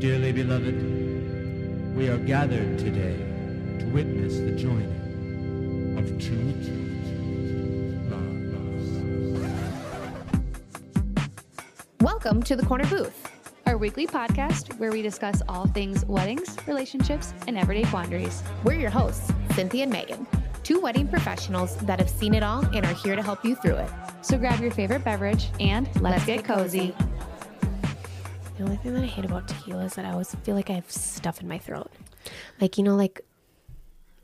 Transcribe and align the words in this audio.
Dearly 0.00 0.32
beloved, 0.32 1.94
we 1.94 2.08
are 2.08 2.16
gathered 2.16 2.78
today 2.78 3.18
to 3.80 3.84
witness 3.92 4.38
the 4.38 4.52
joining 4.52 5.98
of 5.98 6.06
two. 6.18 6.40
Welcome 12.00 12.42
to 12.44 12.56
the 12.56 12.64
Corner 12.64 12.86
Booth, 12.86 13.30
our 13.66 13.76
weekly 13.76 14.06
podcast 14.06 14.78
where 14.78 14.90
we 14.90 15.02
discuss 15.02 15.42
all 15.50 15.66
things 15.66 16.06
weddings, 16.06 16.56
relationships, 16.66 17.34
and 17.46 17.58
everyday 17.58 17.84
quandaries. 17.90 18.42
We're 18.64 18.80
your 18.80 18.88
hosts, 18.88 19.30
Cynthia 19.54 19.82
and 19.82 19.92
Megan, 19.92 20.26
two 20.62 20.80
wedding 20.80 21.08
professionals 21.08 21.76
that 21.76 21.98
have 21.98 22.08
seen 22.08 22.32
it 22.32 22.42
all 22.42 22.64
and 22.74 22.86
are 22.86 22.94
here 22.94 23.16
to 23.16 23.22
help 23.22 23.44
you 23.44 23.54
through 23.54 23.76
it. 23.76 23.90
So 24.22 24.38
grab 24.38 24.60
your 24.60 24.70
favorite 24.70 25.04
beverage 25.04 25.48
and 25.60 25.86
let's, 25.96 26.02
Let's 26.02 26.24
get, 26.24 26.36
get 26.38 26.56
cozy. 26.56 26.94
The 28.60 28.66
only 28.66 28.76
thing 28.76 28.92
that 28.92 29.02
I 29.02 29.06
hate 29.06 29.24
about 29.24 29.48
tequila 29.48 29.86
is 29.86 29.94
that 29.94 30.04
I 30.04 30.10
always 30.10 30.34
feel 30.34 30.54
like 30.54 30.68
I 30.68 30.74
have 30.74 30.90
stuff 30.90 31.40
in 31.40 31.48
my 31.48 31.56
throat. 31.56 31.90
Like, 32.60 32.76
you 32.76 32.84
know, 32.84 32.94
like 32.94 33.22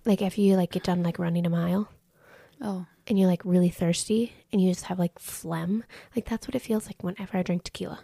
like 0.04 0.20
after 0.20 0.42
you 0.42 0.56
like 0.56 0.72
get 0.72 0.82
done 0.82 1.02
like 1.02 1.18
running 1.18 1.46
a 1.46 1.48
mile 1.48 1.88
Oh, 2.60 2.84
and 3.06 3.18
you're 3.18 3.28
like 3.28 3.40
really 3.46 3.70
thirsty 3.70 4.34
and 4.52 4.60
you 4.60 4.70
just 4.70 4.84
have 4.84 4.98
like 4.98 5.18
phlegm. 5.18 5.84
Like 6.14 6.26
that's 6.26 6.46
what 6.46 6.54
it 6.54 6.58
feels 6.58 6.84
like 6.84 7.02
whenever 7.02 7.38
I 7.38 7.42
drink 7.44 7.64
tequila. 7.64 8.00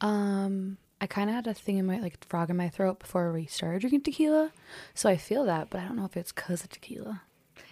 um, 0.00 0.78
I 1.00 1.06
kind 1.06 1.30
of 1.30 1.36
had 1.36 1.46
a 1.46 1.54
thing 1.54 1.78
in 1.78 1.86
my 1.86 2.00
like 2.00 2.24
frog 2.24 2.50
in 2.50 2.56
my 2.56 2.68
throat 2.68 2.98
before 2.98 3.32
we 3.32 3.46
started 3.46 3.82
drinking 3.82 4.00
tequila, 4.00 4.50
so 4.92 5.08
I 5.08 5.16
feel 5.16 5.44
that, 5.44 5.70
but 5.70 5.82
I 5.82 5.84
don't 5.84 5.94
know 5.96 6.04
if 6.04 6.16
it's 6.16 6.32
because 6.32 6.64
of 6.64 6.70
tequila. 6.70 7.22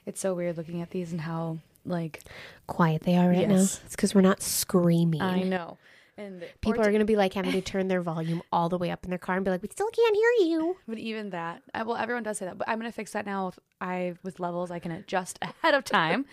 It's 0.06 0.20
so 0.20 0.34
weird 0.34 0.56
looking 0.56 0.82
at 0.82 0.90
these 0.90 1.10
and 1.10 1.22
how 1.22 1.58
like 1.84 2.22
Quiet 2.68 3.02
they 3.02 3.16
are 3.16 3.28
right 3.28 3.48
now. 3.48 3.56
It's 3.56 3.80
because 3.90 4.14
we're 4.14 4.20
not 4.20 4.40
screaming. 4.40 5.20
I 5.20 5.42
know, 5.42 5.78
and 6.20 6.44
People 6.60 6.80
are 6.82 6.92
gonna 6.92 7.04
be 7.04 7.16
like 7.16 7.32
having 7.34 7.52
to 7.52 7.60
turn 7.60 7.88
their 7.88 8.02
volume 8.02 8.42
all 8.52 8.68
the 8.68 8.78
way 8.78 8.90
up 8.90 9.04
in 9.04 9.10
their 9.10 9.18
car 9.18 9.36
and 9.36 9.44
be 9.44 9.50
like, 9.50 9.62
"We 9.62 9.68
still 9.70 9.88
can't 9.90 10.14
hear 10.16 10.48
you." 10.48 10.76
But 10.86 10.98
even 10.98 11.30
that, 11.30 11.62
I, 11.74 11.82
well, 11.82 11.96
everyone 11.96 12.22
does 12.22 12.38
say 12.38 12.46
that. 12.46 12.58
But 12.58 12.68
I'm 12.68 12.78
gonna 12.78 12.92
fix 12.92 13.12
that 13.12 13.26
now. 13.26 13.48
If 13.48 13.58
I 13.80 14.14
with 14.22 14.40
levels, 14.40 14.70
I 14.70 14.78
can 14.78 14.92
adjust 14.92 15.38
ahead 15.42 15.74
of 15.74 15.84
time. 15.84 16.26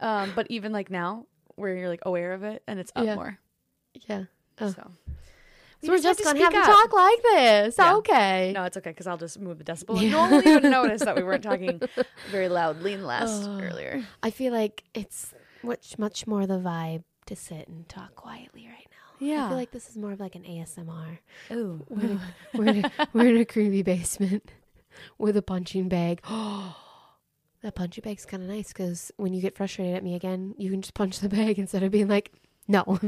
um, 0.00 0.32
but 0.34 0.46
even 0.50 0.72
like 0.72 0.90
now, 0.90 1.26
where 1.56 1.74
you're 1.76 1.88
like 1.88 2.02
aware 2.04 2.32
of 2.32 2.42
it 2.42 2.62
and 2.66 2.78
it's 2.80 2.92
up 2.96 3.04
Yeah. 3.04 3.14
more. 3.16 3.38
Yeah. 4.08 4.24
Oh. 4.60 4.70
So, 4.70 4.90
So 5.82 5.92
we're 5.92 5.98
just 5.98 6.18
to 6.20 6.24
gonna 6.24 6.40
have 6.40 6.52
to 6.52 6.60
talk 6.62 6.92
like 6.92 7.22
this. 7.22 7.74
Yeah. 7.78 7.94
Okay. 7.96 8.52
No, 8.54 8.64
it's 8.64 8.76
okay 8.78 8.90
because 8.90 9.06
I'll 9.06 9.18
just 9.18 9.38
move 9.38 9.58
the 9.58 9.64
decibel. 9.64 10.00
No 10.10 10.18
one 10.20 10.30
will 10.30 10.48
even 10.48 10.70
notice 10.80 11.02
that 11.04 11.14
we 11.16 11.22
weren't 11.22 11.42
talking 11.44 11.80
very 12.30 12.48
loudly 12.48 12.94
and 12.94 13.06
last 13.06 13.44
Oh. 13.46 13.60
earlier. 13.60 14.02
I 14.22 14.30
feel 14.30 14.52
like 14.52 14.82
it's 14.94 15.34
much 15.62 15.98
much 15.98 16.26
more 16.26 16.46
the 16.46 16.58
vibe 16.58 17.04
to 17.26 17.36
sit 17.36 17.68
and 17.68 17.88
talk 17.88 18.14
quietly 18.14 18.66
right 18.66 18.86
now. 19.24 19.46
I 19.46 19.48
feel 19.48 19.56
like 19.56 19.70
this 19.70 19.88
is 19.88 19.96
more 19.96 20.12
of 20.12 20.20
like 20.20 20.34
an 20.34 20.42
ASMR. 20.42 21.18
Ooh. 21.52 21.84
We're 21.88 22.04
in 22.04 22.10
a, 22.10 22.20
we're 22.54 22.66
in 22.66 22.84
a, 22.84 22.92
we're 23.12 23.28
in 23.28 23.36
a 23.36 23.44
creepy 23.44 23.82
basement 23.82 24.50
with 25.18 25.36
a 25.36 25.42
punching 25.42 25.88
bag. 25.88 26.20
that 27.62 27.74
punching 27.74 28.02
bag's 28.02 28.26
kind 28.26 28.42
of 28.42 28.48
nice 28.48 28.68
because 28.68 29.10
when 29.16 29.32
you 29.34 29.40
get 29.40 29.56
frustrated 29.56 29.96
at 29.96 30.04
me 30.04 30.14
again, 30.14 30.54
you 30.58 30.70
can 30.70 30.82
just 30.82 30.94
punch 30.94 31.20
the 31.20 31.28
bag 31.36 31.58
instead 31.58 31.82
of 31.82 31.90
being 31.90 32.08
like, 32.08 32.32
no. 32.68 32.84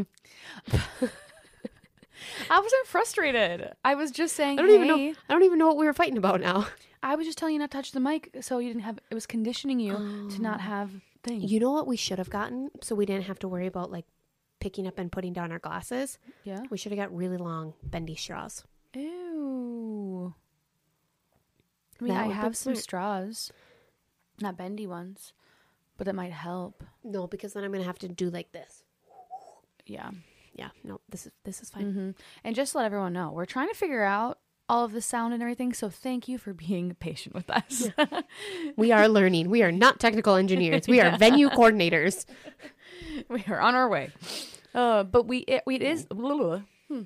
I 2.51 2.61
wasn't 2.61 2.87
frustrated. 2.87 3.73
I 3.85 3.95
was 3.95 4.11
just 4.11 4.35
saying. 4.35 4.59
I 4.59 4.63
don't 4.63 4.71
even 4.71 4.89
know. 4.89 5.15
I 5.29 5.33
don't 5.33 5.45
even 5.45 5.59
know 5.59 5.67
what 5.67 5.77
we 5.77 5.87
were 5.87 5.93
fighting 5.93 6.19
about 6.19 6.41
now. 6.41 6.67
I 7.03 7.15
was 7.15 7.27
just 7.27 7.39
telling 7.39 7.55
you 7.55 7.61
not 7.61 7.71
to 7.71 7.77
touch 7.77 7.93
the 7.93 8.01
mic, 8.01 8.35
so 8.41 8.59
you 8.59 8.69
didn't 8.69 8.83
have. 8.83 8.99
It 9.11 9.15
was 9.15 9.27
conditioning 9.27 9.79
you 9.81 9.95
to 10.31 10.43
not 10.43 10.59
oh. 10.59 10.63
have 10.63 10.91
things. 11.23 11.51
You 11.51 11.61
know 11.61 11.73
what 11.73 11.87
we 11.87 11.97
should 11.97 12.19
have 12.19 12.31
gotten 12.31 12.71
so 12.81 12.95
we 12.95 13.05
didn't 13.05 13.25
have 13.25 13.39
to 13.41 13.49
worry 13.49 13.67
about 13.67 13.91
like 13.91 14.07
picking 14.61 14.87
up 14.87 14.99
and 14.99 15.11
putting 15.13 15.33
down 15.33 15.53
our 15.53 15.59
glasses? 15.59 16.19
yeah. 16.45 16.61
We 16.71 16.77
should 16.79 16.93
have 16.93 16.99
got 16.99 17.15
really 17.17 17.37
long 17.37 17.75
bendy 17.83 18.15
straws. 18.17 18.65
Ew. 18.95 20.35
I 22.01 22.05
mean, 22.05 22.15
That 22.15 22.25
I 22.25 22.29
have 22.29 22.57
some 22.57 22.75
smart. 22.75 22.83
straws, 22.83 23.53
not 24.41 24.57
bendy 24.57 24.87
ones, 24.87 25.33
but 25.97 26.09
it 26.09 26.15
might 26.15 26.33
help. 26.33 26.85
No, 27.03 27.27
because 27.27 27.55
then 27.55 27.65
I'm 27.65 27.73
gonna 27.73 27.85
have 27.85 27.99
to 28.01 28.09
do 28.09 28.29
like 28.31 28.53
this. 28.53 28.83
Yeah. 29.87 30.11
Yeah, 30.55 30.71
no, 30.85 31.01
this 31.09 31.27
is 31.27 31.33
this 31.45 31.61
is 31.63 31.71
fine. 31.71 31.93
hmm 31.93 32.11
And 32.45 32.55
just 32.57 32.73
to 32.73 32.79
let 32.79 32.87
everyone 32.87 33.13
know, 33.13 33.31
we're 33.33 33.45
trying 33.45 33.69
to 33.69 33.75
figure 33.75 34.03
out 34.03 34.39
all 34.69 34.85
of 34.85 34.93
the 34.93 35.01
sound 35.03 35.33
and 35.33 35.43
everything. 35.43 35.73
So 35.75 35.89
thank 35.91 36.29
you 36.29 36.39
for 36.39 36.53
being 36.53 36.95
patient 37.01 37.35
with 37.35 37.49
us. 37.51 37.89
We 38.77 38.91
are 38.91 39.07
learning. 39.09 39.49
We 39.51 39.63
are 39.63 39.71
not 39.73 40.01
technical 40.01 40.35
engineers. 40.35 40.89
We 40.89 41.01
are 41.01 41.17
venue 41.19 41.49
coordinators. 41.51 42.25
we 43.29 43.45
are 43.49 43.61
on 43.61 43.75
our 43.75 43.89
way. 43.89 44.11
Uh, 44.75 45.05
but 45.05 45.27
we 45.27 45.39
it, 45.39 45.63
it 45.67 45.83
is, 45.83 46.07
hmm. 46.11 47.03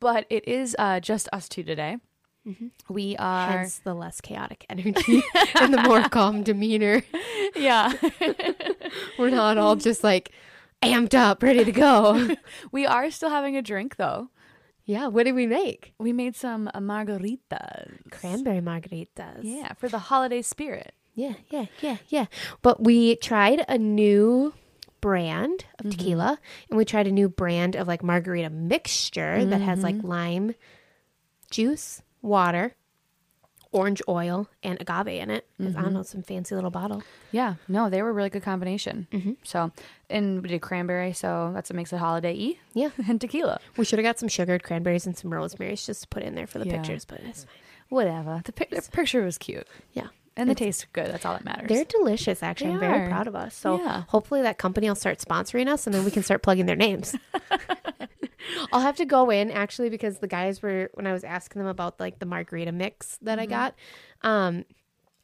but 0.00 0.26
it 0.30 0.46
is 0.48 0.74
uh, 0.78 1.00
just 1.00 1.28
us 1.32 1.48
two 1.48 1.62
today. 1.62 1.98
We 2.88 3.16
are 3.16 3.58
Hence 3.58 3.78
the 3.78 3.94
less 3.94 4.20
chaotic 4.20 4.64
energy 4.70 5.22
and 5.60 5.72
the 5.72 5.82
more 5.82 6.02
calm 6.08 6.42
demeanor. 6.42 7.02
yeah. 7.54 7.92
We're 9.18 9.30
not 9.30 9.58
all 9.58 9.76
just 9.76 10.02
like 10.02 10.32
amped 10.82 11.14
up, 11.14 11.42
ready 11.42 11.64
to 11.64 11.72
go. 11.72 12.36
we 12.72 12.86
are 12.86 13.10
still 13.10 13.30
having 13.30 13.56
a 13.56 13.62
drink 13.62 13.96
though. 13.96 14.30
Yeah, 14.84 15.08
what 15.08 15.24
did 15.24 15.34
we 15.34 15.46
make? 15.46 15.92
We 15.98 16.14
made 16.14 16.34
some 16.34 16.70
uh, 16.72 16.80
margaritas. 16.80 18.10
Cranberry 18.10 18.60
margaritas. 18.60 19.40
Yeah, 19.42 19.74
for 19.74 19.90
the 19.90 19.98
holiday 19.98 20.40
spirit. 20.40 20.94
Yeah, 21.14 21.34
yeah, 21.50 21.66
yeah, 21.82 21.96
yeah. 22.08 22.26
But 22.62 22.82
we 22.82 23.16
tried 23.16 23.66
a 23.68 23.76
new 23.76 24.54
brand 25.00 25.64
of 25.78 25.86
mm-hmm. 25.86 25.90
tequila 25.90 26.38
and 26.68 26.76
we 26.76 26.84
tried 26.84 27.06
a 27.06 27.12
new 27.12 27.28
brand 27.28 27.76
of 27.76 27.86
like 27.86 28.02
margarita 28.02 28.50
mixture 28.50 29.44
that 29.44 29.60
has 29.60 29.82
like 29.82 29.96
mm-hmm. 29.96 30.08
lime 30.08 30.54
juice, 31.50 32.02
water, 32.22 32.74
orange 33.72 34.00
oil, 34.08 34.48
and 34.62 34.80
agave 34.80 35.08
in 35.08 35.30
it. 35.30 35.46
It's, 35.58 35.76
I 35.76 35.80
don't 35.80 35.88
mm-hmm. 35.88 35.94
know, 35.94 36.02
some 36.02 36.22
fancy 36.22 36.54
little 36.54 36.70
bottle. 36.70 37.02
Yeah, 37.32 37.54
no, 37.66 37.90
they 37.90 38.02
were 38.02 38.10
a 38.10 38.12
really 38.12 38.30
good 38.30 38.42
combination. 38.42 39.06
So, 39.42 39.72
and 40.08 40.42
we 40.42 40.48
did 40.48 40.62
cranberry, 40.62 41.12
so 41.12 41.50
that's 41.54 41.70
what 41.70 41.76
makes 41.76 41.92
it 41.92 41.98
holiday 41.98 42.34
y. 42.36 42.56
Yeah. 42.74 42.90
and 43.08 43.20
tequila. 43.20 43.60
We 43.76 43.84
should 43.84 43.98
have 43.98 44.04
got 44.04 44.18
some 44.18 44.28
sugared 44.28 44.62
cranberries 44.62 45.06
and 45.06 45.16
some 45.16 45.32
rosemary's 45.32 45.84
just 45.84 46.02
to 46.02 46.08
put 46.08 46.22
in 46.22 46.34
there 46.34 46.46
for 46.46 46.58
the 46.58 46.66
Yeah. 46.66 46.76
pictures, 46.76 47.04
but 47.04 47.20
it's 47.20 47.44
fine. 47.44 47.54
Whatever. 47.90 48.42
The, 48.44 48.52
pic- 48.52 48.70
the 48.70 48.82
picture 48.82 49.24
was 49.24 49.38
cute, 49.38 49.66
Yeah. 49.92 50.08
And 50.38 50.48
the 50.48 50.54
taste 50.54 50.86
good. 50.92 51.06
That's 51.08 51.24
all 51.26 51.34
that 51.34 51.44
matters. 51.44 51.68
They're 51.68 51.84
delicious, 51.84 52.42
actually. 52.42 52.70
They 52.70 52.74
I'm 52.74 52.80
very 52.80 53.00
are. 53.04 53.08
proud 53.08 53.26
of 53.26 53.34
us. 53.34 53.54
So 53.54 53.78
Yeah. 53.78 54.04
hopefully 54.08 54.42
that 54.42 54.56
company 54.58 54.88
will 54.88 54.94
start 54.94 55.18
sponsoring 55.18 55.68
us 55.68 55.86
and 55.86 55.94
then 55.94 56.04
we 56.04 56.10
can 56.10 56.22
start 56.22 56.42
plugging 56.42 56.66
their 56.66 56.76
names. 56.76 57.14
I'll 58.72 58.80
have 58.80 58.96
to 58.96 59.04
go 59.04 59.30
in 59.30 59.50
actually 59.50 59.90
because 59.90 60.18
the 60.18 60.26
guys 60.28 60.62
were 60.62 60.90
when 60.94 61.06
I 61.06 61.12
was 61.12 61.24
asking 61.24 61.60
them 61.60 61.68
about 61.68 62.00
like 62.00 62.18
the 62.18 62.26
margarita 62.26 62.72
mix 62.72 63.18
that 63.22 63.38
I 63.38 63.46
got, 63.46 63.74
um, 64.22 64.64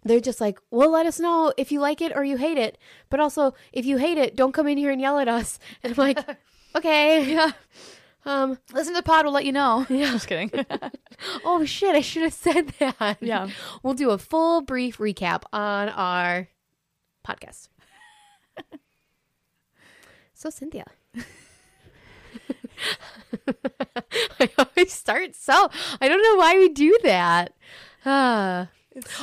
they're 0.02 0.20
just 0.20 0.40
like, 0.40 0.58
Well, 0.70 0.90
let 0.90 1.06
us 1.06 1.18
know 1.18 1.52
if 1.56 1.72
you 1.72 1.80
like 1.80 2.02
it 2.02 2.12
or 2.14 2.24
you 2.24 2.36
hate 2.36 2.58
it. 2.58 2.76
But 3.10 3.20
also 3.20 3.54
if 3.72 3.86
you 3.86 3.96
hate 3.96 4.18
it, 4.18 4.36
don't 4.36 4.52
come 4.52 4.66
in 4.68 4.76
here 4.78 4.90
and 4.90 5.00
yell 5.00 5.18
at 5.18 5.28
us. 5.28 5.58
And 5.82 5.92
I'm 5.92 5.98
like, 5.98 6.18
Okay. 6.76 7.32
yeah. 7.32 7.52
Um, 8.26 8.58
Listen 8.72 8.94
to 8.94 8.98
the 9.00 9.02
pod. 9.02 9.24
We'll 9.24 9.34
let 9.34 9.44
you 9.44 9.52
know. 9.52 9.84
Yeah, 9.90 10.12
just 10.12 10.26
kidding. 10.28 10.50
oh 11.44 11.64
shit, 11.64 11.94
I 11.94 12.00
should 12.00 12.22
have 12.22 12.32
said 12.32 12.68
that. 12.78 13.18
Yeah. 13.20 13.48
We'll 13.82 13.94
do 13.94 14.10
a 14.10 14.18
full 14.18 14.62
brief 14.62 14.98
recap 14.98 15.42
on 15.52 15.88
our 15.90 16.48
podcast. 17.26 17.68
so, 20.34 20.50
Cynthia. 20.50 20.84
I 24.40 24.50
always 24.58 24.92
start 24.92 25.34
so. 25.34 25.68
I 26.00 26.08
don't 26.08 26.22
know 26.22 26.36
why 26.36 26.56
we 26.58 26.68
do 26.68 26.96
that. 27.02 27.54
Ah. 28.06 28.68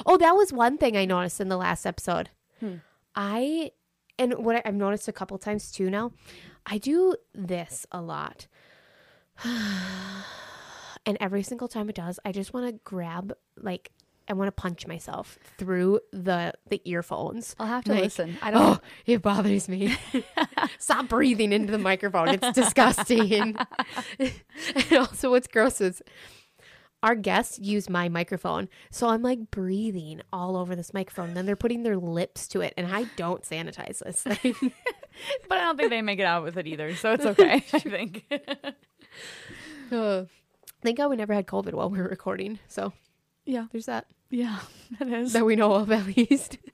oh, 0.08 0.18
that 0.18 0.36
was 0.36 0.52
one 0.52 0.76
thing 0.80 0.98
I 0.98 1.06
noticed 1.06 1.40
in 1.40 1.50
the 1.50 1.56
last 1.58 1.86
episode. 1.86 2.32
I, 3.16 3.70
and 4.18 4.34
what 4.44 4.56
I- 4.56 4.64
I've 4.66 4.74
noticed 4.74 5.08
a 5.08 5.12
couple 5.14 5.38
times 5.38 5.72
too 5.72 5.92
now, 5.92 6.14
I 6.66 6.80
do 6.80 7.16
this 7.32 7.86
a 7.92 8.02
lot. 8.02 8.48
and 11.06 11.18
every 11.20 11.44
single 11.44 11.68
time 11.68 11.90
it 11.90 11.96
does, 11.96 12.20
I 12.26 12.32
just 12.32 12.54
want 12.54 12.68
to 12.68 12.80
grab 12.84 13.34
like 13.58 13.92
I 14.28 14.34
want 14.34 14.48
to 14.48 14.52
punch 14.54 14.88
myself 14.88 15.38
through 15.58 16.00
the 16.12 16.54
the 16.70 16.82
earphones. 16.86 17.56
I'll 17.60 17.68
have 17.68 17.84
to 17.86 17.92
Like, 17.92 18.04
listen. 18.04 18.38
I 18.42 18.50
oh, 18.50 18.54
don't. 18.54 18.78
Oh, 18.78 18.80
it 19.06 19.22
bothers 19.22 19.68
me. 19.68 19.98
Stop 20.78 21.10
breathing 21.10 21.52
into 21.52 21.72
the 21.72 21.78
microphone. 21.78 22.30
It's 22.30 22.52
disgusting. 22.52 23.58
and 24.20 24.94
also, 24.94 25.32
what's 25.32 25.48
gross 25.48 25.82
is 25.82 26.02
our 27.04 27.16
guests 27.16 27.60
use 27.60 27.90
my 27.90 28.10
microphone. 28.10 28.70
So 28.92 29.10
I'm 29.10 29.22
like 29.22 29.52
breathing 29.52 30.22
all 30.32 30.56
over 30.56 30.76
this 30.76 30.94
microphone. 30.94 31.34
Then 31.34 31.46
they're 31.46 31.56
putting 31.56 31.84
their 31.84 31.98
lips 31.98 32.48
to 32.50 32.62
it. 32.62 32.74
And 32.78 32.88
I 32.88 33.06
don't 33.16 33.44
sanitize 33.44 34.00
this 34.00 34.24
thing. 34.24 34.56
But 35.50 35.58
I 35.58 35.66
don't 35.66 35.78
think 35.78 35.90
they 35.90 36.02
make 36.02 36.20
it 36.20 36.26
out 36.26 36.42
with 36.42 36.58
it 36.58 36.68
either, 36.68 36.96
so 36.96 37.12
it's 37.12 37.26
okay. 37.26 37.56
I 37.56 37.80
think. 37.80 38.24
Uh, 39.92 40.24
Thank 40.82 40.98
God 40.98 41.10
we 41.10 41.16
never 41.16 41.34
had 41.34 41.46
COVID 41.46 41.74
while 41.74 41.90
we 41.90 42.00
were 42.00 42.08
recording. 42.08 42.60
So 42.68 42.94
yeah. 43.46 43.66
there's 43.72 43.86
that. 43.86 44.08
Yeah. 44.30 44.60
That 45.00 45.08
is. 45.08 45.34
That 45.34 45.46
we 45.46 45.56
know 45.56 45.74
of 45.74 45.92
at 45.92 46.06
least. 46.06 46.58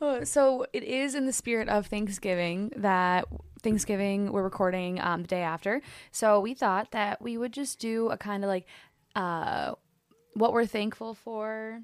Uh, 0.00 0.24
so 0.24 0.66
it 0.72 0.82
is 0.82 1.14
in 1.14 1.26
the 1.26 1.32
spirit 1.32 1.68
of 1.68 1.86
Thanksgiving 1.86 2.72
that 2.76 3.24
Thanksgiving. 3.62 4.32
We're 4.32 4.42
recording 4.42 5.00
um, 5.00 5.22
the 5.22 5.28
day 5.28 5.42
after, 5.42 5.82
so 6.10 6.40
we 6.40 6.54
thought 6.54 6.92
that 6.92 7.20
we 7.20 7.36
would 7.36 7.52
just 7.52 7.78
do 7.78 8.08
a 8.08 8.16
kind 8.16 8.42
of 8.44 8.48
like 8.48 8.66
uh, 9.14 9.74
what 10.34 10.52
we're 10.52 10.66
thankful 10.66 11.14
for, 11.14 11.80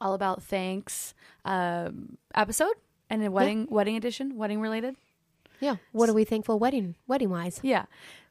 all 0.00 0.14
about 0.14 0.42
thanks 0.42 1.14
um, 1.44 2.18
episode, 2.34 2.74
and 3.10 3.24
a 3.24 3.30
wedding 3.30 3.68
wedding 3.70 3.96
edition, 3.96 4.36
wedding 4.36 4.60
related. 4.60 4.96
Yeah. 5.60 5.76
What 5.92 6.08
are 6.08 6.14
we 6.14 6.24
thankful 6.24 6.58
wedding 6.58 6.96
wedding 7.06 7.30
wise? 7.30 7.60
Yeah. 7.62 7.86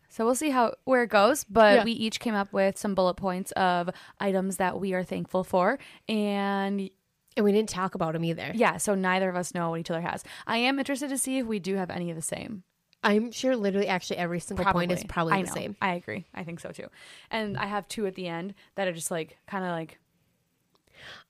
So 0.10 0.26
we'll 0.26 0.36
see 0.36 0.52
how 0.52 0.76
where 0.86 1.04
it 1.04 1.10
goes, 1.10 1.44
but 1.44 1.76
Yeah. 1.78 1.84
we 1.84 1.92
each 1.94 2.20
came 2.20 2.36
up 2.36 2.54
with 2.54 2.78
some 2.78 2.94
bullet 2.94 3.16
points 3.16 3.52
of 3.54 3.90
items 4.20 4.58
that 4.58 4.80
we 4.80 4.94
are 4.94 5.04
thankful 5.04 5.44
for, 5.44 5.80
and 6.08 6.90
And 7.36 7.44
we 7.44 7.52
didn't 7.52 7.70
talk 7.70 7.96
about 7.96 8.14
them 8.14 8.24
either. 8.24 8.52
yeah, 8.54 8.78
so 8.78 8.94
neither 8.94 9.28
of 9.28 9.36
us 9.36 9.56
know 9.56 9.72
what 9.72 9.80
each 9.80 9.90
other 9.90 10.02
has. 10.02 10.24
I 10.46 10.58
am 10.58 10.78
interested 10.78 11.10
to 11.10 11.18
see 11.18 11.40
if 11.40 11.48
we 11.48 11.58
do 11.58 11.76
have 11.78 11.90
any 11.90 12.12
of 12.12 12.16
the 12.16 12.22
same. 12.22 12.62
I'm 13.06 13.32
sure 13.32 13.56
literally 13.56 13.88
actually 13.88 14.18
every 14.18 14.40
single 14.40 14.66
point 14.66 14.92
is 14.92 15.04
probably 15.04 15.34
I 15.34 15.42
the 15.42 15.48
know. 15.48 15.54
same. 15.56 15.76
I 15.82 15.96
agree. 15.96 16.26
I 16.34 16.44
think 16.44 16.60
so 16.60 16.70
too. 16.72 16.88
And 17.32 17.58
I 17.58 17.66
have 17.66 17.88
two 17.88 18.06
at 18.06 18.14
the 18.16 18.28
end 18.28 18.54
that 18.76 18.88
are 18.88 18.94
just 18.94 19.10
like 19.12 19.40
kind 19.48 19.66
of 19.66 19.72
like 19.72 19.98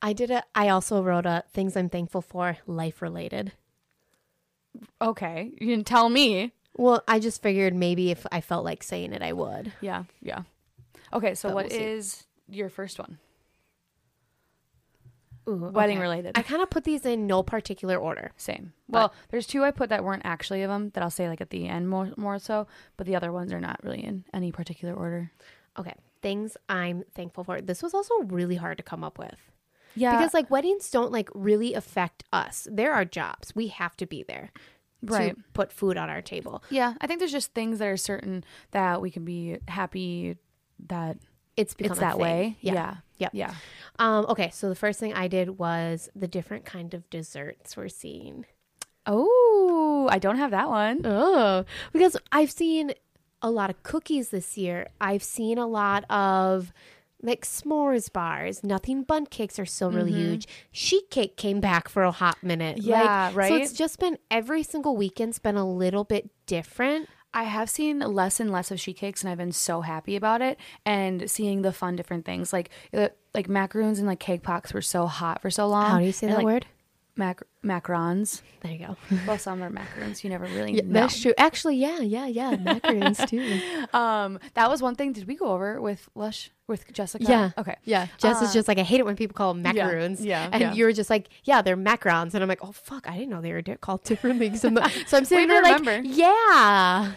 I 0.02 0.14
did 0.14 0.30
a 0.30 0.44
I 0.54 0.70
also 0.70 1.02
wrote 1.02 1.26
a 1.26 1.44
things 1.52 1.76
I'm 1.78 1.90
thankful 1.90 2.22
for 2.22 2.58
life 2.68 3.02
related. 3.02 3.54
Okay, 5.02 5.52
you 5.60 5.68
didn't 5.68 5.88
tell 5.88 6.10
me. 6.10 6.52
Well, 6.76 7.04
I 7.08 7.20
just 7.20 7.42
figured 7.42 7.76
maybe 7.76 8.10
if 8.12 8.26
I 8.32 8.42
felt 8.42 8.66
like 8.66 8.82
saying 8.84 9.14
it, 9.14 9.22
I 9.22 9.34
would. 9.34 9.72
Yeah, 9.82 10.04
yeah. 10.22 10.44
Okay, 11.12 11.36
so 11.36 11.50
But 11.50 11.56
what 11.56 11.66
we'll 11.72 11.80
is 11.82 12.12
see. 12.50 12.58
your 12.58 12.70
first 12.70 12.98
one? 12.98 13.20
Ooh, 15.48 15.70
Wedding 15.74 16.00
related. 16.00 16.38
I 16.38 16.42
kind 16.42 16.62
of 16.62 16.70
put 16.70 16.86
these 16.86 17.06
in 17.06 17.28
no 17.28 17.44
particular 17.44 17.98
order. 17.98 18.32
Same. 18.38 18.72
Well, 18.88 19.14
there's 19.30 19.46
two 19.46 19.64
I 19.64 19.72
put 19.72 19.90
that 19.90 20.04
weren't 20.04 20.22
actually 20.26 20.62
of 20.64 20.70
them 20.70 20.92
that 20.94 21.04
I'll 21.04 21.10
say 21.10 21.28
like 21.28 21.42
at 21.42 21.50
the 21.50 21.68
end 21.68 21.90
more 21.90 22.12
more 22.16 22.40
so, 22.40 22.66
but 22.96 23.06
the 23.06 23.16
other 23.16 23.32
ones 23.32 23.52
are 23.52 23.60
not 23.60 23.84
really 23.84 24.04
in 24.04 24.24
any 24.34 24.52
particular 24.54 24.94
order. 24.94 25.32
Okay, 25.78 25.96
things 26.22 26.56
I'm 26.70 27.04
thankful 27.14 27.44
for. 27.44 27.60
This 27.62 27.84
was 27.84 27.94
also 27.94 28.14
really 28.24 28.56
hard 28.56 28.78
to 28.78 28.84
come 28.84 29.04
up 29.04 29.20
with. 29.20 29.36
Yeah, 29.96 30.18
because 30.18 30.34
like 30.34 30.50
weddings 30.50 30.90
don't 30.90 31.12
like 31.12 31.30
really 31.34 31.74
affect 31.74 32.24
us. 32.34 32.68
They're 32.72 32.94
our 32.94 33.06
jobs. 33.06 33.56
We 33.56 33.68
have 33.68 33.96
to 33.98 34.06
be 34.06 34.24
there 34.24 34.52
right. 35.04 35.36
to 35.36 35.42
put 35.54 35.72
food 35.72 35.98
on 35.98 36.10
our 36.10 36.22
table. 36.22 36.64
Yeah, 36.70 36.94
I 37.02 37.08
think 37.08 37.20
there's 37.20 37.32
just 37.32 37.54
things 37.54 37.80
that 37.80 37.88
are 37.88 37.98
certain 37.98 38.44
that 38.72 39.02
we 39.02 39.12
can 39.12 39.26
be 39.26 39.58
happy 39.68 40.38
that 40.88 41.18
It's 41.56 41.74
become 41.74 41.92
it's 41.92 42.00
that 42.00 42.14
thing. 42.14 42.22
way. 42.22 42.58
Yeah. 42.62 42.74
Yeah. 42.74 42.96
Yep. 43.20 43.32
Yeah. 43.34 43.54
Um, 44.00 44.26
okay, 44.28 44.50
so 44.52 44.70
the 44.70 44.76
first 44.76 45.00
thing 45.00 45.14
I 45.14 45.28
did 45.28 45.58
was 45.58 46.10
the 46.16 46.28
different 46.28 46.66
kind 46.66 46.94
of 46.94 47.10
desserts 47.10 47.78
we're 47.78 47.90
seeing. 47.90 48.46
Oh, 49.06 50.08
I 50.12 50.20
don't 50.20 50.38
have 50.38 50.52
that 50.52 50.70
one. 50.70 51.02
Oh, 51.06 51.66
because 51.92 52.18
I've 52.32 52.52
seen 52.52 52.94
a 53.42 53.52
lot 53.52 53.70
of 53.70 53.84
cookies 53.84 54.30
this 54.30 54.58
year. 54.58 54.88
I've 55.00 55.24
seen 55.24 55.58
a 55.58 55.68
lot 55.68 56.06
of 56.10 56.74
like 57.24 57.46
s'mores 57.46 58.12
bars. 58.12 58.64
Nothing 58.64 59.04
Bundt 59.04 59.32
cakes 59.32 59.58
are 59.58 59.66
still 59.66 59.90
really 59.90 60.12
huge. 60.12 60.48
Sheet 60.72 61.10
cake 61.10 61.38
came 61.38 61.60
back 61.60 61.90
for 61.90 62.04
a 62.04 62.12
hot 62.12 62.44
minute. 62.44 62.78
Yeah, 62.80 63.32
like, 63.34 63.48
So 63.48 63.56
it's 63.56 63.74
just 63.74 63.98
been 64.00 64.18
every 64.30 64.62
single 64.62 64.96
weekend's 64.96 65.40
been 65.40 65.56
a 65.56 65.68
little 65.68 66.04
bit 66.04 66.30
different. 66.46 67.10
I 67.34 67.44
have 67.44 67.70
seen 67.70 68.00
less 68.00 68.40
and 68.40 68.52
less 68.52 68.70
of 68.70 68.80
sheet 68.80 68.98
cakes, 68.98 69.24
and 69.24 69.32
I've 69.32 69.40
been 69.40 69.52
so 69.52 69.82
happy 69.82 70.16
about 70.16 70.44
it. 70.44 70.60
And 70.86 71.30
seeing 71.32 71.64
the 71.64 71.72
fun 71.72 71.96
different 71.96 72.26
things, 72.26 72.54
like 72.54 72.70
uh, 72.94 73.10
like 73.34 73.50
macaroons 73.50 73.98
and 73.98 74.08
like 74.08 74.20
cake 74.20 74.44
pops, 74.44 74.72
were 74.74 74.82
so 74.84 75.08
hot 75.08 75.42
for 75.42 75.50
so 75.50 75.68
long. 75.68 75.90
How 75.90 76.00
do 76.00 76.06
you 76.06 76.12
say 76.12 76.28
And, 76.28 76.34
that 76.34 76.38
like, 76.40 76.46
word? 76.46 76.66
Mac 77.16 77.44
macarons. 77.64 78.42
There 78.62 78.72
you 78.72 78.80
go. 78.88 78.98
Well, 79.28 79.38
some 79.38 79.62
are 79.64 79.70
macarons. 79.70 80.24
You 80.24 80.30
never 80.32 80.46
really 80.46 80.74
Yeah, 80.74 80.82
know. 80.84 80.94
that's 81.02 81.22
true. 81.22 81.34
Actually, 81.38 81.78
yeah, 81.78 82.00
yeah, 82.00 82.26
yeah. 82.26 82.56
Macarons 82.56 83.28
too. 83.30 83.60
Um, 83.98 84.40
that 84.56 84.70
was 84.70 84.82
one 84.82 84.96
thing. 84.96 85.14
Did 85.14 85.28
we 85.28 85.36
go 85.36 85.48
over 85.48 85.80
with 85.80 86.10
Lush 86.16 86.50
with 86.68 86.92
Jessica? 86.92 87.24
Yeah. 87.24 87.52
Okay. 87.58 87.76
Yeah. 87.84 88.08
Jess 88.18 88.42
is 88.42 88.50
Uh, 88.50 88.54
just 88.54 88.68
like, 88.68 88.80
I 88.80 88.82
hate 88.84 89.00
it 89.00 89.06
when 89.06 89.16
people 89.16 89.36
call 89.36 89.54
them 89.54 89.62
macaroons. 89.62 90.26
yeah, 90.26 90.50
And 90.52 90.62
yeah. 90.62 90.74
you 90.74 90.86
were 90.86 90.92
just 90.94 91.10
like, 91.12 91.30
yeah, 91.44 91.62
they're 91.62 91.78
macarons. 91.78 92.34
And 92.34 92.42
I'm 92.42 92.50
like, 92.50 92.64
oh, 92.64 92.72
fuck, 92.72 93.08
I 93.08 93.14
didn't 93.14 93.30
know 93.30 93.42
they 93.42 93.54
were 93.54 93.62
called 93.80 94.04
different 94.04 94.40
things. 94.40 94.62
So 95.08 95.18
I'm 95.18 95.26
sitting 95.26 95.48
there 95.48 95.62
like, 95.62 96.02
yeah, 96.04 97.14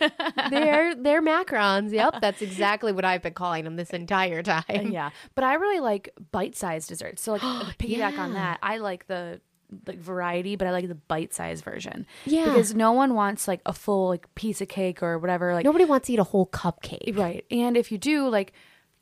they're, 0.50 0.94
they're 0.94 1.22
macarons. 1.22 1.92
Yep. 1.92 2.16
That's 2.20 2.42
exactly 2.42 2.92
what 2.92 3.04
I've 3.06 3.22
been 3.22 3.34
calling 3.34 3.64
them 3.64 3.76
this 3.76 3.90
entire 3.90 4.42
time. 4.42 4.90
yeah, 4.92 5.10
but 5.34 5.44
I 5.44 5.54
really 5.54 5.80
like 5.80 6.10
bite-sized 6.30 6.88
desserts. 6.88 7.22
So 7.22 7.32
like 7.32 7.42
piggyback 7.78 8.18
on 8.18 8.34
that, 8.34 8.58
I 8.62 8.76
like 8.78 9.06
the 9.06 9.40
like 9.86 9.98
variety, 9.98 10.56
but 10.56 10.66
I 10.66 10.70
like 10.72 10.88
the 10.88 10.94
bite-sized 10.94 11.64
version. 11.64 12.06
Yeah. 12.24 12.44
because 12.46 12.74
no 12.74 12.92
one 12.92 13.14
wants 13.14 13.46
like 13.48 13.60
a 13.66 13.72
full 13.72 14.08
like 14.08 14.32
piece 14.34 14.60
of 14.60 14.68
cake 14.68 15.02
or 15.02 15.18
whatever. 15.18 15.52
Like 15.54 15.64
Nobody 15.64 15.84
wants 15.84 16.06
to 16.06 16.12
eat 16.12 16.18
a 16.18 16.24
whole 16.24 16.46
cupcake. 16.46 17.16
right, 17.16 17.44
and 17.50 17.76
if 17.76 17.90
you 17.92 17.98
do, 17.98 18.28
like 18.28 18.52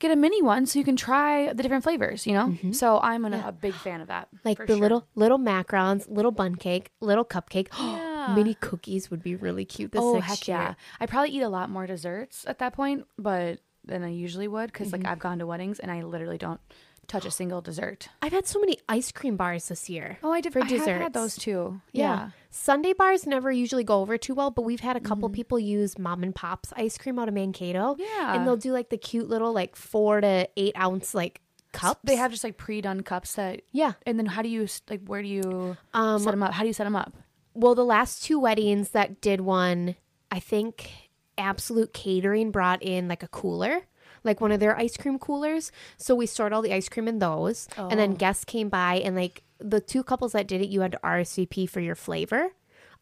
get 0.00 0.10
a 0.10 0.16
mini 0.16 0.42
one 0.42 0.66
so 0.66 0.78
you 0.78 0.84
can 0.84 0.96
try 0.96 1.52
the 1.52 1.62
different 1.62 1.84
flavors. 1.84 2.26
You 2.26 2.32
know, 2.34 2.56
so 2.72 2.98
I'm 3.00 3.24
an, 3.24 3.34
a 3.34 3.52
big 3.52 3.74
fan 3.74 4.00
of 4.00 4.08
that. 4.08 4.28
Like 4.44 4.58
the 4.58 4.66
sure. 4.68 4.76
little 4.76 5.06
little 5.14 5.38
macarons, 5.38 6.06
little 6.08 6.32
Bundt 6.32 6.60
cake, 6.60 6.90
little 7.00 7.24
cupcake. 7.24 7.68
Yeah. 8.24 8.34
Mini 8.34 8.54
cookies 8.54 9.10
would 9.10 9.22
be 9.22 9.36
really 9.36 9.66
cute 9.66 9.92
this 9.92 10.00
oh 10.02 10.18
heck 10.18 10.48
year. 10.48 10.56
yeah! 10.56 10.74
I 10.98 11.04
probably 11.04 11.28
eat 11.28 11.42
a 11.42 11.48
lot 11.50 11.68
more 11.68 11.86
desserts 11.86 12.46
at 12.48 12.58
that 12.60 12.72
point, 12.72 13.04
but 13.18 13.58
than 13.84 14.02
I 14.02 14.08
usually 14.08 14.48
would 14.48 14.72
because 14.72 14.88
Mm-hmm. 14.92 15.02
like 15.02 15.12
I've 15.12 15.18
gone 15.18 15.40
to 15.40 15.46
weddings 15.46 15.78
and 15.78 15.90
I 15.92 16.00
literally 16.04 16.38
don't 16.38 16.58
touch 17.04 17.24
a 17.24 17.30
single 17.30 17.60
dessert. 17.60 18.08
I've 18.22 18.32
had 18.32 18.46
so 18.46 18.58
many 18.60 18.78
ice 18.88 19.12
cream 19.12 19.36
bars 19.36 19.68
this 19.68 19.88
year. 19.90 20.18
Oh, 20.22 20.32
I 20.32 20.40
did 20.40 20.52
for 20.52 20.62
I 20.62 20.66
desserts. 20.66 21.02
had 21.02 21.12
those 21.12 21.36
too. 21.36 21.80
Yeah. 21.92 22.02
Yeah. 22.02 22.30
Sundae 22.50 22.92
bars 22.92 23.26
never 23.26 23.50
usually 23.50 23.84
go 23.84 24.00
over 24.00 24.16
too 24.18 24.34
well, 24.34 24.50
but 24.50 24.62
we've 24.62 24.80
had 24.80 24.96
a 24.96 25.00
couple 25.00 25.28
Mm-hmm. 25.28 25.34
people 25.34 25.58
use 25.58 25.98
mom 25.98 26.22
and 26.22 26.34
pop's 26.34 26.72
ice 26.76 26.96
cream 26.98 27.18
out 27.18 27.28
of 27.28 27.34
Mankato. 27.34 27.96
Yeah. 27.98 28.34
And 28.34 28.46
they'll 28.46 28.56
do 28.56 28.72
like 28.72 28.90
the 28.90 28.96
cute 28.98 29.28
little 29.28 29.52
like 29.52 29.76
four 29.76 30.20
to 30.20 30.48
eight 30.56 30.76
ounce 30.78 31.14
like 31.14 31.40
cups. 31.72 32.00
They 32.04 32.16
have 32.16 32.30
just 32.30 32.44
like 32.44 32.56
pre-done 32.56 33.02
cups 33.02 33.34
that 33.34 33.62
Yeah. 33.72 33.94
And 34.06 34.18
then 34.18 34.26
how 34.26 34.42
do 34.42 34.48
you 34.48 34.68
like 34.88 35.02
where 35.06 35.22
do 35.22 35.28
you 35.28 35.76
Um, 35.92 36.20
set 36.20 36.30
them 36.30 36.42
up? 36.42 36.52
How 36.52 36.62
do 36.62 36.68
you 36.68 36.72
set 36.74 36.84
them 36.84 36.96
up? 36.96 37.12
Well, 37.54 37.74
the 37.74 37.84
last 37.84 38.22
two 38.24 38.38
weddings 38.38 38.90
that 38.90 39.20
did 39.20 39.40
one, 39.40 39.96
I 40.30 40.38
think 40.40 40.90
Absolute 41.36 41.92
Catering 41.92 42.50
brought 42.52 42.82
in 42.82 43.08
like 43.08 43.22
a 43.24 43.28
cooler, 43.28 43.82
like 44.24 44.40
one 44.40 44.50
of 44.52 44.60
their 44.60 44.76
ice 44.76 44.96
cream 44.96 45.18
coolers. 45.18 45.70
So 45.96 46.14
we 46.14 46.26
stored 46.26 46.52
all 46.52 46.62
the 46.62 46.72
ice 46.74 46.88
cream 46.88 47.06
in 47.08 47.18
those. 47.20 47.68
Oh. 47.78 47.88
And 47.88 48.00
then 48.00 48.12
Oh. 48.12 48.16
guests 48.16 48.44
came 48.44 48.68
by 48.68 48.96
and 48.96 49.14
like 49.14 49.42
the 49.58 49.80
two 49.80 50.02
couples 50.02 50.32
that 50.32 50.46
did 50.46 50.60
it, 50.60 50.68
you 50.68 50.80
had 50.80 50.92
to 50.92 51.00
RSVP 51.04 51.66
for 51.68 51.80
your 51.80 51.94
flavor 51.94 52.48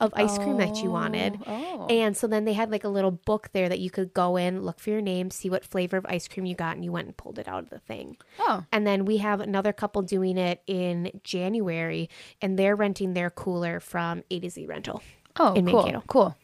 of 0.01 0.13
ice 0.17 0.37
cream 0.37 0.57
that 0.57 0.83
you 0.83 0.91
wanted. 0.91 1.39
Oh. 1.47 1.87
And 1.89 2.17
so 2.17 2.27
then 2.27 2.45
they 2.45 2.55
had 2.55 2.73
like 2.73 2.83
a 2.83 2.89
little 2.89 3.13
book 3.13 3.51
there 3.53 3.69
that 3.69 3.79
you 3.79 3.89
could 3.89 4.13
go 4.13 4.37
in, 4.37 4.63
look 4.63 4.81
for 4.81 4.91
your 4.91 5.01
name, 5.01 5.31
see 5.31 5.49
what 5.49 5.65
flavor 5.65 5.97
of 5.97 6.05
ice 6.09 6.27
cream 6.27 6.45
you 6.45 6.57
got, 6.57 6.75
and 6.75 6.85
you 6.85 6.91
went 6.91 7.07
and 7.07 7.17
pulled 7.17 7.39
it 7.39 7.47
out 7.47 7.63
of 7.63 7.71
the 7.71 7.79
thing. 7.79 8.17
Oh. 8.41 8.65
And 8.73 8.85
then 8.85 9.05
we 9.05 9.19
have 9.19 9.41
another 9.41 9.73
couple 9.73 10.03
doing 10.03 10.39
it 10.39 10.61
in 10.67 11.21
January, 11.23 12.11
and 12.41 12.59
they're 12.59 12.75
renting 12.75 13.15
their 13.15 13.31
cooler 13.31 13.79
from 13.79 14.25
A 14.31 14.41
to 14.41 14.51
Z 14.51 14.67
Rental. 14.67 15.03
Oh, 15.39 15.53
in 15.55 15.67
cool. 15.67 15.83
Mankato. 15.85 16.03
Cool. 16.09 16.37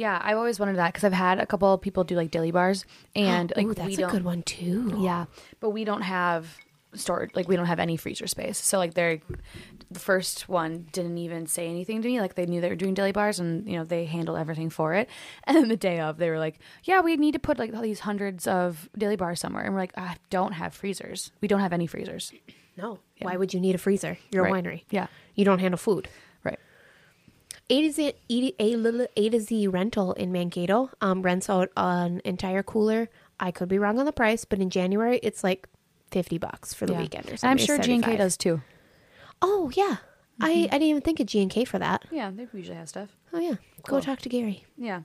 Yeah, 0.00 0.18
I've 0.22 0.38
always 0.38 0.58
wanted 0.58 0.76
that 0.76 0.88
because 0.94 1.04
I've 1.04 1.12
had 1.12 1.38
a 1.38 1.44
couple 1.44 1.74
of 1.74 1.82
people 1.82 2.04
do 2.04 2.16
like 2.16 2.30
dilly 2.30 2.50
bars, 2.50 2.86
and 3.14 3.52
like 3.54 3.66
Ooh, 3.66 3.68
we 3.68 3.74
that's 3.74 3.98
a 3.98 4.06
good 4.06 4.24
one 4.24 4.42
too. 4.42 4.96
Yeah, 4.98 5.26
but 5.60 5.70
we 5.70 5.84
don't 5.84 6.00
have 6.02 6.56
stored 6.94 7.30
like 7.36 7.46
we 7.46 7.54
don't 7.54 7.66
have 7.66 7.78
any 7.78 7.96
freezer 7.96 8.26
space. 8.26 8.58
So 8.58 8.78
like 8.78 8.94
they're 8.94 9.20
the 9.90 10.00
first 10.00 10.48
one 10.48 10.86
didn't 10.92 11.18
even 11.18 11.46
say 11.46 11.68
anything 11.68 12.00
to 12.00 12.08
me. 12.08 12.18
Like 12.18 12.34
they 12.34 12.46
knew 12.46 12.60
they 12.62 12.70
were 12.70 12.76
doing 12.76 12.94
dilly 12.94 13.12
bars, 13.12 13.38
and 13.38 13.68
you 13.68 13.76
know 13.76 13.84
they 13.84 14.06
handled 14.06 14.38
everything 14.38 14.70
for 14.70 14.94
it. 14.94 15.08
And 15.44 15.54
then 15.56 15.68
the 15.68 15.76
day 15.76 16.00
of, 16.00 16.16
they 16.16 16.30
were 16.30 16.38
like, 16.38 16.58
"Yeah, 16.84 17.02
we 17.02 17.16
need 17.16 17.32
to 17.32 17.38
put 17.38 17.58
like 17.58 17.74
all 17.74 17.82
these 17.82 18.00
hundreds 18.00 18.46
of 18.46 18.88
dilly 18.96 19.16
bars 19.16 19.38
somewhere." 19.40 19.64
And 19.64 19.74
we're 19.74 19.80
like, 19.80 19.98
"I 19.98 20.16
don't 20.30 20.52
have 20.52 20.72
freezers. 20.72 21.30
We 21.42 21.48
don't 21.48 21.60
have 21.60 21.74
any 21.74 21.86
freezers." 21.86 22.32
No, 22.76 22.98
why 23.20 23.36
would 23.36 23.52
you 23.52 23.60
need 23.60 23.74
a 23.74 23.78
freezer? 23.78 24.16
You're 24.32 24.44
Right. 24.44 24.64
a 24.64 24.68
winery. 24.68 24.84
Yeah, 24.90 25.08
You 25.34 25.44
don't 25.44 25.58
handle 25.58 25.76
food. 25.76 26.08
A 27.70 27.82
to 27.82 27.92
Z, 27.92 28.12
A, 28.28 28.52
a, 28.58 28.76
little 28.76 29.06
A 29.16 29.28
to 29.30 29.40
Z 29.40 29.66
rental 29.68 30.12
in 30.14 30.32
Mankato 30.32 30.90
um, 31.00 31.22
rents 31.22 31.48
out 31.48 31.70
an 31.76 32.20
entire 32.24 32.62
cooler. 32.62 33.08
I 33.38 33.50
could 33.52 33.68
be 33.68 33.78
wrong 33.78 33.98
on 33.98 34.04
the 34.06 34.12
price, 34.12 34.44
but 34.44 34.58
in 34.58 34.70
January 34.70 35.18
it's 35.22 35.42
like 35.44 35.68
fifty 36.10 36.36
bucks 36.36 36.74
for 36.74 36.86
the 36.86 36.92
Yeah. 36.94 37.00
weekend 37.02 37.26
or 37.26 37.36
something. 37.36 37.50
I'm 37.50 37.56
sure 37.58 37.78
G 37.78 37.94
and 37.94 38.04
K 38.04 38.16
does 38.16 38.36
too. 38.36 38.60
Oh 39.40 39.70
yeah, 39.74 39.98
I 40.40 40.50
I 40.70 40.78
didn't 40.78 40.82
even 40.82 41.02
think 41.02 41.20
of 41.20 41.26
G 41.26 41.40
and 41.40 41.50
K 41.50 41.64
for 41.64 41.78
that. 41.78 42.04
Yeah, 42.10 42.30
they 42.34 42.46
usually 42.52 42.76
have 42.76 42.88
stuff. 42.88 43.10
Oh 43.32 43.38
yeah, 43.38 43.54
Cool. 43.84 44.00
go 44.00 44.04
talk 44.04 44.18
to 44.22 44.28
Gary. 44.28 44.64
Yeah. 44.76 45.02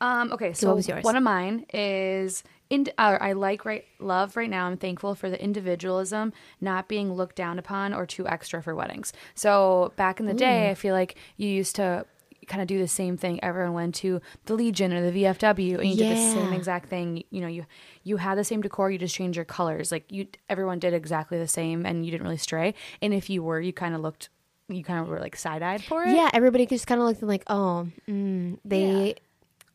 Um, 0.00 0.32
okay, 0.32 0.52
so 0.52 0.68
what 0.68 0.76
was 0.76 0.88
yours? 0.88 1.04
one 1.04 1.16
of 1.16 1.22
mine 1.24 1.66
is 1.74 2.42
in, 2.70 2.86
uh, 2.98 3.18
I 3.20 3.32
like 3.32 3.64
right 3.64 3.84
love 3.98 4.36
right 4.36 4.50
now. 4.50 4.66
I'm 4.66 4.76
thankful 4.76 5.14
for 5.14 5.30
the 5.30 5.42
individualism 5.42 6.32
not 6.60 6.88
being 6.88 7.12
looked 7.12 7.36
down 7.36 7.58
upon 7.58 7.94
or 7.94 8.06
too 8.06 8.26
extra 8.28 8.62
for 8.62 8.74
weddings. 8.74 9.12
So 9.34 9.92
back 9.96 10.20
in 10.20 10.26
the 10.26 10.34
day, 10.34 10.70
I 10.70 10.74
feel 10.74 10.94
like 10.94 11.16
you 11.36 11.48
used 11.48 11.76
to 11.76 12.04
kind 12.46 12.62
of 12.62 12.68
do 12.68 12.78
the 12.78 12.88
same 12.88 13.16
thing. 13.16 13.42
Everyone 13.42 13.74
went 13.74 13.94
to 13.96 14.20
the 14.46 14.54
Legion 14.54 14.92
or 14.92 15.10
the 15.10 15.22
VFW, 15.22 15.78
and 15.78 15.88
you 15.88 15.96
did 15.96 16.16
the 16.16 16.32
same 16.32 16.52
exact 16.52 16.88
thing. 16.88 17.22
You 17.30 17.40
know, 17.40 17.48
you 17.48 17.66
you 18.04 18.16
had 18.16 18.36
the 18.36 18.44
same 18.44 18.62
decor, 18.62 18.90
you 18.90 18.98
just 18.98 19.14
changed 19.14 19.36
your 19.36 19.44
colors. 19.44 19.92
Like 19.92 20.10
you, 20.10 20.26
everyone 20.48 20.78
did 20.78 20.94
exactly 20.94 21.38
the 21.38 21.48
same, 21.48 21.86
and 21.86 22.04
you 22.04 22.10
didn't 22.10 22.24
really 22.24 22.38
stray. 22.38 22.74
And 23.00 23.14
if 23.14 23.30
you 23.30 23.42
were, 23.42 23.60
you 23.60 23.72
kind 23.72 23.94
of 23.94 24.00
looked 24.00 24.30
you 24.70 24.84
kind 24.84 25.00
of 25.00 25.08
were 25.08 25.20
like 25.20 25.36
side 25.36 25.62
eyed 25.62 25.82
for 25.82 26.04
it. 26.04 26.14
Yeah, 26.14 26.30
everybody 26.32 26.66
just 26.66 26.86
kind 26.86 27.00
of 27.00 27.06
looked 27.06 27.22
like, 27.22 27.44
oh, 27.46 27.88
mm, 28.06 28.58
they 28.64 29.16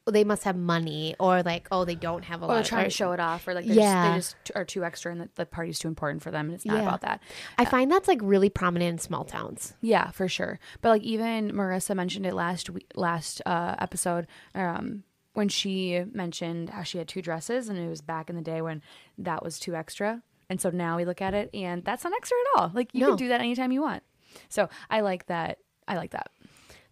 they 0.05 0.23
must 0.25 0.43
have 0.43 0.55
money, 0.57 1.15
or 1.19 1.43
like, 1.43 1.67
oh, 1.71 1.85
they 1.85 1.95
don't 1.95 2.23
have 2.25 2.41
a 2.41 2.45
Or 2.45 2.47
lot. 2.49 2.53
they're 2.55 2.63
trying 2.63 2.83
to 2.85 2.89
show 2.89 3.13
it 3.13 3.19
off, 3.21 3.47
or 3.47 3.53
like 3.53 3.65
they're 3.65 3.75
Yeah. 3.75 4.17
just, 4.17 4.35
they 4.35 4.47
just 4.47 4.57
are 4.57 4.65
too 4.65 4.83
extra, 4.83 5.11
and 5.11 5.21
the, 5.21 5.29
the 5.35 5.45
party's 5.45 5.79
too 5.79 5.87
important 5.87 6.21
for 6.21 6.29
them, 6.31 6.47
and 6.47 6.55
it's 6.55 6.65
not 6.65 6.75
Yeah. 6.77 6.81
about 6.83 7.01
that. 7.01 7.21
I 7.57 7.65
find 7.65 7.89
that's 7.89 8.07
like 8.07 8.19
really 8.21 8.49
prominent 8.49 8.89
in 8.89 8.97
small 8.97 9.23
towns. 9.23 9.75
Yeah, 9.81 10.11
for 10.11 10.27
sure. 10.27 10.59
But 10.81 10.89
like 10.89 11.03
even 11.03 11.51
Marissa 11.51 11.95
mentioned 11.95 12.25
it 12.25 12.33
last 12.33 12.69
week, 12.69 12.91
last 12.95 13.41
uh, 13.45 13.75
episode 13.79 14.27
um, 14.53 15.03
when 15.33 15.47
she 15.49 16.03
mentioned 16.11 16.71
how 16.71 16.83
she 16.83 16.97
had 16.97 17.07
two 17.07 17.21
dresses, 17.21 17.69
and 17.69 17.77
it 17.79 17.87
was 17.87 18.01
back 18.01 18.29
in 18.29 18.35
the 18.35 18.41
day 18.41 18.61
when 18.61 18.81
that 19.17 19.41
was 19.43 19.57
too 19.57 19.73
extra, 19.73 20.21
and 20.49 20.59
so 20.59 20.69
now 20.69 20.97
we 20.97 21.05
look 21.05 21.21
at 21.21 21.33
it, 21.33 21.49
and 21.53 21.83
that's 21.85 22.03
not 22.03 22.11
extra 22.17 22.37
at 22.55 22.59
all. 22.61 22.71
Like 22.73 22.89
you 22.93 22.99
No. 23.01 23.07
can 23.09 23.17
do 23.17 23.27
that 23.29 23.39
anytime 23.39 23.71
you 23.71 23.81
want. 23.81 24.03
So 24.49 24.67
I 24.89 24.99
like 24.99 25.27
that. 25.27 25.59
I 25.87 25.95
like 25.95 26.11
that. 26.11 26.29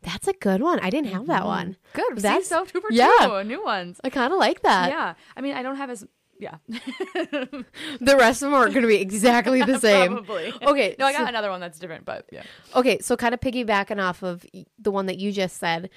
That's 0.04 0.28
a 0.28 0.34
good 0.34 0.62
one. 0.62 0.80
I 0.80 0.90
didn't 0.90 1.12
have 1.12 1.28
that 1.28 1.42
mm-hmm. 1.42 1.48
one. 1.48 1.78
Good. 1.94 2.18
That's- 2.18 2.48
so 2.48 2.66
two 2.66 2.82
for 2.82 2.92
yeah. 2.92 3.10
two. 3.22 3.44
New 3.44 3.64
ones. 3.64 4.00
I 4.04 4.10
kind 4.10 4.34
of 4.34 4.40
like 4.40 4.62
that. 4.64 4.90
yeah. 4.90 5.14
I 5.36 5.42
mean, 5.42 5.56
I 5.56 5.62
don't 5.62 5.76
have 5.76 5.90
as 5.90 6.06
yeah. 6.40 6.58
The 6.68 8.16
rest 8.18 8.42
of 8.42 8.48
them 8.48 8.56
aren't 8.56 8.74
going 8.74 8.82
to 8.82 8.88
be 8.88 8.96
exactly 8.96 9.62
the 9.62 9.80
same. 9.80 10.14
Probably. 10.14 10.54
Okay. 10.62 10.96
No, 10.98 11.06
I 11.06 11.12
got 11.14 11.22
so- 11.22 11.28
another 11.28 11.50
one 11.50 11.62
that's 11.62 11.78
different, 11.78 12.06
but 12.06 12.26
yeah. 12.32 12.44
Okay, 12.76 12.98
so 13.00 13.16
kind 13.16 13.34
of 13.34 13.40
piggybacking 13.40 14.02
off 14.02 14.24
of 14.24 14.46
the 14.80 14.92
one 14.92 15.06
that 15.06 15.20
you 15.20 15.32
just 15.32 15.58
said, 15.58 15.90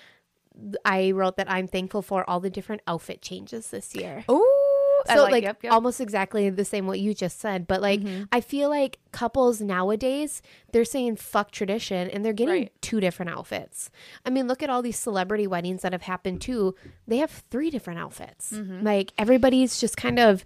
I 0.84 1.12
wrote 1.12 1.36
that 1.38 1.50
I'm 1.50 1.66
thankful 1.66 2.02
for 2.02 2.28
all 2.28 2.40
the 2.40 2.50
different 2.50 2.82
outfit 2.86 3.22
changes 3.22 3.70
this 3.70 3.94
year. 3.94 4.24
Oh, 4.28 4.63
so 5.06 5.24
like, 5.24 5.64
almost 5.70 6.00
exactly 6.00 6.50
the 6.50 6.64
same 6.64 6.86
what 6.86 7.00
you 7.00 7.14
just 7.14 7.40
said, 7.40 7.66
but 7.66 7.80
like 7.82 8.00
Mm-hmm. 8.00 8.24
I 8.32 8.40
feel 8.40 8.68
like 8.70 8.98
couples 9.12 9.60
nowadays 9.60 10.42
they're 10.72 10.84
saying 10.84 11.16
fuck 11.16 11.50
tradition 11.50 12.08
and 12.10 12.24
they're 12.24 12.32
getting 12.32 12.54
Right. 12.54 12.72
two 12.80 13.00
different 13.00 13.30
outfits. 13.30 13.90
I 14.26 14.30
mean, 14.30 14.48
look 14.48 14.62
at 14.62 14.70
all 14.70 14.82
these 14.82 14.98
celebrity 14.98 15.46
weddings 15.46 15.82
that 15.82 15.92
have 15.92 16.02
happened 16.02 16.40
too. 16.40 16.74
They 17.06 17.18
have 17.18 17.30
three 17.50 17.70
different 17.70 18.00
outfits. 18.00 18.52
Mm-hmm. 18.52 18.82
Like 18.84 19.12
everybody's 19.18 19.78
just 19.80 19.96
kind 19.96 20.18
of 20.18 20.44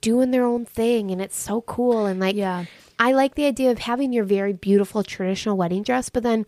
doing 0.00 0.30
their 0.30 0.44
own 0.44 0.64
thing 0.64 1.10
and 1.10 1.20
it's 1.20 1.38
so 1.38 1.60
cool 1.62 2.06
and 2.06 2.18
like 2.20 2.34
Yeah. 2.36 2.64
I 2.98 3.12
like 3.12 3.34
the 3.34 3.46
idea 3.46 3.70
of 3.70 3.78
having 3.78 4.12
your 4.12 4.24
very 4.24 4.52
beautiful 4.52 5.02
traditional 5.02 5.56
wedding 5.56 5.82
dress, 5.82 6.10
but 6.10 6.22
then 6.22 6.44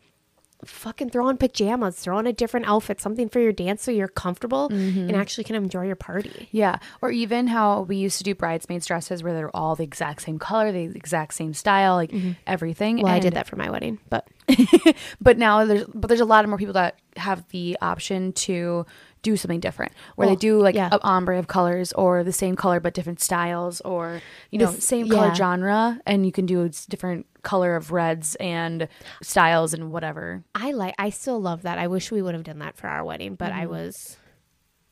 fucking 0.64 1.10
throw 1.10 1.26
on 1.26 1.36
pajamas, 1.36 1.96
throw 1.96 2.16
on 2.18 2.26
a 2.26 2.32
different 2.32 2.66
outfit, 2.68 3.00
something 3.00 3.28
for 3.28 3.40
your 3.40 3.52
dance 3.52 3.82
so 3.82 3.90
you're 3.90 4.08
comfortable 4.08 4.68
Mm-hmm. 4.70 5.08
and 5.08 5.16
actually 5.16 5.44
can 5.44 5.56
enjoy 5.56 5.86
your 5.86 5.96
party. 5.96 6.48
Yeah, 6.52 6.78
or 7.00 7.10
even 7.10 7.46
how 7.48 7.82
we 7.82 7.96
used 7.96 8.18
to 8.18 8.24
do 8.24 8.34
bridesmaids 8.34 8.86
dresses 8.86 9.22
where 9.22 9.32
they're 9.32 9.54
all 9.56 9.74
the 9.76 9.84
exact 9.84 10.22
same 10.22 10.38
color, 10.38 10.70
the 10.72 10.84
exact 10.84 11.34
same 11.34 11.52
style, 11.54 11.94
like 11.96 12.12
everything. 12.46 12.96
Mm-hmm. 12.96 13.04
Well, 13.04 13.14
I 13.14 13.18
did 13.18 13.34
that 13.34 13.46
for 13.46 13.56
my 13.56 13.70
wedding, 13.70 13.98
but 14.08 14.28
but 15.20 15.38
now 15.38 15.64
there's 15.64 15.84
but 15.94 16.08
there's 16.08 16.20
a 16.20 16.24
lot 16.24 16.44
of 16.44 16.48
more 16.48 16.58
people 16.58 16.74
that 16.74 16.98
have 17.16 17.46
the 17.48 17.76
option 17.82 18.32
to 18.32 18.86
do 19.22 19.36
something 19.36 19.60
different, 19.60 19.92
where 20.16 20.26
Well, 20.26 20.34
they 20.36 20.38
do 20.40 20.60
like 20.60 20.74
yeah. 20.74 20.88
a 20.92 20.98
ombre 21.02 21.38
of 21.38 21.46
colors 21.46 21.92
or 21.92 22.22
the 22.24 22.32
same 22.32 22.56
color 22.56 22.80
but 22.80 22.92
different 22.94 23.20
styles, 23.20 23.80
or 23.82 24.20
you 24.50 24.58
know 24.58 24.70
This- 24.72 24.84
same 24.84 25.08
color 25.08 25.28
yeah. 25.28 25.34
genre, 25.34 26.00
and 26.06 26.26
you 26.26 26.32
can 26.32 26.44
do 26.46 26.68
different 26.88 27.26
color 27.42 27.74
of 27.76 27.90
reds 27.92 28.34
and 28.36 28.88
styles 29.22 29.74
and 29.74 29.90
whatever. 29.92 30.42
I 30.54 30.72
like 30.72 30.94
I 30.98 31.10
still 31.10 31.40
love 31.40 31.62
that. 31.62 31.78
I 31.78 31.86
wish 31.86 32.10
we 32.10 32.22
would 32.22 32.34
have 32.34 32.44
done 32.44 32.58
that 32.60 32.76
for 32.76 32.88
our 32.88 33.04
wedding, 33.04 33.34
but 33.36 33.50
Mm-hmm. 33.52 33.60
I 33.60 33.66
was 33.66 34.16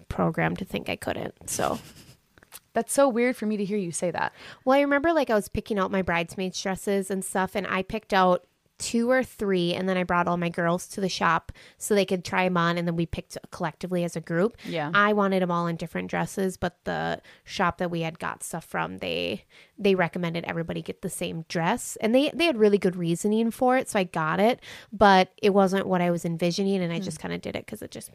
programmed 0.09 0.59
to 0.59 0.65
think 0.65 0.89
I 0.89 0.97
couldn't. 0.97 1.49
So, 1.49 1.79
That's 2.73 2.93
so 2.93 3.09
weird 3.09 3.37
for 3.37 3.47
me 3.47 3.57
to 3.57 3.65
hear 3.65 3.79
you 3.79 3.91
say 3.91 4.11
that. 4.13 4.33
well, 4.65 4.77
I 4.79 4.81
remember 4.83 5.13
like 5.13 5.29
I 5.31 5.35
was 5.35 5.49
picking 5.49 5.79
out 5.79 5.91
my 5.91 6.03
bridesmaids 6.03 6.61
dresses 6.63 7.11
and 7.11 7.25
stuff 7.25 7.57
and 7.57 7.67
I 7.67 7.83
picked 7.83 8.13
out 8.13 8.45
two 8.81 9.11
or 9.11 9.23
three 9.23 9.75
and 9.75 9.87
then 9.89 9.99
I 9.99 10.05
brought 10.05 10.27
all 10.27 10.39
my 10.39 10.49
girls 10.49 10.89
to 10.89 11.03
the 11.03 11.09
shop 11.09 11.53
so 11.77 11.95
they 11.95 12.07
could 12.07 12.25
try 12.25 12.45
them 12.45 12.57
on 12.57 12.79
and 12.79 12.89
then 12.89 12.97
we 12.97 13.05
picked 13.05 13.37
collectively 13.51 14.05
as 14.05 14.17
a 14.17 14.21
group. 14.21 14.57
Yeah. 14.65 14.91
I 14.95 15.13
wanted 15.13 15.43
them 15.43 15.51
all 15.51 15.67
in 15.67 15.77
different 15.77 16.09
dresses, 16.09 16.57
but 16.57 16.83
the 16.85 17.21
shop 17.45 17.77
that 17.79 17.91
we 17.91 18.01
had 18.01 18.19
got 18.19 18.43
stuff 18.43 18.65
from, 18.65 18.99
they 18.99 19.45
they 19.79 19.95
recommended 19.95 20.45
everybody 20.45 20.81
get 20.81 21.03
the 21.03 21.11
same 21.11 21.45
dress 21.49 21.97
and 22.01 22.15
they 22.15 22.31
they 22.35 22.47
had 22.47 22.57
really 22.57 22.79
good 22.79 22.97
reasoning 22.97 23.51
for 23.51 23.77
it, 23.77 23.89
so 23.89 23.99
I 23.99 24.05
got 24.05 24.41
it, 24.41 24.61
but 24.93 25.31
it 25.43 25.51
wasn't 25.51 25.87
what 25.87 26.01
I 26.01 26.11
was 26.11 26.25
envisioning 26.25 26.83
and 26.83 26.93
I 26.93 27.01
just 27.01 27.21
kind 27.21 27.35
of 27.35 27.43
did 27.43 27.57
it 27.57 27.67
cuz 27.67 27.83
it 27.83 27.91
just 27.91 28.11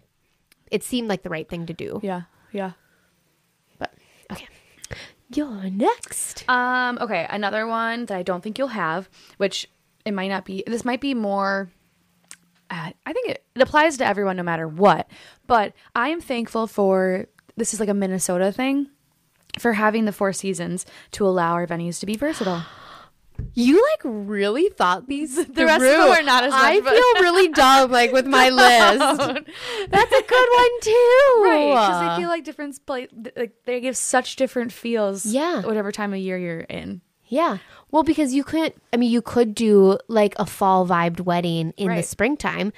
it 0.72 0.84
seemed 0.84 1.08
like 1.08 1.22
the 1.22 1.30
right 1.30 1.48
thing 1.48 1.68
to 1.68 1.74
do. 1.74 2.00
Yeah, 2.02 2.24
yeah. 2.52 2.72
But 3.78 3.94
okay. 4.32 4.48
You're 5.34 5.70
next. 5.70 6.48
Um, 6.48 6.98
okay, 7.02 7.26
another 7.30 7.66
one 7.66 8.06
that 8.06 8.18
I 8.18 8.24
don't 8.24 8.44
think 8.44 8.60
you'll 8.60 8.68
have, 8.70 9.10
which 9.38 9.68
it 10.06 10.14
might 10.14 10.28
not 10.30 10.46
be. 10.46 10.64
This 10.68 10.86
might 10.86 11.02
be 11.02 11.14
more. 11.14 11.70
Uh, 12.70 12.92
I 13.06 13.14
think 13.14 13.30
it, 13.30 13.44
it 13.56 13.62
applies 13.62 13.98
to 13.98 14.06
everyone 14.06 14.38
no 14.38 14.44
matter 14.44 14.68
what. 14.68 15.08
But 15.48 15.74
I 15.96 16.10
am 16.10 16.22
thankful 16.22 16.68
for 16.68 17.28
this 17.58 17.74
is 17.74 17.80
like 17.80 17.90
a 17.90 17.94
Minnesota 17.94 18.52
thing 18.52 18.88
for 19.60 19.74
having 19.74 20.06
the 20.06 20.12
four 20.12 20.34
seasons 20.34 20.86
to 21.12 21.26
allow 21.26 21.54
our 21.54 21.68
venues 21.68 22.00
to 22.00 22.06
be 22.06 22.16
versatile. 22.16 22.64
You 23.54 23.86
like 23.92 24.00
really 24.06 24.70
thought 24.70 25.08
these 25.10 25.36
the 25.48 25.66
rest 25.66 25.84
of 25.84 25.90
them 25.92 26.00
are 26.10 26.24
not 26.24 26.46
as 26.46 26.52
much, 26.52 26.62
I 26.62 26.80
but- 26.80 26.94
feel 26.94 27.22
really 27.22 27.48
dumb 27.52 27.92
like 27.92 28.14
with 28.14 28.26
my 28.26 28.48
list. 28.50 29.00
That's 29.90 30.12
a 30.14 30.22
good 30.24 30.50
one 30.54 30.80
too. 30.80 31.42
Right, 31.44 31.68
because 31.68 32.02
I 32.02 32.18
feel 32.18 32.30
like 32.30 32.46
different 32.46 32.80
like 32.88 33.12
they 33.66 33.82
give 33.82 33.98
such 33.98 34.38
different 34.38 34.72
feels. 34.72 35.26
Yeah. 35.26 35.64
whatever 35.64 35.92
time 35.92 36.14
of 36.14 36.20
year 36.20 36.38
you're 36.38 36.62
in. 36.62 37.02
Yeah. 37.28 37.58
Well, 37.92 38.04
because 38.04 38.34
you 38.34 38.44
couldn't, 38.44 38.76
I 38.92 38.98
mean, 38.98 39.12
you 39.12 39.22
could 39.22 39.56
do 39.56 39.98
like 40.08 40.34
a 40.38 40.46
fall 40.46 40.86
vibed 40.88 41.22
wedding 41.22 41.74
in 41.78 41.88
the 41.88 41.96
Right. 41.96 42.06
springtime, 42.06 42.74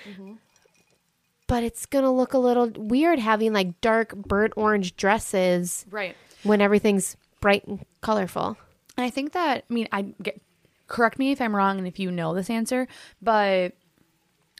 but 1.47 1.63
it's 1.63 1.85
going 1.85 2.03
to 2.03 2.11
look 2.11 2.33
a 2.33 2.37
little 2.37 2.69
weird 2.75 3.19
having 3.19 3.53
like 3.53 3.79
dark 3.81 4.15
burnt 4.15 4.53
orange 4.57 4.95
dresses 4.95 5.85
Right. 5.89 6.15
when 6.43 6.61
everything's 6.61 7.15
bright 7.39 7.65
and 7.65 7.85
colorful. 8.01 8.57
And 8.97 9.05
I 9.05 9.09
think 9.09 9.31
that 9.33 9.63
I 9.69 9.73
mean 9.73 9.87
I 9.91 10.13
get 10.21 10.41
correct 10.87 11.19
me 11.19 11.31
if 11.31 11.39
I'm 11.41 11.55
wrong 11.55 11.77
and 11.77 11.87
if 11.87 11.99
you 11.99 12.11
know 12.11 12.33
this 12.33 12.49
answer, 12.49 12.87
but 13.21 13.73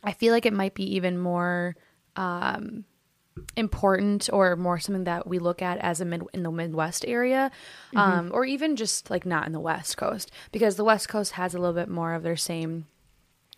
I 0.03 0.13
feel 0.13 0.33
like 0.33 0.45
it 0.45 0.53
might 0.53 0.73
be 0.75 0.95
even 0.95 1.17
more 1.17 1.75
um, 2.15 2.85
important 3.55 4.29
or 4.31 4.55
more 4.55 4.79
something 4.79 5.03
that 5.05 5.27
we 5.27 5.39
look 5.39 5.61
at 5.61 5.77
as 5.79 6.01
a 6.01 6.05
mid 6.05 6.23
in 6.33 6.43
the 6.43 6.51
Midwest 6.51 7.05
area, 7.07 7.51
um, 7.95 8.31
or 8.33 8.45
even 8.45 8.75
just 8.75 9.09
like 9.09 9.25
not 9.25 9.45
in 9.47 9.53
the 9.53 9.59
West 9.59 9.97
Coast 9.97 10.31
because 10.51 10.75
the 10.75 10.83
West 10.83 11.09
Coast 11.09 11.33
has 11.33 11.53
a 11.53 11.59
little 11.59 11.73
bit 11.75 11.89
more 11.89 12.13
of 12.13 12.23
their 12.23 12.35
same 12.37 12.85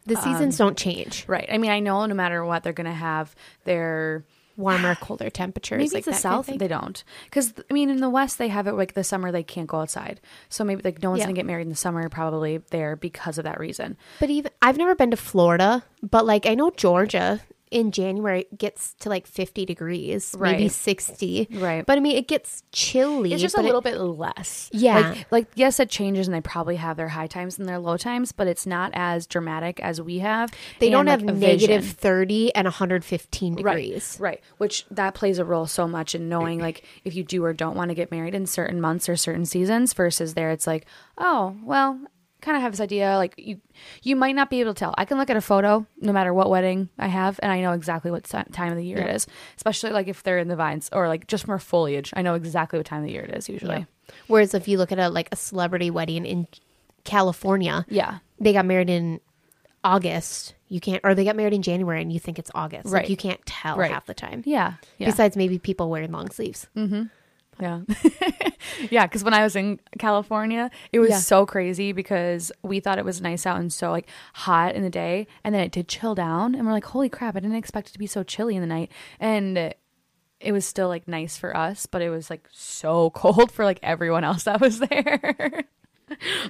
The 0.06 0.16
seasons 0.16 0.58
don't 0.58 0.78
change. 0.78 1.26
right. 1.28 1.48
I 1.52 1.58
mean, 1.58 1.72
I 1.72 1.80
know 1.80 2.06
no 2.06 2.16
matter 2.16 2.44
what 2.46 2.64
they're 2.64 2.74
gonna 2.74 2.94
have 2.94 3.36
their 3.66 4.26
Warmer, 4.58 4.94
colder 4.96 5.30
temperatures. 5.30 5.78
Maybe 5.78 5.90
like 5.90 6.04
the 6.04 6.12
that 6.12 6.22
kind 6.22 6.40
of 6.40 6.46
south 6.46 6.58
they 6.60 6.68
don't, 6.68 7.02
because 7.24 7.54
I 7.70 7.74
mean 7.74 7.90
in 7.90 8.02
the 8.02 8.10
west 8.10 8.38
they 8.38 8.50
have 8.50 8.68
it 8.68 8.74
like 8.74 8.94
the 8.94 9.06
summer 9.06 9.32
they 9.32 9.42
can't 9.44 9.68
go 9.68 9.80
outside, 9.80 10.20
so 10.50 10.66
maybe 10.66 10.82
like 10.84 11.02
no 11.02 11.12
one's 11.12 11.20
Yeah. 11.20 11.26
gonna 11.28 11.36
get 11.36 11.46
married 11.46 11.62
in 11.64 11.70
the 11.70 11.78
summer 11.78 12.10
probably 12.10 12.58
there 12.72 12.98
because 12.98 13.38
of 13.38 13.46
that 13.46 13.58
reason. 13.58 13.96
But 14.20 14.30
even 14.30 14.52
I've 14.62 14.78
never 14.78 14.96
been 14.96 15.12
to 15.12 15.18
Florida, 15.18 15.84
but 16.04 16.26
like 16.26 16.46
I 16.46 16.56
know 16.56 16.72
Georgia 16.72 17.40
in 17.72 17.92
January 17.92 18.42
it 18.42 18.58
gets 18.58 18.94
to 18.96 19.10
like 19.10 19.28
50 19.28 19.66
degrees, 19.66 20.36
right. 20.38 20.54
maybe 20.58 20.70
60. 20.70 21.48
Right. 21.52 21.86
But 21.86 21.98
I 21.98 22.02
mean, 22.02 22.18
it 22.18 22.28
gets 22.28 22.64
chilly. 22.72 23.32
It's 23.34 23.42
just 23.42 23.56
a 23.56 23.58
but 23.58 23.66
it- 23.66 23.68
little 23.68 23.82
bit 23.82 23.98
less. 23.98 24.70
Yeah. 24.74 25.00
Like, 25.00 25.32
like 25.32 25.48
yes, 25.56 25.80
it 25.80 25.90
changes, 25.90 26.28
and 26.28 26.36
they 26.36 26.42
probably 26.42 26.78
have 26.78 26.98
their 26.98 27.10
high 27.10 27.28
times 27.28 27.60
and 27.60 27.68
their 27.68 27.80
low 27.80 27.98
times, 27.98 28.32
but 28.32 28.48
it's 28.48 28.66
not 28.66 28.92
as 28.94 29.28
dramatic 29.28 29.80
as 29.82 30.02
we 30.02 30.20
have. 30.20 30.52
they 30.80 30.90
don't 30.90 31.06
like, 31.06 31.20
have 31.20 31.24
negative 31.24 31.84
vision. 31.84 31.96
30 31.96 32.56
and 32.56 32.66
115 32.66 33.56
degrees. 33.56 34.18
Right, 34.20 34.30
right. 34.30 34.44
Which 34.58 34.86
that 34.92 35.14
plays 35.14 35.40
a 35.40 35.46
role 35.46 35.68
so 35.68 35.88
much 35.88 36.16
in 36.16 36.30
knowing 36.30 36.60
like 36.60 36.84
if 37.04 37.16
you 37.16 37.24
do 37.24 37.44
or 37.44 37.54
don't 37.54 37.76
want 37.76 37.90
to 37.90 37.96
get 37.96 38.12
married 38.12 38.36
in 38.36 38.46
certain 38.46 38.82
months 38.82 39.08
or 39.10 39.16
certain 39.16 39.46
seasons 39.46 39.94
versus 39.94 40.34
there 40.34 40.52
it's 40.52 40.68
like, 40.68 40.86
oh, 41.18 41.56
well, 41.64 42.00
kind 42.42 42.56
of 42.58 42.64
have 42.64 42.72
this 42.72 42.80
idea 42.80 43.16
like 43.18 43.34
you 43.38 43.60
you 44.02 44.16
might 44.16 44.34
not 44.36 44.50
be 44.50 44.60
able 44.62 44.74
to 44.74 44.80
tell. 44.80 44.96
I 44.98 45.06
can 45.06 45.18
look 45.18 45.30
at 45.30 45.38
a 45.38 45.42
photo 45.42 45.86
no 46.00 46.14
matter 46.14 46.34
what 46.34 46.50
wedding 46.50 46.90
I 46.98 47.08
have 47.08 47.40
and 47.44 47.52
I 47.52 47.62
know 47.62 47.74
exactly 47.74 48.12
what 48.12 48.24
time 48.24 48.72
of 48.72 48.78
the 48.78 48.86
year 48.86 48.98
it 49.00 49.14
is, 49.16 49.28
especially 49.58 49.92
like 49.92 50.08
if 50.08 50.24
they're 50.24 50.38
in 50.40 50.48
the 50.48 50.56
vines 50.56 50.90
or 50.94 51.08
like 51.08 51.28
just 51.28 51.48
more 51.48 51.60
foliage. 51.60 52.14
I 52.16 52.22
know 52.22 52.36
exactly 52.36 52.80
what 52.80 52.86
time 52.86 53.00
of 53.02 53.06
the 53.08 53.12
year 53.14 53.24
it 53.24 53.36
is 53.36 53.50
usually. 53.50 53.86
Whereas 54.28 54.54
if 54.54 54.68
you 54.68 54.78
look 54.78 54.92
at 54.92 55.00
a 55.00 55.10
like 55.10 55.30
a 55.32 55.36
celebrity 55.36 55.90
wedding 55.92 56.26
in 56.26 56.48
California, 57.04 57.86
Yeah. 57.90 58.20
they 58.40 58.54
got 58.54 58.66
married 58.66 58.90
in 58.90 59.20
August. 59.84 60.56
You 60.68 60.80
can't, 60.80 61.02
or 61.04 61.16
they 61.16 61.24
got 61.24 61.36
married 61.36 61.54
in 61.54 61.62
January 61.62 62.02
and 62.02 62.12
you 62.12 62.20
think 62.20 62.38
it's 62.38 62.52
August. 62.54 62.88
Like 62.88 63.10
you 63.10 63.18
can't 63.18 63.44
tell 63.46 63.78
Right. 63.78 63.92
half 63.92 64.06
the 64.06 64.14
time. 64.14 64.44
Yeah. 64.46 64.74
Yeah. 64.98 65.08
Besides 65.08 65.36
maybe 65.36 65.58
people 65.58 65.90
wearing 65.90 66.12
long 66.12 66.30
sleeves. 66.30 66.68
Mm-hmm. 66.76 67.04
Yeah. 67.60 67.82
yeah. 68.90 69.06
Cause 69.08 69.24
when 69.24 69.34
I 69.34 69.44
was 69.44 69.56
in 69.56 69.80
California, 69.98 70.72
it 70.94 71.00
was 71.00 71.10
Yeah. 71.10 71.18
so 71.18 71.46
crazy 71.46 71.92
because 71.92 72.52
we 72.64 72.80
thought 72.80 72.98
it 72.98 73.06
was 73.06 73.22
nice 73.22 73.46
out 73.46 73.60
and 73.60 73.72
so 73.72 73.92
like 73.92 74.08
hot 74.34 74.76
in 74.76 74.84
the 74.84 74.90
day. 74.90 75.28
And 75.44 75.54
then 75.54 75.62
it 75.62 75.72
did 75.72 75.88
chill 75.88 76.16
down. 76.16 76.56
And 76.56 76.66
we're 76.66 76.72
like, 76.74 76.86
holy 76.86 77.10
crap, 77.10 77.36
I 77.36 77.40
didn't 77.40 77.56
expect 77.58 77.90
it 77.90 77.94
to 77.94 78.00
be 78.00 78.08
so 78.08 78.24
chilly 78.24 78.56
in 78.56 78.62
the 78.62 78.68
night. 78.68 78.92
And 79.20 79.74
it 80.40 80.52
was 80.54 80.66
still 80.66 80.88
like 80.88 81.08
nice 81.08 81.36
for 81.38 81.56
us, 81.56 81.86
but 81.86 82.02
it 82.02 82.10
was 82.10 82.30
like 82.30 82.48
so 82.52 83.10
cold 83.16 83.52
for 83.52 83.66
like 83.66 83.80
everyone 83.84 84.24
else 84.24 84.44
that 84.44 84.62
was 84.62 84.80
there. 84.80 85.64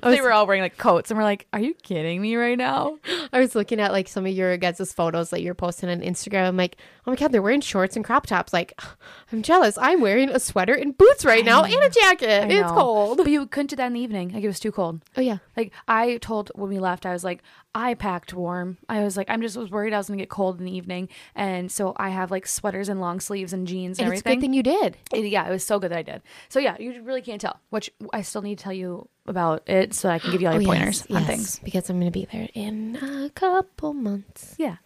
They 0.03 0.21
were 0.21 0.31
all 0.31 0.47
wearing 0.47 0.61
like 0.61 0.77
coats, 0.77 1.11
and 1.11 1.17
we're 1.17 1.23
like, 1.23 1.47
"Are 1.53 1.59
you 1.59 1.73
kidding 1.73 2.21
me 2.21 2.35
right 2.35 2.57
now?" 2.57 2.97
I 3.33 3.39
was 3.39 3.55
looking 3.55 3.79
at 3.79 3.91
like 3.91 4.07
some 4.07 4.25
of 4.25 4.31
your 4.31 4.57
guys' 4.57 4.93
photos 4.93 5.29
that 5.29 5.41
you're 5.41 5.53
posting 5.53 5.89
on 5.89 6.01
Instagram. 6.01 6.47
I'm 6.47 6.57
like, 6.57 6.77
oh 7.05 7.11
my 7.11 7.15
god, 7.15 7.31
they're 7.31 7.41
wearing 7.41 7.61
shorts 7.61 7.95
and 7.95 8.05
crop 8.05 8.25
tops. 8.27 8.53
Like, 8.53 8.79
I'm 9.31 9.41
jealous. 9.41 9.77
I'm 9.77 10.01
wearing 10.01 10.29
a 10.29 10.39
sweater 10.39 10.73
and 10.73 10.97
boots 10.97 11.25
right 11.25 11.43
now 11.45 11.63
and 11.63 11.73
a 11.73 11.89
jacket. 11.89 12.51
It's 12.51 12.71
cold. 12.71 13.17
but 13.17 13.27
you 13.27 13.45
couldn't 13.47 13.71
do 13.71 13.75
that 13.77 13.87
in 13.87 13.93
the 13.93 13.99
evening. 14.01 14.29
Like 14.29 14.43
it 14.43 14.47
was 14.47 14.59
too 14.59 14.71
cold. 14.71 15.01
Oh 15.17 15.21
yeah. 15.21 15.37
Like 15.57 15.71
I 15.87 16.17
told 16.17 16.51
when 16.55 16.69
we 16.69 16.79
left, 16.79 17.05
I 17.05 17.13
was 17.13 17.23
like, 17.23 17.41
I 17.75 17.93
packed 17.93 18.33
warm. 18.33 18.77
I 18.89 19.03
was 19.03 19.15
like, 19.15 19.29
I'm 19.29 19.41
just 19.41 19.55
was 19.55 19.69
worried 19.69 19.93
I 19.93 19.97
was 19.97 20.07
gonna 20.07 20.17
get 20.17 20.29
cold 20.29 20.59
in 20.59 20.65
the 20.65 20.75
evening, 20.75 21.07
and 21.35 21.71
so 21.71 21.93
I 21.97 22.09
have 22.09 22.31
like 22.31 22.47
sweaters 22.47 22.89
and 22.89 22.99
long 22.99 23.19
sleeves 23.19 23.53
and 23.53 23.67
jeans 23.67 23.99
and, 23.99 24.07
And 24.07 24.13
it's 24.13 24.21
a 24.21 24.29
good 24.29 24.41
thing 24.41 24.53
you 24.53 24.63
did. 24.63 24.97
It- 25.13 25.25
yeah, 25.25 25.47
it 25.47 25.51
was 25.51 25.63
so 25.63 25.77
good 25.79 25.91
that 25.91 25.97
I 25.99 26.01
did. 26.03 26.21
So 26.49 26.59
yeah, 26.59 26.75
you 26.79 27.01
really 27.03 27.21
can't 27.21 27.39
tell. 27.39 27.59
Which 27.69 27.91
I 28.11 28.21
still 28.23 28.41
need 28.41 28.57
to 28.57 28.63
tell 28.63 28.73
you 28.73 29.07
about 29.27 29.69
it 29.69 29.93
so 29.93 30.09
I 30.09 30.17
can 30.17 30.31
give 30.31 30.41
you 30.41 30.47
all 30.47 30.53
your 30.59 30.63
Oh, 30.69 30.73
pointers 30.73 31.05
yes, 31.07 31.15
on 31.15 31.21
yes, 31.21 31.27
things. 31.29 31.59
because 31.63 31.89
I'm 31.89 31.99
going 31.99 32.11
to 32.11 32.19
be 32.19 32.25
there 32.31 32.49
in 32.55 32.95
a 32.95 33.29
couple 33.29 33.93
months. 33.93 34.55
Yeah, 34.57 34.77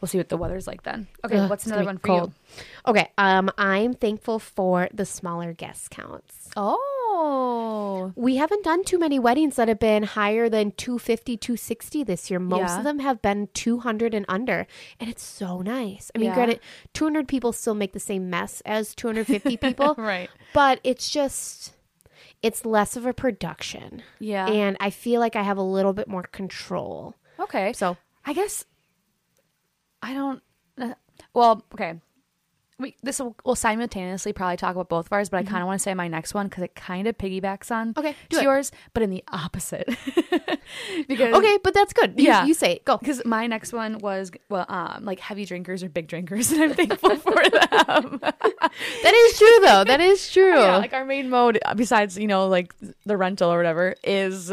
we'll 0.00 0.08
see 0.08 0.18
what 0.18 0.28
the 0.28 0.36
weather's 0.36 0.66
like 0.66 0.82
then. 0.82 1.06
Okay, 1.24 1.36
Ugh, 1.38 1.48
what's 1.48 1.66
another 1.66 1.84
one 1.84 1.98
for 1.98 2.06
cold. 2.08 2.32
Okay, 2.88 3.08
um, 3.16 3.48
I'm 3.56 3.94
thankful 3.94 4.40
for 4.40 4.88
the 4.92 5.04
smaller 5.06 5.52
guest 5.52 5.90
counts. 5.90 6.48
you? 6.56 6.60
We 8.14 8.36
haven't 8.36 8.62
done 8.64 8.84
too 8.84 8.98
many 8.98 9.18
weddings 9.18 9.56
that 9.56 9.68
have 9.68 9.78
been 9.78 10.02
higher 10.04 10.48
than 10.48 10.72
250, 10.72 11.36
260 11.36 12.04
this 12.04 12.30
year. 12.30 12.38
Most 12.38 12.70
Yeah. 12.70 12.78
of 12.78 12.84
them 12.84 12.98
have 13.00 13.20
been 13.22 13.48
200 13.54 14.14
and 14.14 14.24
under, 14.28 14.66
and 15.00 15.10
it's 15.10 15.22
so 15.22 15.60
nice. 15.62 16.10
I 16.14 16.18
mean, 16.18 16.28
Yeah. 16.28 16.34
granted, 16.34 16.60
200 16.92 17.26
people 17.28 17.52
still 17.52 17.74
make 17.74 17.92
the 17.92 18.00
same 18.00 18.30
mess 18.30 18.62
as 18.64 18.94
250 18.94 19.56
people, 19.66 19.94
right. 19.98 20.30
but 20.52 20.80
it's 20.84 21.10
just 21.10 21.72
it's 22.42 22.64
less 22.66 22.96
of 22.96 23.06
a 23.06 23.12
production. 23.14 24.02
Yeah. 24.20 24.46
And 24.46 24.76
I 24.78 24.90
feel 24.90 25.20
like 25.20 25.34
I 25.36 25.42
have 25.42 25.56
a 25.58 25.62
little 25.62 25.92
bit 25.92 26.06
more 26.06 26.22
control. 26.22 27.14
okay. 27.40 27.72
So, 27.72 27.96
I 28.24 28.32
guess 28.34 28.64
I 30.02 30.12
don't. 30.14 30.42
Uh, 30.78 30.94
well, 31.32 31.64
okay. 31.74 32.00
We 32.78 32.94
this 33.02 33.18
will 33.20 33.34
we'll 33.44 33.54
simultaneously 33.54 34.34
probably 34.34 34.58
talk 34.58 34.72
about 34.74 34.90
both 34.90 35.06
of 35.06 35.12
ours, 35.14 35.30
but 35.30 35.38
I 35.38 35.44
kind 35.44 35.62
of 35.62 35.66
want 35.66 35.80
to 35.80 35.82
say 35.82 35.94
my 35.94 36.08
next 36.08 36.34
one 36.34 36.46
because 36.48 36.62
it 36.62 36.74
kind 36.74 37.06
of 37.06 37.16
piggybacks 37.16 37.70
on 37.70 37.94
Okay, 37.96 38.14
to 38.30 38.36
it. 38.36 38.42
yours, 38.42 38.70
but 38.92 39.02
in 39.02 39.08
the 39.10 39.24
opposite. 39.32 39.86
because 41.08 41.34
okay, 41.34 41.58
but 41.64 41.72
that's 41.74 41.92
good. 41.92 42.14
You, 42.18 42.26
Yeah. 42.26 42.44
you 42.44 42.52
say 42.54 42.72
it. 42.74 42.84
Go. 42.84 42.98
because 42.98 43.24
my 43.24 43.46
next 43.46 43.72
one 43.72 43.98
was 43.98 44.30
well, 44.50 44.66
um, 44.68 45.04
like 45.06 45.20
heavy 45.20 45.44
drinkers 45.46 45.82
or 45.82 45.88
big 45.88 46.06
drinkers, 46.06 46.52
and 46.52 46.62
I'm 46.64 46.74
thankful 46.74 47.16
for 47.16 47.32
them. 47.50 48.20
That 49.02 49.14
is 49.14 49.38
true 49.38 49.58
though. 49.62 49.84
That 49.84 50.00
is 50.00 50.30
true. 50.30 50.58
yeah, 50.60 50.76
like 50.76 50.92
our 50.92 51.04
main 51.04 51.30
mode, 51.30 51.58
besides 51.76 52.18
you 52.18 52.26
know 52.26 52.46
like 52.48 52.74
the 53.06 53.16
rental 53.16 53.50
or 53.50 53.56
whatever, 53.56 53.94
is 54.04 54.52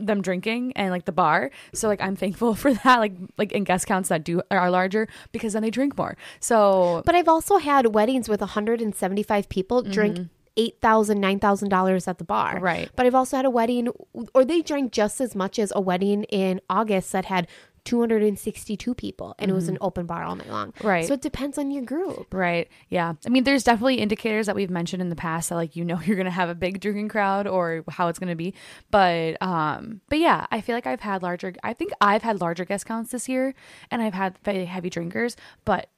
them 0.00 0.22
drinking 0.22 0.72
and 0.76 0.90
like 0.90 1.04
the 1.04 1.12
bar. 1.12 1.50
So 1.72 1.88
like 1.88 2.00
I'm 2.00 2.16
thankful 2.16 2.54
for 2.62 2.74
that. 2.74 2.98
Like 3.00 3.14
like 3.38 3.52
in 3.52 3.64
guest 3.64 3.86
counts 3.86 4.08
that 4.08 4.24
do 4.24 4.42
are 4.50 4.70
larger 4.70 5.08
because 5.32 5.52
then 5.52 5.62
they 5.62 5.70
drink 5.70 5.96
more. 5.96 6.16
So 6.40 7.02
But 7.04 7.14
I've 7.14 7.28
also 7.28 7.58
had 7.58 7.94
weddings 7.94 8.28
with 8.28 8.40
175 8.40 9.48
people 9.48 9.82
mm-hmm. 9.82 9.92
drink 9.92 10.28
eight 10.56 10.80
thousand, 10.80 11.20
nine 11.20 11.38
thousand 11.38 11.68
dollars 11.68 12.06
at 12.08 12.18
the 12.18 12.24
bar. 12.24 12.58
Right. 12.60 12.90
But 12.96 13.06
I've 13.06 13.14
also 13.14 13.36
had 13.36 13.44
a 13.44 13.50
wedding, 13.50 13.88
or 14.34 14.44
they 14.44 14.62
drank 14.62 14.92
just 14.92 15.20
as 15.20 15.34
much 15.34 15.58
as 15.58 15.72
a 15.74 15.80
wedding 15.80 16.24
in 16.24 16.60
August 16.70 17.12
that 17.12 17.26
had 17.26 17.48
262 17.84 18.94
people, 18.94 19.34
and 19.38 19.50
it 19.50 19.54
was 19.54 19.68
an 19.68 19.78
open 19.80 20.06
bar 20.06 20.24
all 20.24 20.36
night 20.36 20.48
long. 20.48 20.72
Right. 20.82 21.06
So 21.06 21.14
it 21.14 21.20
depends 21.20 21.58
on 21.58 21.70
your 21.70 21.82
group. 21.82 22.32
Right. 22.32 22.68
Yeah. 22.88 23.14
I 23.26 23.28
mean, 23.28 23.44
there's 23.44 23.62
definitely 23.62 23.96
indicators 23.96 24.46
that 24.46 24.56
we've 24.56 24.70
mentioned 24.70 25.02
in 25.02 25.10
the 25.10 25.16
past 25.16 25.50
that 25.50 25.56
like 25.56 25.76
you 25.76 25.84
know 25.84 26.00
you're 26.04 26.16
gonna 26.16 26.30
have 26.30 26.48
a 26.48 26.54
big 26.54 26.80
drinking 26.80 27.08
crowd 27.08 27.46
or 27.46 27.84
how 27.88 28.08
it's 28.08 28.18
gonna 28.18 28.36
be. 28.36 28.54
But 28.90 29.40
um, 29.42 30.00
but 30.08 30.18
yeah, 30.18 30.46
I 30.50 30.60
feel 30.60 30.74
like 30.74 30.86
I've 30.86 31.00
had 31.00 31.22
larger. 31.22 31.54
I 31.62 31.72
think 31.74 31.92
I've 32.00 32.22
had 32.22 32.40
larger 32.40 32.64
guest 32.64 32.86
counts 32.86 33.10
this 33.10 33.28
year, 33.28 33.54
and 33.90 34.02
I've 34.02 34.14
had 34.14 34.38
very 34.44 34.64
heavy 34.64 34.90
drinkers. 34.90 35.36
But 35.64 35.88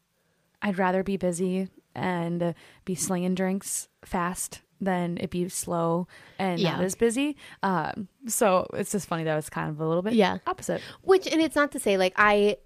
I'd 0.62 0.78
rather 0.78 1.02
be 1.02 1.16
busy 1.16 1.68
and 1.94 2.54
be 2.84 2.94
slinging 2.94 3.34
drinks 3.34 3.88
fast 4.04 4.60
than 4.80 5.16
it'd 5.18 5.30
be 5.30 5.48
slow 5.48 6.06
and 6.38 6.62
not 6.62 6.78
Yeah. 6.78 6.84
as 6.84 6.94
busy. 6.94 7.36
Um, 7.62 8.08
so 8.26 8.66
it's 8.74 8.92
just 8.92 9.08
funny 9.08 9.24
that 9.24 9.38
it's 9.38 9.50
kind 9.50 9.70
of 9.70 9.80
a 9.80 9.86
little 9.86 10.02
bit 10.02 10.14
Yeah. 10.14 10.38
opposite. 10.46 10.80
Which, 11.02 11.26
and 11.26 11.40
it's 11.40 11.56
not 11.56 11.72
to 11.72 11.78
say 11.78 11.96
like 11.96 12.12
I, 12.16 12.58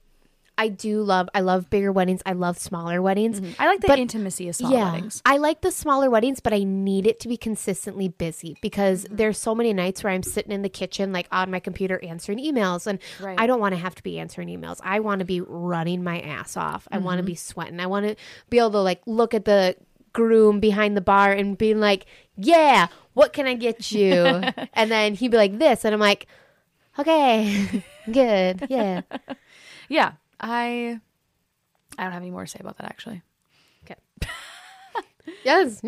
I 0.58 0.68
do 0.68 1.02
love, 1.02 1.30
I 1.34 1.40
love 1.40 1.70
bigger 1.70 1.90
weddings. 1.90 2.20
I 2.26 2.32
love 2.32 2.58
smaller 2.58 3.00
weddings. 3.00 3.40
Mm-hmm. 3.40 3.62
I 3.62 3.66
like 3.66 3.80
the 3.80 3.86
But- 3.86 3.98
intimacy 3.98 4.46
of 4.46 4.56
small 4.56 4.70
yeah, 4.70 4.92
weddings. 4.92 5.22
I 5.24 5.38
like 5.38 5.62
the 5.62 5.70
smaller 5.70 6.10
weddings, 6.10 6.40
but 6.40 6.52
I 6.52 6.64
need 6.64 7.06
it 7.06 7.18
to 7.20 7.28
be 7.28 7.38
consistently 7.38 8.08
busy 8.08 8.58
because 8.60 9.04
mm-hmm. 9.04 9.16
there's 9.16 9.38
so 9.38 9.54
many 9.54 9.72
nights 9.72 10.04
where 10.04 10.12
I'm 10.12 10.22
sitting 10.22 10.52
in 10.52 10.60
the 10.60 10.68
kitchen, 10.68 11.14
like 11.14 11.28
on 11.32 11.50
my 11.50 11.60
computer, 11.60 11.98
answering 12.04 12.38
emails, 12.38 12.86
and 12.86 12.98
Right. 13.20 13.40
I 13.40 13.46
don't 13.46 13.60
want 13.60 13.74
to 13.74 13.80
have 13.80 13.94
to 13.94 14.02
be 14.02 14.18
answering 14.18 14.48
emails. 14.48 14.80
I 14.84 15.00
want 15.00 15.20
to 15.20 15.24
be 15.24 15.40
running 15.40 16.04
my 16.04 16.20
ass 16.20 16.58
off. 16.58 16.86
I 16.90 16.96
mm-hmm. 16.96 17.06
want 17.06 17.18
to 17.20 17.24
be 17.24 17.36
sweating. 17.36 17.80
I 17.80 17.86
want 17.86 18.08
to 18.08 18.16
be 18.50 18.58
able 18.58 18.72
to 18.72 18.82
like 18.82 19.00
look 19.06 19.32
at 19.32 19.46
the 19.46 19.76
groom 20.12 20.60
behind 20.60 20.96
the 20.96 21.00
bar 21.00 21.32
and 21.32 21.56
being 21.58 21.80
like, 21.80 22.06
"Yeah, 22.36 22.88
what 23.14 23.32
can 23.32 23.46
I 23.46 23.54
get 23.54 23.92
you?" 23.92 24.14
and 24.74 24.90
then 24.90 25.14
he'd 25.14 25.30
be 25.30 25.36
like, 25.36 25.58
"This," 25.58 25.84
and 25.84 25.94
I'm 25.94 26.00
like, 26.00 26.26
"Okay, 26.98 27.84
good, 28.12 28.66
yeah." 28.68 29.02
Yeah, 29.88 30.12
I 30.38 31.00
I 31.98 32.04
don't 32.04 32.12
have 32.12 32.22
any 32.22 32.30
more 32.30 32.44
to 32.44 32.50
say 32.50 32.58
about 32.60 32.78
that 32.78 32.86
actually. 32.86 33.22
Okay. 33.84 33.96
yes. 35.44 35.82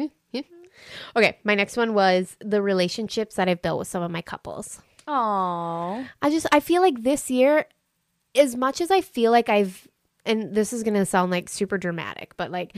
Okay, 1.14 1.38
my 1.44 1.54
next 1.54 1.76
one 1.76 1.94
was 1.94 2.36
the 2.40 2.60
relationships 2.60 3.36
that 3.36 3.48
I've 3.48 3.62
built 3.62 3.78
with 3.78 3.88
some 3.88 4.02
of 4.02 4.10
my 4.10 4.22
couples. 4.22 4.80
Oh, 5.06 6.04
I 6.20 6.30
just 6.30 6.46
I 6.50 6.60
feel 6.60 6.82
like 6.82 7.02
this 7.02 7.30
year, 7.30 7.66
as 8.34 8.56
much 8.56 8.80
as 8.80 8.90
I 8.90 9.00
feel 9.00 9.30
like 9.30 9.48
I've 9.48 9.86
and 10.24 10.54
this 10.54 10.72
is 10.72 10.82
gonna 10.82 11.06
sound 11.06 11.30
like 11.30 11.48
super 11.48 11.78
dramatic, 11.78 12.36
but 12.36 12.50
like 12.50 12.76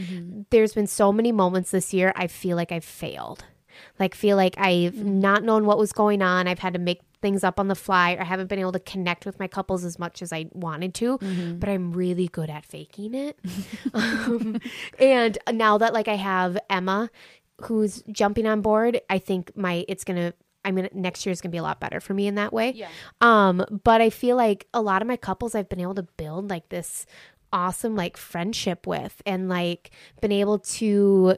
there's 0.51 0.75
been 0.75 0.87
so 0.87 1.13
many 1.13 1.33
moments 1.33 1.71
this 1.71 1.93
year 1.93 2.13
I 2.17 2.27
feel 2.27 2.57
like 2.57 2.73
I've 2.73 2.85
failed. 2.85 3.45
Like 3.99 4.15
feel 4.15 4.37
like 4.37 4.55
I've 4.59 5.05
not 5.05 5.43
known 5.43 5.67
what 5.67 5.79
was 5.79 5.93
going 5.93 6.23
on. 6.23 6.47
I've 6.47 6.61
had 6.61 6.75
to 6.75 6.79
make 6.79 7.01
things 7.21 7.43
up 7.43 7.59
on 7.59 7.69
the 7.69 7.75
fly 7.75 8.13
or 8.15 8.21
I 8.21 8.25
haven't 8.25 8.49
been 8.49 8.59
able 8.59 8.73
to 8.73 8.79
connect 8.79 9.25
with 9.25 9.39
my 9.41 9.49
couples 9.49 9.83
as 9.83 9.99
much 9.99 10.21
as 10.21 10.33
I 10.33 10.47
wanted 10.53 10.95
to, 10.97 11.19
but 11.59 11.69
I'm 11.69 11.93
really 11.93 12.29
good 12.29 12.51
at 12.51 12.65
faking 12.65 13.15
it. 13.15 13.39
um, 13.95 14.61
and 14.99 15.39
now 15.53 15.79
that 15.79 15.93
like 15.95 16.07
I 16.07 16.17
have 16.17 16.59
Emma 16.69 17.11
who's 17.63 18.03
jumping 18.13 18.47
on 18.47 18.61
board, 18.61 19.01
I 19.09 19.19
think 19.19 19.57
my 19.57 19.85
it's 19.89 20.05
gonna 20.05 20.35
I'm 20.65 20.77
gonna 20.77 20.91
next 20.93 21.25
year 21.25 21.33
is 21.33 21.41
gonna 21.41 21.51
be 21.53 21.59
a 21.59 21.63
lot 21.63 21.81
better 21.81 22.01
for 22.01 22.15
me 22.15 22.27
in 22.27 22.35
that 22.37 22.53
way. 22.53 22.73
Yeah. 22.75 22.89
Um, 23.21 23.65
but 23.85 24.01
I 24.01 24.11
feel 24.11 24.37
like 24.37 24.67
a 24.75 24.81
lot 24.81 25.03
of 25.03 25.09
my 25.09 25.17
couples 25.17 25.55
I've 25.55 25.69
been 25.69 25.81
able 25.81 25.95
to 25.95 26.03
build 26.03 26.51
like 26.51 26.69
this 26.69 27.07
awesome 27.55 27.95
like 27.95 28.17
friendship 28.17 28.87
with 28.87 29.23
and 29.25 29.49
like 29.49 29.93
been 30.21 30.33
able 30.33 30.59
to 30.59 31.37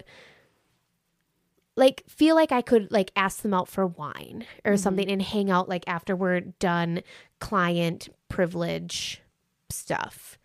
like 1.77 2.03
feel 2.09 2.35
like 2.35 2.51
I 2.51 2.63
could 2.63 2.91
like 2.91 3.13
ask 3.15 3.43
them 3.43 3.53
out 3.53 3.69
for 3.69 3.87
wine 3.87 4.47
or 4.65 4.79
something 4.79 5.11
and 5.11 5.21
hang 5.21 5.51
out 5.51 5.69
like 5.69 5.85
after 5.87 6.17
we're 6.17 6.41
done 6.41 7.03
client 7.39 8.09
privilege 8.29 9.21
stuff. 9.69 10.39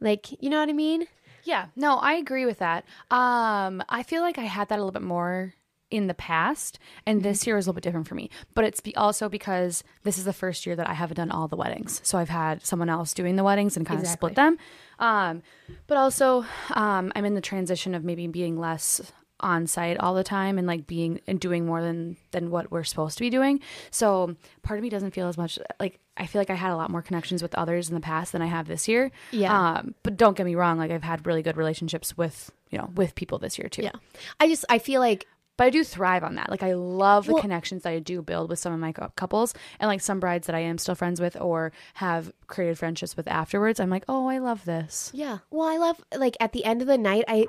Like, 0.00 0.40
you 0.40 0.48
know 0.48 0.60
what 0.60 0.68
I 0.68 0.72
mean? 0.72 1.06
yeah. 1.44 1.66
No, 1.74 1.98
I 1.98 2.14
agree 2.14 2.46
with 2.46 2.58
that. 2.58 2.84
Um, 3.10 3.82
I 3.88 4.04
feel 4.04 4.22
like 4.22 4.38
I 4.38 4.42
had 4.42 4.68
that 4.68 4.76
a 4.76 4.82
little 4.82 4.92
bit 4.92 5.02
more 5.02 5.54
in 5.92 6.06
the 6.06 6.14
past, 6.14 6.78
and 7.06 7.22
this 7.22 7.46
year 7.46 7.56
is 7.56 7.66
a 7.66 7.70
little 7.70 7.74
bit 7.74 7.84
different 7.84 8.08
for 8.08 8.14
me. 8.14 8.30
But 8.54 8.64
it's 8.64 8.80
be 8.80 8.96
also 8.96 9.28
because 9.28 9.84
this 10.02 10.18
is 10.18 10.24
the 10.24 10.32
first 10.32 10.66
year 10.66 10.74
that 10.74 10.88
I 10.88 10.94
haven't 10.94 11.16
done 11.16 11.30
all 11.30 11.48
the 11.48 11.56
weddings, 11.56 12.00
so 12.02 12.18
I've 12.18 12.28
had 12.28 12.64
someone 12.64 12.88
else 12.88 13.14
doing 13.14 13.36
the 13.36 13.44
weddings 13.44 13.76
and 13.76 13.86
kind 13.86 14.00
of 14.00 14.06
split 14.06 14.34
them. 14.34 14.58
Um, 14.98 15.42
but 15.86 15.98
also, 15.98 16.44
um, 16.70 17.12
I'm 17.14 17.24
in 17.24 17.34
the 17.34 17.40
transition 17.40 17.94
of 17.94 18.04
maybe 18.04 18.26
being 18.26 18.58
less 18.58 19.12
on 19.42 19.66
site 19.66 19.98
all 19.98 20.14
the 20.14 20.22
time 20.22 20.56
and 20.56 20.66
like 20.66 20.86
being 20.86 21.20
and 21.26 21.40
doing 21.40 21.66
more 21.66 21.82
than 21.82 22.16
than 22.30 22.50
what 22.50 22.70
we're 22.70 22.84
supposed 22.84 23.18
to 23.18 23.24
be 23.24 23.30
doing. 23.30 23.60
So 23.90 24.36
part 24.62 24.78
of 24.78 24.82
me 24.82 24.88
doesn't 24.88 25.12
feel 25.12 25.28
as 25.28 25.36
much 25.36 25.58
like 25.80 25.98
I 26.16 26.26
feel 26.26 26.40
like 26.40 26.50
I 26.50 26.54
had 26.54 26.72
a 26.72 26.76
lot 26.76 26.90
more 26.90 27.02
connections 27.02 27.42
with 27.42 27.54
others 27.54 27.88
in 27.88 27.94
the 27.94 28.00
past 28.00 28.32
than 28.32 28.42
I 28.42 28.46
have 28.46 28.68
this 28.68 28.86
year. 28.86 29.10
Yeah. 29.30 29.76
Um, 29.76 29.94
but 30.02 30.16
don't 30.16 30.36
get 30.36 30.46
me 30.46 30.54
wrong, 30.54 30.78
like 30.78 30.90
I've 30.90 31.02
had 31.02 31.26
really 31.26 31.42
good 31.42 31.56
relationships 31.56 32.16
with 32.16 32.50
you 32.70 32.78
know 32.78 32.90
with 32.94 33.14
people 33.14 33.38
this 33.38 33.58
year 33.58 33.68
too. 33.68 33.82
Yeah. 33.82 33.92
I 34.38 34.48
just 34.48 34.64
I 34.68 34.78
feel 34.78 35.00
like 35.00 35.26
But 35.62 35.66
I 35.66 35.70
do 35.70 35.84
thrive 35.84 36.24
on 36.24 36.34
that. 36.34 36.50
Like 36.50 36.64
I 36.64 36.72
love 36.72 37.26
the 37.26 37.34
Well- 37.34 37.40
connections 37.40 37.84
that 37.84 37.90
I 37.90 38.00
do 38.00 38.20
build 38.20 38.50
with 38.50 38.58
some 38.58 38.72
of 38.72 38.80
my 38.80 38.90
couples 38.90 39.54
and 39.78 39.86
like 39.86 40.00
some 40.00 40.18
brides 40.18 40.48
that 40.48 40.56
I 40.56 40.58
am 40.58 40.76
still 40.76 40.96
friends 40.96 41.20
with 41.20 41.40
or 41.40 41.70
have 41.94 42.32
created 42.48 42.78
friendships 42.80 43.16
with 43.16 43.28
afterwards. 43.28 43.78
I'm 43.78 43.88
like, 43.88 44.02
oh, 44.08 44.26
I 44.26 44.38
love 44.38 44.64
this. 44.64 45.12
Yeah. 45.14 45.38
Well, 45.52 45.68
I 45.68 45.76
love 45.76 46.02
like 46.16 46.36
at 46.40 46.52
the 46.52 46.64
end 46.64 46.82
of 46.82 46.88
the 46.88 46.98
night, 46.98 47.22
I 47.28 47.46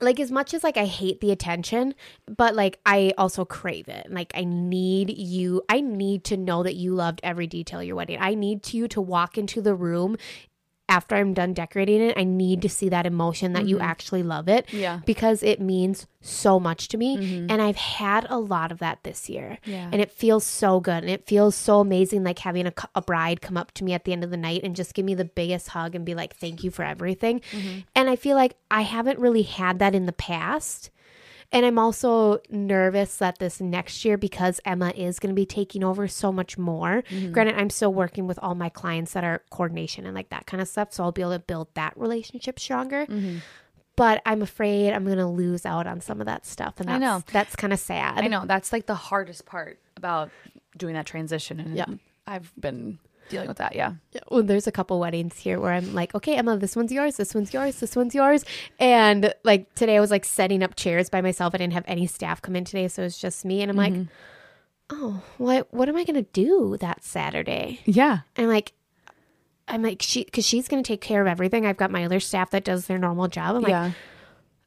like 0.00 0.20
as 0.20 0.30
much 0.30 0.54
as 0.54 0.62
like 0.62 0.76
I 0.76 0.84
hate 0.84 1.20
the 1.20 1.32
attention, 1.32 1.96
but 2.26 2.54
like 2.54 2.78
I 2.86 3.12
also 3.18 3.44
crave 3.44 3.88
it. 3.88 4.06
Like 4.08 4.30
I 4.36 4.44
need 4.44 5.18
you. 5.18 5.62
I 5.68 5.80
need 5.80 6.22
to 6.26 6.36
know 6.36 6.62
that 6.62 6.76
you 6.76 6.94
loved 6.94 7.20
every 7.24 7.48
detail 7.48 7.80
of 7.80 7.86
your 7.86 7.96
wedding. 7.96 8.18
I 8.20 8.34
need 8.34 8.72
you 8.72 8.86
to 8.86 9.00
walk 9.00 9.36
into 9.36 9.60
the 9.60 9.74
room 9.74 10.16
after 10.88 11.16
I'm 11.16 11.34
done 11.34 11.52
decorating 11.52 12.00
it, 12.00 12.16
I 12.16 12.24
need 12.24 12.62
to 12.62 12.68
see 12.68 12.88
that 12.90 13.06
emotion 13.06 13.52
that 13.54 13.66
you 13.66 13.76
mm-hmm. 13.76 13.84
actually 13.84 14.22
love 14.22 14.48
it. 14.48 14.72
Yeah. 14.72 15.00
Because 15.04 15.42
it 15.42 15.60
means 15.60 16.06
so 16.20 16.60
much 16.60 16.88
to 16.88 16.96
me. 16.96 17.16
Mm-hmm. 17.16 17.50
And 17.50 17.60
I've 17.60 17.76
had 17.76 18.26
a 18.30 18.38
lot 18.38 18.70
of 18.70 18.78
that 18.78 19.02
this 19.02 19.28
year. 19.28 19.58
Yeah. 19.64 19.88
And 19.90 20.00
it 20.00 20.12
feels 20.12 20.44
so 20.44 20.78
good. 20.78 21.02
And 21.02 21.10
it 21.10 21.26
feels 21.26 21.56
so 21.56 21.80
amazing, 21.80 22.22
like 22.22 22.38
having 22.38 22.66
a, 22.66 22.72
a 22.94 23.02
bride 23.02 23.40
come 23.40 23.56
up 23.56 23.72
to 23.72 23.84
me 23.84 23.94
at 23.94 24.04
the 24.04 24.12
end 24.12 24.22
of 24.22 24.30
the 24.30 24.36
night 24.36 24.60
and 24.62 24.76
just 24.76 24.94
give 24.94 25.04
me 25.04 25.14
the 25.14 25.24
biggest 25.24 25.70
hug 25.70 25.94
and 25.94 26.04
be 26.04 26.14
like, 26.14 26.36
thank 26.36 26.62
you 26.62 26.70
for 26.70 26.84
everything. 26.84 27.40
Mm-hmm. 27.50 27.80
And 27.96 28.08
I 28.08 28.14
feel 28.14 28.36
like 28.36 28.56
I 28.70 28.82
haven't 28.82 29.18
really 29.18 29.42
had 29.42 29.80
that 29.80 29.94
in 29.94 30.06
the 30.06 30.12
past. 30.12 30.90
And 31.52 31.64
I'm 31.64 31.78
also 31.78 32.40
nervous 32.50 33.16
that 33.18 33.38
this 33.38 33.60
next 33.60 34.04
year, 34.04 34.18
because 34.18 34.60
Emma 34.64 34.92
is 34.96 35.18
going 35.18 35.34
to 35.34 35.34
be 35.34 35.46
taking 35.46 35.84
over 35.84 36.08
so 36.08 36.32
much 36.32 36.58
more. 36.58 37.02
Mm-hmm. 37.08 37.32
Granted, 37.32 37.56
I'm 37.56 37.70
still 37.70 37.94
working 37.94 38.26
with 38.26 38.38
all 38.42 38.54
my 38.54 38.68
clients 38.68 39.12
that 39.12 39.24
are 39.24 39.42
coordination 39.50 40.06
and 40.06 40.14
like 40.14 40.30
that 40.30 40.46
kind 40.46 40.60
of 40.60 40.68
stuff. 40.68 40.92
So 40.92 41.04
I'll 41.04 41.12
be 41.12 41.22
able 41.22 41.32
to 41.32 41.38
build 41.38 41.68
that 41.74 41.96
relationship 41.96 42.58
stronger. 42.58 43.06
Mm-hmm. 43.06 43.38
But 43.96 44.20
I'm 44.26 44.42
afraid 44.42 44.92
I'm 44.92 45.04
going 45.04 45.16
to 45.18 45.26
lose 45.26 45.64
out 45.64 45.86
on 45.86 46.00
some 46.00 46.20
of 46.20 46.26
that 46.26 46.44
stuff. 46.44 46.74
And 46.80 46.90
I 46.90 46.98
that's, 46.98 47.00
know. 47.00 47.32
That's 47.32 47.56
kind 47.56 47.72
of 47.72 47.78
sad. 47.78 48.18
I 48.18 48.26
know 48.26 48.44
that's 48.44 48.72
like 48.72 48.86
the 48.86 48.94
hardest 48.94 49.46
part 49.46 49.78
about 49.96 50.30
doing 50.76 50.94
that 50.94 51.06
transition, 51.06 51.58
and 51.60 51.74
Yeah. 51.74 51.86
I've 52.26 52.52
been 52.60 52.98
dealing 53.28 53.48
with 53.48 53.58
that. 53.58 53.74
Yeah. 53.74 53.94
Yeah, 54.12 54.20
Well, 54.30 54.42
there's 54.42 54.66
a 54.66 54.72
couple 54.72 54.98
weddings 54.98 55.36
here 55.36 55.60
where 55.60 55.72
I'm 55.72 55.94
like, 55.94 56.14
okay, 56.14 56.36
Emma, 56.36 56.56
this 56.56 56.76
one's 56.76 56.92
yours, 56.92 57.16
this 57.16 57.34
one's 57.34 57.52
yours, 57.52 57.80
this 57.80 57.96
one's 57.96 58.14
yours. 58.14 58.44
And 58.78 59.34
like 59.44 59.72
today, 59.74 59.96
I 59.96 60.00
was 60.00 60.10
like 60.10 60.24
setting 60.24 60.62
up 60.62 60.76
chairs 60.76 61.10
by 61.10 61.20
myself. 61.20 61.54
I 61.54 61.58
didn't 61.58 61.74
have 61.74 61.84
any 61.86 62.06
staff 62.06 62.42
come 62.42 62.56
in 62.56 62.64
today, 62.64 62.88
so 62.88 63.02
it's 63.02 63.18
just 63.18 63.44
me. 63.44 63.62
And 63.62 63.70
I'm 63.70 63.76
like, 63.76 63.92
mm-hmm. 63.92 64.10
oh, 64.90 65.22
what 65.38 65.72
what 65.72 65.88
am 65.88 65.96
I 65.96 66.04
gonna 66.04 66.22
do 66.22 66.76
that 66.80 67.04
Saturday? 67.04 67.80
Yeah. 67.84 68.20
I'm 68.36 68.48
like, 68.48 68.72
I'm 69.68 69.82
like, 69.82 70.02
she 70.02 70.24
because 70.24 70.46
she's 70.46 70.68
gonna 70.68 70.82
take 70.82 71.00
care 71.00 71.20
of 71.20 71.26
everything. 71.26 71.66
I've 71.66 71.76
got 71.76 71.90
my 71.90 72.04
other 72.04 72.20
staff 72.20 72.50
that 72.50 72.64
does 72.64 72.86
their 72.86 72.98
normal 72.98 73.28
job. 73.28 73.56
I'm 73.56 73.62
like, 73.62 73.70
yeah. 73.70 73.92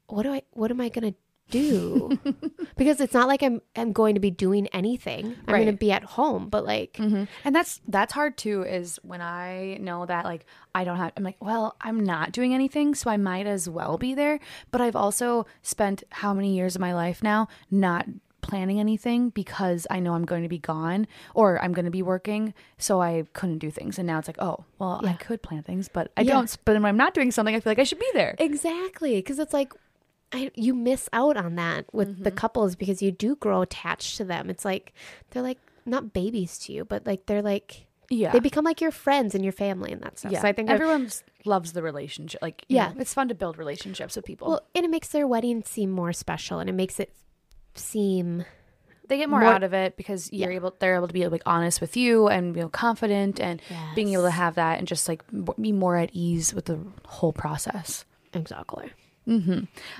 what 0.07 0.23
do 0.23 0.33
I 0.33 0.43
what 0.51 0.71
am 0.71 0.81
I 0.81 0.89
gonna 0.89 1.13
do? 1.49 2.19
because 2.77 2.99
it's 3.01 3.13
not 3.13 3.27
like 3.27 3.43
I'm 3.43 3.61
I'm 3.75 3.91
going 3.91 4.15
to 4.15 4.19
be 4.21 4.31
doing 4.31 4.67
anything. 4.67 5.35
I'm 5.47 5.53
Right. 5.53 5.59
gonna 5.65 5.77
be 5.77 5.91
at 5.91 6.03
home, 6.03 6.49
but 6.49 6.65
like, 6.65 6.93
mm-hmm. 6.93 7.23
And 7.43 7.55
that's 7.55 7.81
that's 7.87 8.13
hard 8.13 8.37
too. 8.37 8.63
Is 8.63 8.99
when 9.03 9.21
I 9.21 9.77
know 9.81 10.05
that 10.05 10.25
like 10.25 10.45
I 10.75 10.83
don't 10.83 10.97
have. 10.97 11.13
I'm 11.17 11.23
like, 11.23 11.37
well, 11.43 11.75
I'm 11.81 11.99
not 11.99 12.31
doing 12.31 12.53
anything, 12.53 12.95
so 12.95 13.09
I 13.09 13.17
might 13.17 13.47
as 13.47 13.67
well 13.69 13.97
be 13.97 14.13
there. 14.13 14.39
But 14.71 14.81
I've 14.81 14.95
also 14.95 15.45
spent 15.61 16.03
how 16.09 16.33
many 16.33 16.55
years 16.55 16.75
of 16.75 16.81
my 16.81 16.93
life 16.93 17.21
now 17.23 17.47
not 17.71 18.05
planning 18.41 18.79
anything 18.79 19.29
because 19.31 19.85
I 19.91 19.99
know 19.99 20.13
I'm 20.13 20.23
going 20.25 20.43
to 20.43 20.49
be 20.49 20.59
gone 20.59 21.07
or 21.35 21.61
I'm 21.61 21.73
going 21.73 21.85
to 21.85 21.91
be 21.91 22.01
working, 22.01 22.53
so 22.77 23.01
I 23.01 23.25
couldn't 23.33 23.57
do 23.59 23.69
things. 23.69 23.97
And 23.99 24.07
now 24.07 24.17
it's 24.17 24.29
like, 24.29 24.41
oh, 24.41 24.63
well, 24.79 25.01
I 25.05 25.13
could 25.13 25.41
plan 25.43 25.61
things, 25.63 25.89
but 25.89 26.11
I 26.15 26.21
Yeah. 26.21 26.33
don't. 26.33 26.57
But 26.63 26.73
when 26.75 26.85
I'm 26.85 26.97
not 26.97 27.13
doing 27.13 27.31
something, 27.31 27.53
I 27.53 27.59
feel 27.59 27.71
like 27.71 27.79
I 27.79 27.83
should 27.83 27.99
be 27.99 28.09
there. 28.13 28.35
Exactly, 28.39 29.15
because 29.17 29.39
it's 29.39 29.53
like 29.53 29.73
I, 30.31 30.51
you 30.55 30.73
miss 30.75 31.09
out 31.11 31.37
on 31.37 31.55
that 31.55 31.91
with 31.93 32.23
the 32.23 32.29
mm-hmm. 32.29 32.37
couples 32.37 32.75
because 32.75 33.01
you 33.01 33.11
do 33.11 33.35
grow 33.35 33.61
attached 33.61 34.17
to 34.17 34.25
them. 34.25 34.49
It's 34.49 34.63
like 34.63 34.93
they're 35.31 35.43
like 35.43 35.57
not 35.85 36.13
babies 36.13 36.57
to 36.59 36.73
you, 36.73 36.85
but 36.85 37.05
like 37.05 37.25
they're 37.25 37.41
like 37.41 37.87
Yeah. 38.09 38.31
they 38.31 38.39
become 38.39 38.63
like 38.63 38.79
your 38.79 38.91
friends 38.91 39.33
and 39.33 39.43
your 39.43 39.53
family 39.53 39.91
and 39.91 40.01
that 40.01 40.19
stuff. 40.19 40.31
yeah. 40.31 40.41
So 40.41 40.47
I 40.47 40.53
think 40.53 40.69
everyone. 40.69 41.09
loves 41.45 41.73
the 41.73 41.81
relationship. 41.81 42.41
Like, 42.41 42.63
you 42.67 42.75
Yeah. 42.75 42.89
know, 42.89 42.95
it's 42.99 43.13
fun 43.13 43.27
to 43.29 43.35
build 43.35 43.57
relationships 43.57 44.15
with 44.15 44.25
people. 44.25 44.49
Well, 44.49 44.61
and 44.75 44.85
it 44.85 44.91
makes 44.91 45.07
their 45.09 45.27
wedding 45.27 45.63
seem 45.63 45.89
more 45.89 46.13
special, 46.13 46.59
and 46.59 46.69
it 46.69 46.73
makes 46.73 46.99
it 46.99 47.11
seem 47.75 48.45
they 49.07 49.17
get 49.17 49.29
more, 49.29 49.39
More- 49.39 49.53
out 49.53 49.63
of 49.63 49.73
it 49.73 49.97
because 49.97 50.31
you're 50.31 50.51
able 50.51 50.75
they're 50.79 50.95
able 50.95 51.07
to 51.07 51.13
be 51.13 51.27
like 51.27 51.41
honest 51.45 51.81
with 51.81 51.97
you 51.97 52.27
and 52.27 52.55
you 52.55 52.61
know 52.61 52.69
confident 52.69 53.39
and 53.39 53.59
being 53.95 54.09
able 54.13 54.23
to 54.23 54.31
have 54.31 54.55
that 54.55 54.77
and 54.77 54.87
just 54.87 55.07
like 55.07 55.23
be 55.59 55.71
more 55.71 55.97
at 55.97 56.11
ease 56.13 56.53
with 56.53 56.65
the 56.65 56.79
whole 57.05 57.33
process 57.33 58.05
exactly. 58.33 58.91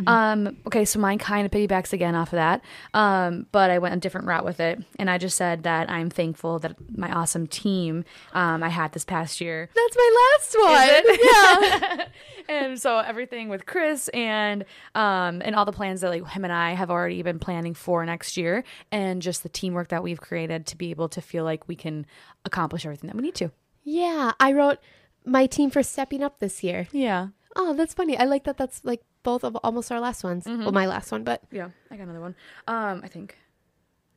Um 0.07 0.57
okay 0.65 0.85
so 0.85 0.99
mine 0.99 1.17
kind 1.19 1.45
of 1.45 1.51
piggybacks 1.51 1.93
again 1.93 2.15
off 2.15 2.29
of 2.29 2.37
that 2.37 2.61
um 2.93 3.45
but 3.51 3.69
i 3.69 3.77
went 3.77 3.93
a 3.93 3.97
different 3.99 4.25
route 4.25 4.43
with 4.43 4.59
it 4.59 4.83
and 4.97 5.09
i 5.09 5.17
just 5.17 5.37
said 5.37 5.63
that 5.63 5.89
i'm 5.89 6.09
thankful 6.09 6.57
that 6.57 6.75
my 6.97 7.11
awesome 7.11 7.45
team 7.45 8.03
um 8.33 8.63
i 8.63 8.69
had 8.69 8.91
this 8.93 9.05
past 9.05 9.39
year 9.39 9.69
That's 9.75 9.95
my 9.95 10.27
last 10.39 10.55
one. 10.59 11.17
yeah. 11.99 12.05
and 12.49 12.81
so 12.81 12.97
everything 12.97 13.49
with 13.49 13.65
Chris 13.65 14.07
and 14.09 14.65
um 14.95 15.41
and 15.43 15.55
all 15.55 15.65
the 15.65 15.71
plans 15.71 16.01
that 16.01 16.09
like 16.09 16.27
him 16.27 16.43
and 16.43 16.53
I 16.53 16.73
have 16.73 16.89
already 16.89 17.21
been 17.21 17.39
planning 17.39 17.73
for 17.73 18.05
next 18.05 18.37
year 18.37 18.63
and 18.91 19.21
just 19.21 19.43
the 19.43 19.49
teamwork 19.49 19.89
that 19.89 20.03
we've 20.03 20.19
created 20.19 20.65
to 20.67 20.77
be 20.77 20.89
able 20.89 21.09
to 21.09 21.21
feel 21.21 21.43
like 21.43 21.67
we 21.67 21.75
can 21.75 22.05
accomplish 22.45 22.85
everything 22.85 23.07
that 23.07 23.15
we 23.15 23.21
need 23.21 23.35
to. 23.35 23.51
Yeah, 23.83 24.31
I 24.39 24.53
wrote 24.53 24.79
my 25.25 25.45
team 25.45 25.69
for 25.69 25.83
stepping 25.83 26.23
up 26.23 26.39
this 26.39 26.63
year. 26.63 26.87
Yeah. 26.91 27.27
Oh, 27.55 27.73
that's 27.73 27.93
funny. 27.93 28.17
I 28.17 28.25
like 28.25 28.43
that. 28.45 28.57
That's 28.57 28.81
like 28.83 29.01
both 29.23 29.43
of 29.43 29.55
almost 29.57 29.91
our 29.91 29.99
last 29.99 30.23
ones. 30.23 30.45
Well, 30.45 30.71
my 30.71 30.85
last 30.87 31.11
one, 31.11 31.23
but 31.23 31.41
Yeah. 31.51 31.69
I 31.91 31.97
got 31.97 32.03
another 32.03 32.21
one. 32.21 32.35
Um 32.67 33.01
I 33.03 33.07
think 33.07 33.37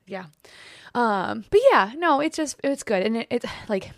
yeah. 0.06 0.26
Um 0.94 1.44
but 1.50 1.60
yeah, 1.70 1.92
no, 1.96 2.20
it's 2.20 2.36
just 2.36 2.60
it's 2.64 2.82
good 2.82 3.02
and 3.04 3.16
it, 3.16 3.26
it 3.30 3.44
like 3.68 3.90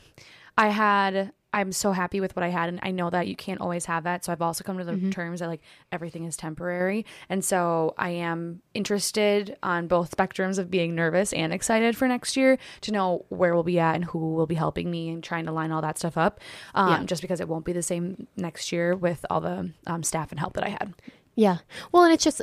I 0.56 0.68
had 0.68 1.32
I'm 1.52 1.70
so 1.70 1.92
happy 1.92 2.20
with 2.20 2.34
what 2.34 2.42
I 2.42 2.48
had 2.48 2.68
and 2.68 2.80
I 2.82 2.90
know 2.90 3.10
that 3.10 3.28
you 3.28 3.36
can't 3.36 3.60
always 3.60 3.84
have 3.86 4.02
that. 4.04 4.24
So 4.24 4.32
I've 4.32 4.42
also 4.42 4.64
come 4.64 4.76
to 4.78 4.82
the 4.84 5.10
terms 5.12 5.38
that 5.38 5.46
like 5.46 5.60
everything 5.92 6.24
is 6.24 6.36
temporary. 6.36 7.06
And 7.28 7.44
so 7.44 7.94
I 7.96 8.10
am 8.10 8.60
interested 8.74 9.56
on 9.62 9.86
both 9.86 10.16
spectrums 10.16 10.58
of 10.58 10.68
being 10.68 10.96
nervous 10.96 11.32
and 11.32 11.52
excited 11.52 11.96
for 11.96 12.08
next 12.08 12.36
year 12.36 12.58
to 12.80 12.90
know 12.90 13.24
where 13.28 13.54
we'll 13.54 13.62
be 13.62 13.78
at 13.78 13.94
and 13.94 14.04
who 14.04 14.34
will 14.34 14.48
be 14.48 14.56
helping 14.56 14.90
me 14.90 15.10
and 15.10 15.22
trying 15.22 15.44
to 15.46 15.52
line 15.52 15.70
all 15.70 15.82
that 15.82 15.96
stuff 15.96 16.16
up. 16.18 16.40
Um 16.74 16.88
Yeah. 16.88 17.04
just 17.04 17.22
because 17.22 17.40
it 17.40 17.48
won't 17.48 17.64
be 17.64 17.72
the 17.72 17.82
same 17.82 18.26
next 18.36 18.72
year 18.72 18.96
with 18.96 19.24
all 19.30 19.40
the 19.40 19.70
um, 19.86 20.02
staff 20.02 20.32
and 20.32 20.40
help 20.40 20.54
that 20.54 20.64
I 20.64 20.70
had. 20.70 20.92
yeah. 21.36 21.58
Well, 21.92 22.02
and 22.04 22.12
it's 22.12 22.24
just 22.24 22.42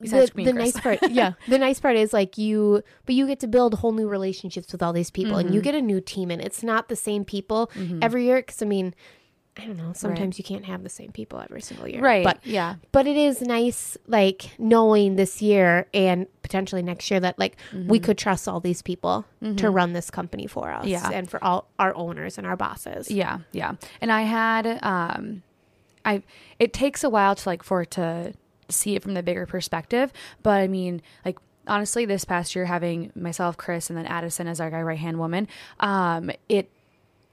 the, 0.00 0.30
the 0.36 0.52
nice 0.52 0.78
part 0.78 0.98
yeah 1.10 1.32
the 1.48 1.58
nice 1.58 1.80
part 1.80 1.96
is 1.96 2.12
like 2.12 2.36
you 2.38 2.82
but 3.06 3.14
you 3.14 3.26
get 3.26 3.40
to 3.40 3.46
build 3.48 3.74
whole 3.74 3.92
new 3.92 4.08
relationships 4.08 4.70
with 4.72 4.82
all 4.82 4.92
these 4.92 5.10
people 5.10 5.36
and 5.36 5.50
you 5.54 5.60
Mm-hmm. 5.60 5.64
get 5.64 5.74
a 5.74 5.80
new 5.82 6.00
team 6.00 6.30
and 6.30 6.42
it's 6.42 6.62
not 6.62 6.88
the 6.88 6.96
same 6.96 7.24
people 7.24 7.70
every 8.02 8.24
year 8.26 8.36
because 8.36 8.60
i 8.62 8.66
mean 8.66 8.94
i 9.58 9.64
don't 9.64 9.78
know 9.78 9.92
sometimes 9.94 10.36
you 10.38 10.44
can't 10.44 10.66
have 10.66 10.82
the 10.82 10.90
same 10.90 11.12
people 11.12 11.40
every 11.40 11.62
single 11.62 11.88
year 11.88 12.02
Right. 12.02 12.22
but 12.24 12.44
yeah. 12.44 12.74
but 12.92 13.06
it 13.06 13.16
is 13.16 13.40
nice 13.40 13.96
like 14.06 14.50
knowing 14.58 15.16
this 15.16 15.40
year 15.40 15.86
and 15.94 16.26
potentially 16.42 16.82
next 16.82 17.10
year 17.10 17.20
that 17.20 17.38
like 17.38 17.56
we 17.72 17.98
could 17.98 18.18
trust 18.18 18.46
all 18.48 18.60
these 18.60 18.82
people 18.82 19.24
to 19.56 19.70
run 19.70 19.94
this 19.94 20.10
company 20.10 20.46
for 20.46 20.70
us 20.70 20.82
Mm-hmm. 20.84 20.88
Yeah. 20.90 21.10
and 21.10 21.30
for 21.30 21.42
all 21.42 21.68
our 21.78 21.94
owners 21.96 22.36
and 22.36 22.46
our 22.46 22.56
bosses 22.56 23.10
Yeah, 23.10 23.38
yeah. 23.52 23.76
And 24.02 24.12
I 24.12 24.22
had 24.22 24.78
um 24.82 25.42
I 26.04 26.22
it 26.58 26.74
takes 26.74 27.02
a 27.02 27.08
while 27.08 27.34
to 27.34 27.48
like 27.48 27.62
for 27.62 27.80
it 27.82 27.90
to 27.92 28.34
see 28.68 28.94
it 28.96 29.02
from 29.02 29.14
the 29.14 29.22
bigger 29.22 29.46
perspective, 29.46 30.12
but 30.42 30.60
I 30.60 30.68
mean, 30.68 31.02
like 31.24 31.38
honestly 31.66 32.04
this 32.04 32.24
past 32.24 32.54
year 32.54 32.64
having 32.66 33.12
myself, 33.14 33.56
Chris, 33.56 33.90
and 33.90 33.98
then 33.98 34.06
Addison 34.06 34.46
as 34.46 34.60
our 34.60 34.70
guy 34.70 34.82
right 34.82 34.98
hand 34.98 35.18
woman, 35.18 35.48
um 35.80 36.30
it 36.48 36.70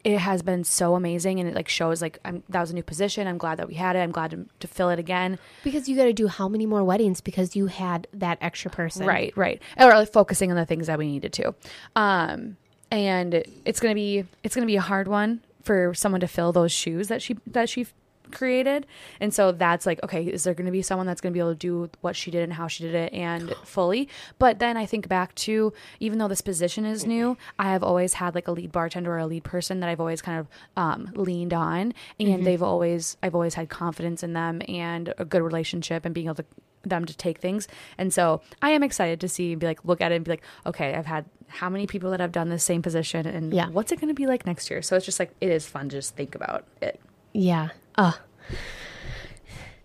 it 0.03 0.17
has 0.19 0.41
been 0.41 0.65
so 0.65 0.95
amazing 0.95 1.39
and 1.39 1.47
it 1.47 1.55
like 1.55 1.69
shows 1.69 2.01
like 2.01 2.19
I'm 2.25 2.43
that 2.49 2.59
was 2.59 2.71
a 2.71 2.73
new 2.73 2.83
position. 2.83 3.25
I'm 3.25 3.37
glad 3.37 3.57
that 3.59 3.67
we 3.69 3.75
had 3.75 3.95
it. 3.95 3.99
I'm 3.99 4.11
glad 4.11 4.31
to, 4.31 4.45
to 4.59 4.67
fill 4.67 4.89
it 4.89 4.99
again. 4.99 5.39
because 5.63 5.87
you 5.87 5.95
got 5.95 6.03
to 6.05 6.13
do 6.13 6.27
how 6.27 6.49
many 6.49 6.65
more 6.65 6.83
weddings 6.83 7.21
because 7.21 7.55
you 7.55 7.67
had 7.67 8.07
that 8.13 8.37
extra 8.41 8.69
person 8.69 9.05
Right, 9.05 9.31
right. 9.37 9.61
Or 9.79 9.89
like 9.89 10.11
focusing 10.11 10.51
on 10.51 10.57
the 10.57 10.65
things 10.65 10.87
that 10.87 10.99
we 10.99 11.07
needed 11.07 11.31
to. 11.33 11.55
Um, 11.95 12.57
and 12.91 13.43
it's 13.65 13.79
gonna 13.79 13.95
be 13.95 14.25
it's 14.43 14.55
gonna 14.55 14.67
be 14.67 14.75
a 14.75 14.81
hard 14.81 15.07
one 15.07 15.41
for 15.63 15.93
someone 15.93 16.19
to 16.19 16.27
fill 16.27 16.51
those 16.51 16.71
shoes 16.73 17.07
that 17.07 17.21
she 17.21 17.37
that 17.47 17.69
she 17.69 17.87
created. 18.33 18.85
And 19.19 19.33
so 19.33 19.51
that's 19.51 19.85
like, 19.85 20.01
okay, 20.03 20.23
is 20.23 20.43
there 20.43 20.53
gonna 20.53 20.71
be 20.71 20.81
someone 20.81 21.07
that's 21.07 21.21
gonna 21.21 21.33
be 21.33 21.39
able 21.39 21.51
to 21.53 21.55
do 21.55 21.89
what 22.01 22.15
she 22.15 22.31
did 22.31 22.43
and 22.43 22.53
how 22.53 22.67
she 22.67 22.83
did 22.83 22.95
it 22.95 23.13
and 23.13 23.53
fully? 23.63 24.09
But 24.39 24.59
then 24.59 24.75
I 24.77 24.85
think 24.85 25.07
back 25.07 25.33
to 25.35 25.71
even 25.99 26.17
though 26.19 26.27
this 26.27 26.41
position 26.41 26.85
is 26.85 27.05
new, 27.05 27.37
I 27.57 27.71
have 27.71 27.83
always 27.83 28.13
had 28.13 28.35
like 28.35 28.47
a 28.47 28.51
lead 28.51 28.71
bartender 28.71 29.13
or 29.13 29.19
a 29.19 29.27
lead 29.27 29.43
person 29.43 29.79
that 29.79 29.89
I've 29.89 29.99
always 29.99 30.21
kind 30.21 30.39
of 30.39 30.47
um, 30.75 31.11
leaned 31.15 31.53
on, 31.53 31.93
and 32.19 32.45
they've 32.45 32.63
always 32.63 33.17
I've 33.23 33.35
always 33.35 33.53
had 33.53 33.69
confidence 33.69 34.23
in 34.23 34.33
them 34.33 34.61
and 34.67 35.13
a 35.17 35.25
good 35.25 35.41
relationship 35.41 36.05
and 36.05 36.13
being 36.13 36.27
able 36.27 36.35
to 36.35 36.45
them 36.85 37.05
to 37.05 37.15
take 37.15 37.37
things. 37.37 37.67
And 37.97 38.13
so 38.13 38.41
I 38.61 38.71
am 38.71 38.83
excited 38.83 39.21
to 39.21 39.29
see 39.29 39.51
and 39.53 39.59
be 39.61 39.65
like, 39.67 39.85
look 39.85 40.01
at 40.01 40.11
it 40.11 40.15
and 40.15 40.25
be 40.25 40.31
like, 40.31 40.43
okay, 40.65 40.93
I've 40.95 41.05
had 41.05 41.23
how 41.47 41.69
many 41.69 41.87
people 41.87 42.11
that 42.11 42.19
have 42.19 42.33
done 42.33 42.49
the 42.49 42.59
same 42.59 42.81
position 42.81 43.25
and 43.25 43.53
Yeah. 43.53 43.69
what's 43.69 43.93
it 43.93 44.01
going 44.01 44.09
to 44.09 44.13
be 44.13 44.27
like 44.27 44.45
next 44.45 44.69
year? 44.69 44.81
So 44.81 44.97
it's 44.97 45.05
just 45.05 45.17
like, 45.17 45.33
it 45.39 45.49
is 45.49 45.65
fun 45.65 45.87
to 45.89 45.95
just 45.95 46.15
think 46.17 46.35
about 46.35 46.65
it. 46.81 46.99
Yeah. 47.33 47.69
Uh, 47.95 48.13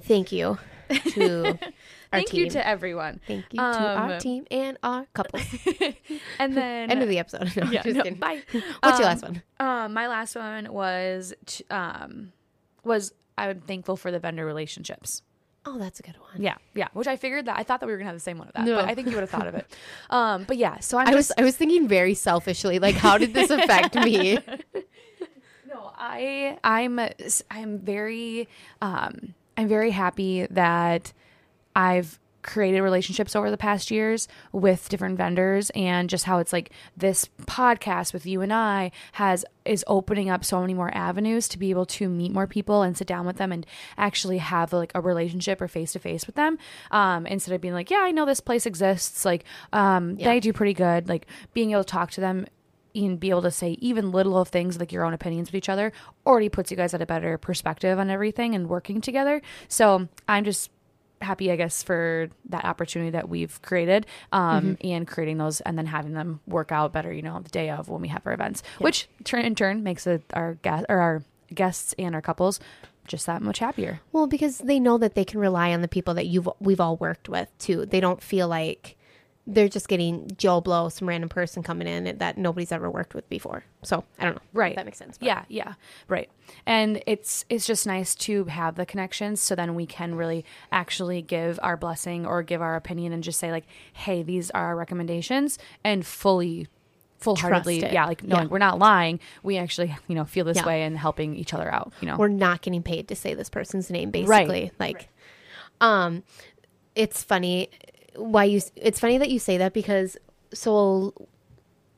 thank 0.03 0.33
you 0.33 0.59
to 1.15 1.47
our 1.51 1.59
Thank 2.11 2.29
team. 2.29 2.45
you 2.45 2.51
to 2.51 2.67
everyone. 2.67 3.21
thank 3.27 3.45
you 3.53 3.59
to 3.59 3.63
our 3.63 4.13
Um, 4.15 4.19
team 4.19 4.47
and 4.51 4.79
our 4.83 5.07
couple. 5.13 5.41
And 6.39 6.57
then, 6.57 6.91
End 6.91 7.03
of 7.03 7.09
the 7.09 7.19
episode. 7.19 7.55
No, 7.57 7.71
yeah, 7.71 7.83
just 7.83 7.97
no, 7.97 8.11
bye. 8.15 8.43
What's 8.83 8.99
your 8.99 9.09
Um, 9.09 9.13
last 9.13 9.23
one? 9.23 9.43
Um, 9.61 9.93
my 9.93 10.09
last 10.09 10.35
one 10.37 10.73
was, 10.73 11.35
t- 11.47 11.65
um, 11.71 12.33
was 12.85 13.13
I'm 13.37 13.61
thankful 13.61 13.97
for 13.97 14.11
the 14.11 14.19
vendor 14.19 14.47
relationships. 14.47 15.23
Oh, 15.67 15.77
that's 15.79 16.01
a 16.01 16.03
good 16.03 16.17
one. 16.19 16.41
Yeah, 16.43 16.55
yeah. 16.75 16.89
Which 16.95 17.07
I 17.07 17.17
figured 17.17 17.45
that 17.45 17.59
I 17.59 17.63
thought 17.63 17.81
that 17.81 17.87
we 17.87 17.93
were 17.93 17.99
gonna 17.99 18.07
have 18.09 18.17
the 18.17 18.21
same 18.21 18.39
one 18.39 18.49
of 18.49 18.55
that, 18.55 18.65
No. 18.65 18.77
but 18.77 18.87
I 18.87 18.95
think 18.95 19.09
you 19.09 19.15
would 19.15 19.21
have 19.21 19.29
thought 19.31 19.47
of 19.47 19.55
it. 19.55 19.67
Um, 20.09 20.45
but 20.45 20.57
yeah. 20.57 20.79
So 20.81 20.97
I'm 20.97 21.09
I 21.09 21.13
just 21.13 21.31
was 21.31 21.33
I 21.37 21.43
was 21.45 21.57
thinking 21.57 21.87
very 21.87 22.15
selfishly, 22.15 22.79
like 22.79 22.95
how 22.95 23.19
did 23.19 23.35
this 23.35 23.51
affect 23.51 23.95
me? 23.97 24.39
I 25.99 26.59
I'm 26.63 27.01
I'm 27.51 27.79
very 27.79 28.49
um 28.81 29.35
I'm 29.57 29.69
very 29.69 29.91
happy 29.91 30.47
that 30.51 31.13
I've 31.75 32.19
created 32.43 32.81
relationships 32.81 33.35
over 33.37 33.51
the 33.51 33.57
past 33.57 33.91
years 33.91 34.29
with 34.53 34.89
different 34.89 35.19
vendors 35.19 35.71
and 35.75 36.09
just 36.09 36.25
how 36.25 36.39
it's 36.39 36.53
like 36.53 36.71
this 36.97 37.29
podcast 37.43 38.13
with 38.13 38.25
you 38.25 38.41
and 38.41 38.53
I 38.53 38.93
has 39.13 39.45
is 39.65 39.85
opening 39.87 40.31
up 40.31 40.45
so 40.45 40.61
many 40.61 40.73
more 40.73 40.91
avenues 40.97 41.49
to 41.49 41.59
be 41.59 41.71
able 41.71 41.85
to 41.87 42.09
meet 42.09 42.33
more 42.33 42.47
people 42.47 42.83
and 42.83 42.97
sit 42.97 43.07
down 43.07 43.27
with 43.27 43.37
them 43.37 43.53
and 43.53 43.67
actually 43.99 44.39
have 44.39 44.73
like 44.73 44.93
a 44.95 45.01
relationship 45.01 45.61
or 45.61 45.69
face 45.69 45.93
to 45.93 45.99
face 45.99 46.27
with 46.27 46.37
them 46.37 46.59
um, 46.91 47.27
instead 47.27 47.55
of 47.55 47.61
being 47.61 47.75
like 47.75 47.91
yeah 47.91 48.01
I 48.01 48.13
know 48.13 48.25
this 48.25 48.41
place 48.41 48.65
exists 48.65 49.25
like 49.25 49.45
um, 49.73 50.15
they 50.15 50.41
do 50.41 50.53
pretty 50.53 50.75
good 50.75 51.09
like 51.09 51.27
being 51.53 51.73
able 51.73 51.85
to 51.85 51.91
talk 51.91 52.13
to 52.13 52.21
them 52.21 52.47
and 53.07 53.21
be 53.21 53.31
able 53.31 53.43
to 53.43 53.51
say 53.51 53.73
even 53.81 54.11
little 54.11 54.39
of 54.39 54.49
things 54.49 54.79
like 54.79 54.93
your 54.93 55.05
own 55.05 55.15
opinions 55.15 55.49
with 55.49 55.55
each 55.57 55.69
other 55.69 55.93
already 56.27 56.49
puts 56.49 56.71
you 56.71 56.77
guys 56.77 56.95
at 56.95 57.03
a 57.03 57.07
better 57.07 57.39
perspective 57.39 57.99
on 57.99 58.11
everything 58.11 58.55
and 58.55 58.69
working 58.69 59.01
together. 59.01 59.43
So 59.69 60.09
I'm 60.29 60.45
just 60.45 60.71
happy, 61.21 61.51
I 61.51 61.57
guess, 61.57 61.83
for 61.83 62.29
that 62.49 62.65
opportunity 62.65 63.11
that 63.11 63.29
we've 63.29 63.61
created 63.63 64.07
um, 64.33 64.77
and 64.83 65.07
creating 65.07 65.39
those 65.39 65.61
and 65.63 65.77
then 65.77 65.87
having 65.87 66.13
them 66.13 66.41
work 66.47 66.73
out 66.73 66.93
better, 66.93 67.13
you 67.13 67.23
know, 67.23 67.41
the 67.41 67.49
day 67.49 67.71
of 67.71 67.89
when 67.89 68.01
we 68.01 68.09
have 68.09 68.27
our 68.27 68.33
events, 68.33 68.63
which 68.79 69.09
turn 69.25 69.45
in 69.45 69.55
turn 69.55 69.83
makes 69.83 70.07
it 70.07 70.23
our 70.33 70.55
guest 70.63 70.87
or 70.89 70.99
our 70.99 71.23
guests 71.55 71.95
and 71.99 72.15
our 72.15 72.23
couples 72.23 72.61
just 73.07 73.27
that 73.27 73.43
much 73.43 73.59
happier. 73.59 74.01
Well, 74.13 74.27
because 74.27 74.59
they 74.59 74.79
know 74.79 74.99
that 74.99 75.15
they 75.15 75.25
can 75.25 75.41
rely 75.41 75.73
on 75.73 75.81
the 75.81 75.89
people 75.89 76.15
that 76.15 76.27
you've 76.27 76.49
we've 76.61 76.81
all 76.81 76.97
worked 76.97 77.29
with 77.29 77.49
too. 77.59 77.87
They 77.87 78.01
don't 78.01 78.23
feel 78.23 78.47
like 78.47 78.97
they're 79.51 79.69
just 79.69 79.89
getting 79.89 80.31
Joe 80.37 80.61
Blow, 80.61 80.91
some 80.91 81.09
random 81.09 81.31
person 81.31 81.63
coming 81.63 81.89
in 81.89 82.19
that 82.19 82.37
nobody's 82.37 82.71
ever 82.71 82.91
worked 82.91 83.15
with 83.15 83.27
before. 83.31 83.65
So 83.83 84.05
I 84.19 84.27
don't 84.27 84.35
know. 84.35 84.43
Right. 84.53 84.73
If 84.73 84.77
that 84.77 84.85
makes 84.85 84.99
sense. 84.99 85.17
but- 85.17 85.25
Yeah, 85.25 85.45
yeah, 85.49 85.73
right. 86.07 86.29
And 86.67 87.03
it's 87.07 87.47
it's 87.49 87.67
just 87.67 87.87
nice 87.87 88.15
to 88.17 88.45
have 88.45 88.75
the 88.75 88.85
connections, 88.85 89.41
so 89.41 89.55
then 89.55 89.75
we 89.75 89.87
can 89.87 90.15
really 90.17 90.45
actually 90.71 91.23
give 91.23 91.59
our 91.63 91.79
blessing 91.79 92.27
or 92.27 92.43
give 92.43 92.61
our 92.61 92.77
opinion 92.77 93.15
and 93.15 93.23
just 93.25 93.39
say 93.41 93.51
like, 93.51 93.65
hey, 93.95 94.23
these 94.23 94.51
are 94.51 94.67
our 94.67 94.77
recommendations, 94.77 95.59
and 95.83 96.05
fully, 96.05 96.69
full 97.17 97.37
heartedly, 97.37 97.81
yeah, 97.81 98.05
like 98.05 98.23
knowing 98.23 98.43
Yeah. 98.45 98.49
we're 98.51 98.59
not 98.59 98.79
lying. 98.79 99.19
We 99.43 99.57
actually, 99.57 99.97
you 100.09 100.15
know, 100.15 100.25
feel 100.27 100.45
this 100.45 100.59
Yeah. 100.59 100.67
way 100.67 100.83
and 100.83 100.99
helping 100.99 101.35
each 101.35 101.55
other 101.55 101.73
out. 101.73 101.95
You 102.03 102.09
know, 102.09 102.17
We're 102.19 102.29
not 102.29 102.61
getting 102.61 102.83
paid 102.83 103.09
to 103.09 103.17
say 103.17 103.33
this 103.33 103.49
person's 103.49 103.91
name, 103.91 104.11
basically. 104.11 104.73
Like, 104.79 105.09
um, 105.81 106.23
it's 106.95 107.23
funny 107.23 107.71
why 108.16 108.44
you. 108.44 108.61
It's 108.77 109.01
funny 109.01 109.18
that 109.18 109.31
you 109.31 109.38
say 109.38 109.59
that 109.59 109.73
because 109.73 110.16
so 110.53 111.12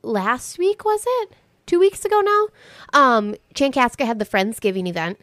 last 0.02 0.58
week 0.58 0.84
was 0.84 1.04
it 1.06 1.32
two 1.66 1.78
weeks 1.78 2.04
ago 2.04 2.20
now? 2.20 2.48
Um, 2.92 3.34
Chankaska 3.54 4.04
had 4.06 4.18
the 4.18 4.24
Friendsgiving 4.26 4.88
event, 4.88 5.18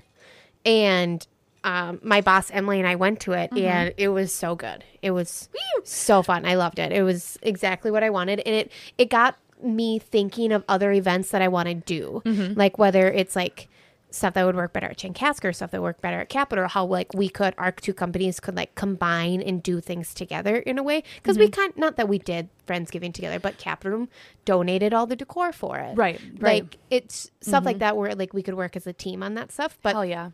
and 0.65 1.26
um, 1.63 2.00
my 2.04 2.21
boss 2.21 2.50
Emily 2.52 2.80
and 2.80 2.88
I 2.88 2.95
went 2.95 3.19
to 3.21 3.34
it, 3.34 3.52
and 3.52 3.93
it 3.97 4.10
was 4.10 4.32
so 4.32 4.56
good. 4.56 4.84
It 5.02 5.12
was 5.12 5.50
so 5.84 6.23
fun. 6.23 6.45
I 6.45 6.56
loved 6.56 6.80
it. 6.80 6.91
It 6.91 7.04
was 7.04 7.38
exactly 7.41 7.91
what 7.91 8.04
I 8.04 8.10
wanted, 8.10 8.39
and 8.45 8.56
it 8.56 8.71
it 8.97 9.10
got 9.10 9.38
me 9.62 9.97
thinking 10.00 10.52
of 10.52 10.63
other 10.69 10.91
events 10.91 11.32
that 11.32 11.41
I 11.41 11.47
want 11.47 11.67
to 11.67 11.73
do, 11.73 12.21
like 12.56 12.78
whether 12.78 13.10
it's 13.10 13.36
like 13.36 13.67
stuff 14.10 14.34
that 14.34 14.46
would 14.46 14.56
work 14.56 14.74
better 14.74 14.88
at 14.88 14.98
Chankaska 14.98 15.46
or 15.46 15.54
stuff 15.54 15.72
that 15.72 15.82
would 15.82 15.88
work 15.88 16.02
better 16.02 16.20
at 16.20 16.30
Capital, 16.30 16.67
how 16.67 16.86
like 16.86 17.13
we 17.13 17.30
could 17.30 17.54
our 17.58 17.72
two 17.72 17.93
companies 17.93 18.39
could 18.39 18.56
like 18.56 18.74
combine 18.76 19.41
and 19.41 19.62
do 19.62 19.82
things 19.82 20.13
together 20.13 20.58
in 20.58 20.78
a 20.78 20.84
way 20.84 21.04
because 21.15 21.38
we 21.38 21.46
mm-hmm. 21.46 21.62
kind 21.62 21.74
not 21.78 21.98
that 21.98 22.08
we 22.08 22.17
did 22.17 22.50
Friendsgiving 22.65 23.13
together, 23.13 23.39
but 23.39 23.58
Capital 23.58 24.08
donated 24.46 24.93
all 24.93 25.06
the 25.06 25.15
decor 25.15 25.52
for 25.52 25.78
it, 25.78 25.98
Right, 25.98 26.20
right. 26.39 26.63
Like 26.63 26.78
it's 26.89 27.32
stuff 27.41 27.65
like 27.65 27.76
mm-hmm. 27.76 27.80
that 27.82 27.98
where 27.98 28.15
like 28.15 28.34
we 28.34 28.43
could 28.43 28.56
work 28.56 28.76
as 28.76 28.88
a 28.88 28.93
team 28.93 29.24
on 29.24 29.34
that 29.36 29.52
stuff, 29.52 29.78
but 29.82 29.93
hell 29.93 30.06
yeah, 30.06 30.32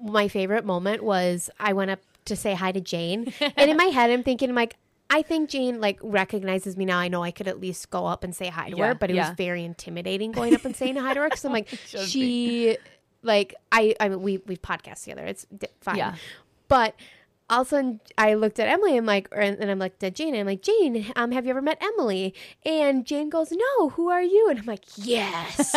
my 0.00 0.28
favorite 0.28 0.64
moment 0.64 1.02
was 1.02 1.50
I 1.58 1.72
went 1.72 1.90
up 1.90 2.00
to 2.26 2.36
say 2.36 2.54
hi 2.54 2.72
to 2.72 2.80
Jane, 2.80 3.32
and 3.40 3.70
in 3.70 3.76
my 3.76 3.86
head 3.86 4.10
I'm 4.10 4.22
thinking 4.22 4.48
I'm 4.50 4.56
like. 4.56 4.76
I 5.14 5.20
think 5.20 5.50
Jane 5.50 5.78
like 5.78 5.98
recognizes 6.02 6.78
me 6.78 6.86
now. 6.86 6.98
I 6.98 7.08
know 7.08 7.22
I 7.22 7.32
could 7.32 7.46
at 7.46 7.60
least 7.60 7.90
go 7.90 8.06
up 8.06 8.24
and 8.24 8.34
say 8.34 8.48
hi 8.48 8.70
to 8.70 8.76
Yeah, 8.78 8.86
her, 8.86 8.94
but 8.94 9.10
it 9.10 9.16
yeah. 9.16 9.28
was 9.28 9.36
very 9.36 9.62
intimidating 9.62 10.32
going 10.32 10.54
up 10.54 10.64
and 10.64 10.74
saying 10.74 10.96
hi 10.96 11.12
to 11.12 11.20
her 11.20 11.28
because 11.28 11.44
I'm 11.44 11.52
like, 11.58 11.68
she, 11.68 12.78
like, 13.22 13.54
I, 13.70 13.94
I 14.00 14.08
mean, 14.08 14.22
we 14.22 14.38
we've 14.46 14.60
podcast 14.62 15.04
together. 15.04 15.24
It's 15.24 15.46
d- 15.56 15.66
fine, 15.80 15.96
Yeah. 15.96 16.14
but 16.68 16.94
all 17.50 17.62
of 17.62 17.66
a 17.66 17.70
sudden 17.70 18.00
I 18.16 18.32
looked 18.32 18.58
at 18.60 18.68
Emily. 18.68 18.96
I'm 18.96 19.04
like, 19.04 19.28
or, 19.30 19.40
and 19.40 19.70
I'm 19.70 19.78
like 19.78 20.02
at 20.02 20.14
Jane. 20.14 20.28
And 20.34 20.40
I'm 20.40 20.46
like, 20.46 20.62
Jane, 20.62 21.12
um, 21.16 21.32
have 21.32 21.44
you 21.44 21.50
ever 21.50 21.60
met 21.60 21.76
Emily? 21.82 22.34
And 22.64 23.04
Jane 23.04 23.28
goes, 23.28 23.52
No. 23.52 23.90
Who 23.90 24.08
are 24.08 24.22
you? 24.22 24.48
And 24.48 24.58
I'm 24.60 24.64
like, 24.64 24.84
Yes, 24.96 25.74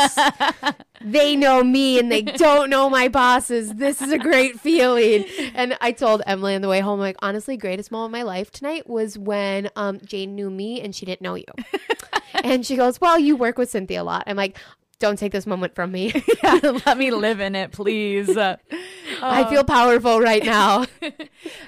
they 1.01 1.36
know 1.36 1.63
me 1.63 1.99
and 1.99 2.10
they 2.12 2.21
don't 2.21 2.69
know 2.69 2.89
my 2.89 3.10
bosses. 3.10 3.73
This 3.73 4.01
is 4.01 4.12
a 4.13 4.17
great 4.17 4.60
feeling. 4.60 5.25
And 5.53 5.77
I 5.81 5.91
told 5.91 6.21
Emily 6.25 6.55
on 6.55 6.62
the 6.62 6.69
way 6.69 6.79
home, 6.79 6.99
like, 6.99 7.17
honestly, 7.21 7.58
greatest 7.58 7.91
moment 7.91 8.10
of 8.13 8.19
my 8.19 8.23
life 8.23 8.51
tonight 8.51 8.88
was 8.89 9.17
when 9.17 9.69
um, 9.75 9.99
Jane 10.05 10.34
knew 10.36 10.49
me 10.49 10.79
and 10.81 10.95
she 10.95 11.05
didn't 11.05 11.21
know 11.21 11.36
you. 11.36 11.45
and 12.43 12.65
she 12.65 12.77
goes, 12.77 13.01
Well, 13.01 13.19
you 13.19 13.36
work 13.36 13.58
with 13.58 13.69
Cynthia 13.69 14.01
a 14.01 14.03
lot. 14.03 14.23
I'm 14.27 14.38
like, 14.38 14.58
don't 14.99 15.19
take 15.19 15.31
this 15.31 15.45
moment 15.45 15.75
from 15.75 15.91
me. 15.91 16.13
let 16.43 16.97
me 16.97 17.12
live 17.12 17.39
in 17.39 17.55
it, 17.55 17.71
please. 17.71 18.38
I 19.21 19.49
feel 19.49 19.63
powerful 19.63 20.19
right 20.19 20.43
now. 20.43 20.86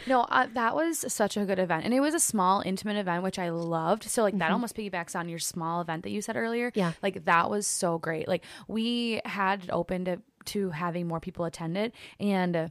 No, 0.08 0.22
uh, 0.22 0.48
that 0.54 0.74
was 0.74 1.06
such 1.14 1.36
a 1.36 1.44
good 1.46 1.60
event, 1.60 1.84
and 1.84 1.94
it 1.94 2.00
was 2.00 2.14
a 2.14 2.20
small, 2.20 2.62
intimate 2.62 2.96
event, 2.96 3.24
which 3.24 3.38
I 3.38 3.50
loved. 3.50 4.06
So, 4.06 4.24
like 4.24 4.38
that 4.38 4.52
almost 4.52 4.76
piggybacks 4.76 5.16
on 5.18 5.28
your 5.28 5.38
small 5.38 5.82
event 5.82 6.04
that 6.04 6.12
you 6.12 6.22
said 6.22 6.38
earlier. 6.38 6.72
Yeah. 6.74 6.94
like 7.04 7.26
that 7.26 7.50
was 7.50 7.68
so 7.68 7.98
great. 8.00 8.28
Like 8.28 8.44
we 8.70 9.22
had 9.26 9.66
it 9.66 9.70
open 9.72 10.06
to 10.06 10.22
to 10.46 10.70
having 10.70 11.08
more 11.08 11.20
people 11.20 11.44
attend 11.44 11.78
it, 11.78 11.94
and 12.22 12.56
uh, 12.56 12.68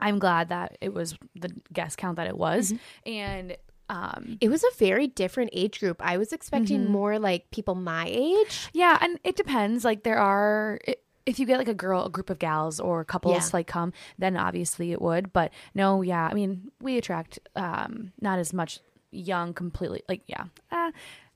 I'm 0.00 0.20
glad 0.20 0.50
that 0.50 0.78
it 0.80 0.94
was 0.94 1.16
the 1.34 1.50
guest 1.72 1.98
count 1.98 2.16
that 2.16 2.28
it 2.28 2.38
was, 2.38 2.72
and 3.04 3.56
um, 3.90 4.38
It 4.40 4.48
was 4.48 4.62
a 4.64 4.70
very 4.78 5.06
different 5.08 5.50
age 5.52 5.80
group. 5.80 6.00
I 6.00 6.16
was 6.16 6.32
expecting 6.32 6.88
more 6.90 7.18
like 7.18 7.50
people 7.50 7.74
my 7.74 8.06
age. 8.08 8.68
Yeah, 8.72 8.96
and 9.00 9.18
it 9.24 9.36
depends. 9.36 9.84
Like 9.84 10.02
there 10.04 10.18
are 10.18 10.78
i 10.88 10.94
if 11.26 11.38
you 11.38 11.44
get 11.46 11.58
like 11.58 11.68
a 11.68 11.74
girl, 11.74 12.06
a 12.06 12.10
group 12.10 12.30
of 12.30 12.38
gals 12.38 12.80
or 12.80 13.04
couples 13.04 13.34
Yeah. 13.36 13.50
like 13.58 13.66
come, 13.66 13.92
then 14.18 14.36
obviously 14.36 14.90
it 14.90 15.00
would. 15.02 15.32
But 15.32 15.52
no, 15.74 16.02
yeah, 16.02 16.26
I 16.30 16.34
mean 16.34 16.70
we 16.80 16.96
attract 16.96 17.38
um 17.54 18.12
not 18.20 18.38
as 18.38 18.52
much 18.52 18.80
young 19.12 19.52
completely. 19.54 20.02
Like 20.08 20.22
yeah, 20.26 20.44
uh, 20.72 20.90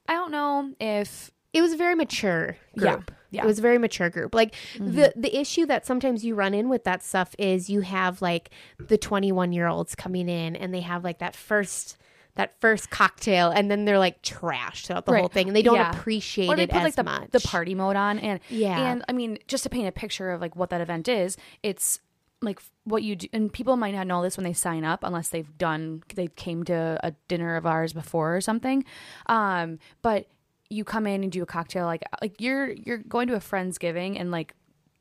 I 0.08 0.14
don't 0.14 0.30
know 0.32 0.72
if 0.80 1.30
It 1.52 1.60
was 1.60 1.72
a 1.72 1.76
very 1.76 1.94
mature 1.94 2.56
group. 2.78 3.10
yeah. 3.30 3.40
Mm-hmm. 3.40 3.46
It 3.46 3.46
was 3.46 3.58
a 3.58 3.62
very 3.62 3.78
mature 3.78 4.10
group. 4.10 4.34
Like 4.34 4.54
the 4.78 5.12
the 5.16 5.32
issue 5.38 5.66
that 5.66 5.86
sometimes 5.86 6.24
you 6.24 6.34
run 6.34 6.54
in 6.54 6.68
with 6.68 6.84
that 6.84 7.02
stuff 7.02 7.34
is 7.38 7.68
you 7.68 7.80
have 7.82 8.22
like 8.22 8.50
the 8.78 8.96
21 8.98 9.52
year 9.52 9.66
olds 9.66 9.94
coming 9.94 10.28
in 10.28 10.56
and 10.56 10.72
they 10.72 10.80
have 10.82 11.04
like 11.04 11.18
that 11.18 11.34
first 11.36 11.96
that 12.36 12.60
first 12.60 12.90
cocktail 12.90 13.50
and 13.50 13.70
then 13.70 13.84
they're 13.84 13.98
like 13.98 14.20
trashed 14.22 14.86
throughout 14.86 15.06
the 15.06 15.16
whole 15.16 15.28
thing 15.28 15.46
and 15.48 15.54
they 15.56 15.62
don't 15.62 15.76
Yeah. 15.76 15.90
appreciate 15.96 16.48
or 16.48 16.56
they 16.56 16.64
it 16.64 16.70
put 16.70 16.78
as 16.78 16.84
like 16.84 16.94
the, 16.96 17.04
much. 17.04 17.30
the 17.30 17.40
party 17.40 17.74
mode 17.74 17.96
on 17.96 18.18
and 18.18 18.40
Yeah. 18.48 18.90
and 18.90 19.04
i 19.08 19.12
mean 19.12 19.38
just 19.46 19.62
to 19.64 19.70
paint 19.70 19.86
a 19.86 19.92
picture 19.92 20.30
of 20.32 20.40
like 20.40 20.56
what 20.56 20.70
that 20.70 20.80
event 20.80 21.06
is 21.08 21.36
it's 21.62 22.00
like 22.42 22.60
what 22.82 23.02
you 23.02 23.16
do 23.16 23.28
and 23.32 23.52
people 23.52 23.76
might 23.76 23.94
not 23.94 24.06
know 24.06 24.20
this 24.22 24.36
when 24.36 24.44
they 24.44 24.52
sign 24.52 24.84
up 24.84 25.04
unless 25.04 25.28
they've 25.28 25.56
done 25.58 26.02
they 26.14 26.26
came 26.26 26.64
to 26.64 26.98
a 27.02 27.12
dinner 27.28 27.56
of 27.56 27.66
ours 27.66 27.92
before 27.92 28.36
or 28.36 28.40
something 28.40 28.84
um 29.26 29.78
but 30.02 30.26
you 30.70 30.82
come 30.84 31.06
in 31.06 31.22
and 31.22 31.30
do 31.30 31.42
a 31.42 31.46
cocktail 31.46 31.84
like 31.86 32.02
like 32.20 32.40
you're 32.40 32.70
you're 32.72 32.98
going 32.98 33.28
to 33.28 33.34
a 33.34 33.38
friendsgiving 33.40 34.18
and 34.20 34.30
like 34.32 34.54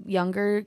younger 0.05 0.65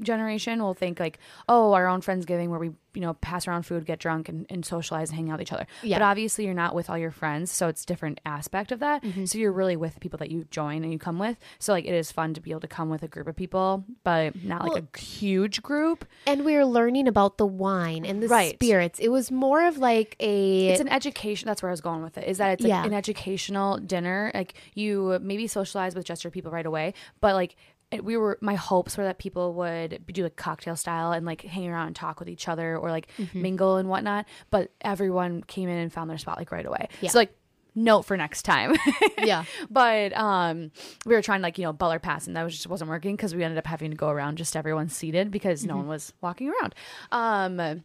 generation 0.00 0.62
will 0.62 0.74
think 0.74 0.98
like 1.00 1.18
oh 1.48 1.72
our 1.72 1.86
own 1.86 2.00
friendsgiving 2.00 2.48
where 2.48 2.58
we 2.58 2.70
you 2.94 3.00
know 3.00 3.14
pass 3.14 3.46
around 3.48 3.62
food 3.64 3.84
get 3.86 3.98
drunk 3.98 4.28
and, 4.28 4.46
and 4.50 4.64
socialize 4.64 5.10
and 5.10 5.16
hang 5.16 5.30
out 5.30 5.38
with 5.38 5.48
each 5.48 5.52
other 5.52 5.66
Yeah. 5.82 5.98
but 5.98 6.04
obviously 6.04 6.44
you're 6.44 6.54
not 6.54 6.74
with 6.74 6.88
all 6.90 6.98
your 6.98 7.10
friends 7.10 7.50
so 7.50 7.68
it's 7.68 7.84
different 7.84 8.20
aspect 8.26 8.72
of 8.72 8.80
that 8.80 9.02
Mm-hmm. 9.02 9.24
so 9.24 9.38
you're 9.38 9.52
really 9.52 9.76
with 9.76 9.98
people 10.00 10.18
that 10.18 10.30
you 10.30 10.44
join 10.50 10.82
and 10.84 10.92
you 10.92 10.98
come 10.98 11.18
with 11.18 11.36
so 11.58 11.72
like 11.72 11.84
it 11.84 11.94
is 11.94 12.10
fun 12.12 12.34
to 12.34 12.40
be 12.40 12.50
able 12.50 12.60
to 12.60 12.68
come 12.68 12.88
with 12.90 13.02
a 13.02 13.08
group 13.08 13.26
of 13.28 13.36
people 13.36 13.84
but 14.04 14.34
not 14.44 14.64
like 14.66 14.84
a 14.94 14.98
huge 14.98 15.62
group 15.62 16.04
and 16.26 16.44
we 16.44 16.54
were 16.54 16.64
learning 16.64 17.08
about 17.08 17.38
the 17.38 17.46
wine 17.46 18.04
and 18.04 18.22
the 18.22 18.28
Right. 18.28 18.54
spirits. 18.54 18.98
It 18.98 19.08
was 19.08 19.30
more 19.30 19.64
of 19.66 19.78
like 19.78 20.16
a 20.20 20.68
it's 20.68 20.80
an 20.80 20.88
education 20.88 21.46
that's 21.46 21.62
where 21.62 21.70
i 21.70 21.72
was 21.72 21.80
going 21.80 22.02
with 22.02 22.16
it 22.18 22.26
is 22.28 22.38
that 22.38 22.52
it's 22.52 22.62
like 22.62 22.68
Yeah. 22.70 22.84
an 22.84 22.92
educational 22.92 23.78
dinner 23.78 24.30
like 24.34 24.54
you 24.74 25.18
maybe 25.22 25.46
socialize 25.46 25.94
with 25.94 26.04
just 26.04 26.24
your 26.24 26.30
people 26.30 26.50
right 26.50 26.66
away 26.66 26.94
but 27.20 27.34
like 27.34 27.56
it, 27.90 28.04
we 28.04 28.16
were 28.16 28.38
my 28.40 28.54
hopes 28.54 28.96
were 28.96 29.04
that 29.04 29.18
people 29.18 29.54
would 29.54 30.04
do 30.06 30.22
like 30.24 30.36
cocktail 30.36 30.76
style 30.76 31.12
and 31.12 31.24
like 31.26 31.42
hang 31.42 31.68
around 31.68 31.88
and 31.88 31.96
talk 31.96 32.18
with 32.18 32.28
each 32.28 32.48
other 32.48 32.76
or 32.76 32.90
like 32.90 33.08
Mm-hmm. 33.18 33.42
mingle 33.42 33.76
and 33.76 33.88
whatnot 33.88 34.26
but 34.50 34.72
everyone 34.80 35.42
came 35.42 35.68
in 35.68 35.76
and 35.78 35.92
found 35.92 36.08
their 36.10 36.18
spot 36.18 36.38
like 36.38 36.50
right 36.50 36.66
away 36.66 36.88
Yeah. 37.00 37.10
so 37.10 37.18
like 37.18 37.36
note 37.76 38.02
for 38.02 38.16
next 38.16 38.42
time 38.44 38.74
yeah. 39.18 39.44
but 39.70 40.16
um 40.16 40.70
we 41.06 41.14
were 41.14 41.22
trying 41.22 41.40
to 41.40 41.42
like 41.42 41.58
you 41.58 41.64
know 41.64 41.72
butler 41.72 41.98
pass 41.98 42.26
and 42.26 42.36
that 42.36 42.42
was 42.44 42.54
just 42.54 42.66
wasn't 42.68 42.88
working 42.88 43.16
because 43.16 43.34
we 43.34 43.42
ended 43.44 43.58
up 43.58 43.66
having 43.66 43.90
to 43.90 43.96
go 43.96 44.08
around 44.08 44.36
just 44.38 44.56
everyone 44.56 44.88
seated 44.88 45.30
because 45.30 45.60
Mm-hmm. 45.60 45.68
no 45.70 45.76
one 45.78 45.88
was 45.88 46.12
walking 46.20 46.48
around 46.50 46.74
um 47.12 47.82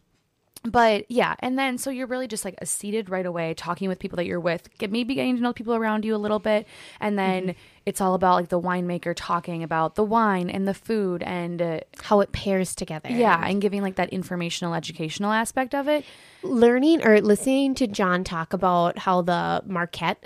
but 0.62 1.10
yeah, 1.10 1.34
and 1.40 1.58
then 1.58 1.78
so 1.78 1.88
you're 1.90 2.06
really 2.06 2.28
just 2.28 2.44
like 2.44 2.58
seated 2.64 3.08
right 3.08 3.24
away, 3.24 3.54
talking 3.54 3.88
with 3.88 3.98
people 3.98 4.16
that 4.16 4.26
you're 4.26 4.40
with, 4.40 4.68
get 4.78 4.90
maybe 4.92 5.14
getting 5.14 5.36
to 5.36 5.42
know 5.42 5.52
people 5.54 5.74
around 5.74 6.04
you 6.04 6.14
a 6.14 6.18
little 6.18 6.38
bit, 6.38 6.66
and 7.00 7.18
then 7.18 7.42
Mm-hmm. 7.44 7.58
it's 7.86 8.00
all 8.00 8.14
about 8.14 8.34
like 8.34 8.48
the 8.50 8.60
winemaker 8.60 9.14
talking 9.16 9.62
about 9.62 9.94
the 9.94 10.04
wine 10.04 10.50
and 10.50 10.68
the 10.68 10.74
food 10.74 11.22
and 11.22 11.62
uh, 11.62 11.80
How 12.02 12.20
it 12.20 12.32
pairs 12.32 12.74
together. 12.74 13.08
yeah, 13.10 13.42
and 13.46 13.62
giving 13.62 13.80
like 13.80 13.94
that 13.96 14.10
informational, 14.10 14.74
educational 14.74 15.32
aspect 15.32 15.74
of 15.74 15.88
it. 15.88 16.04
learning 16.42 17.06
or 17.06 17.20
listening 17.22 17.74
to 17.76 17.86
John 17.86 18.22
talk 18.24 18.52
about 18.52 18.98
how 18.98 19.22
the 19.22 19.62
Marquette 19.66 20.22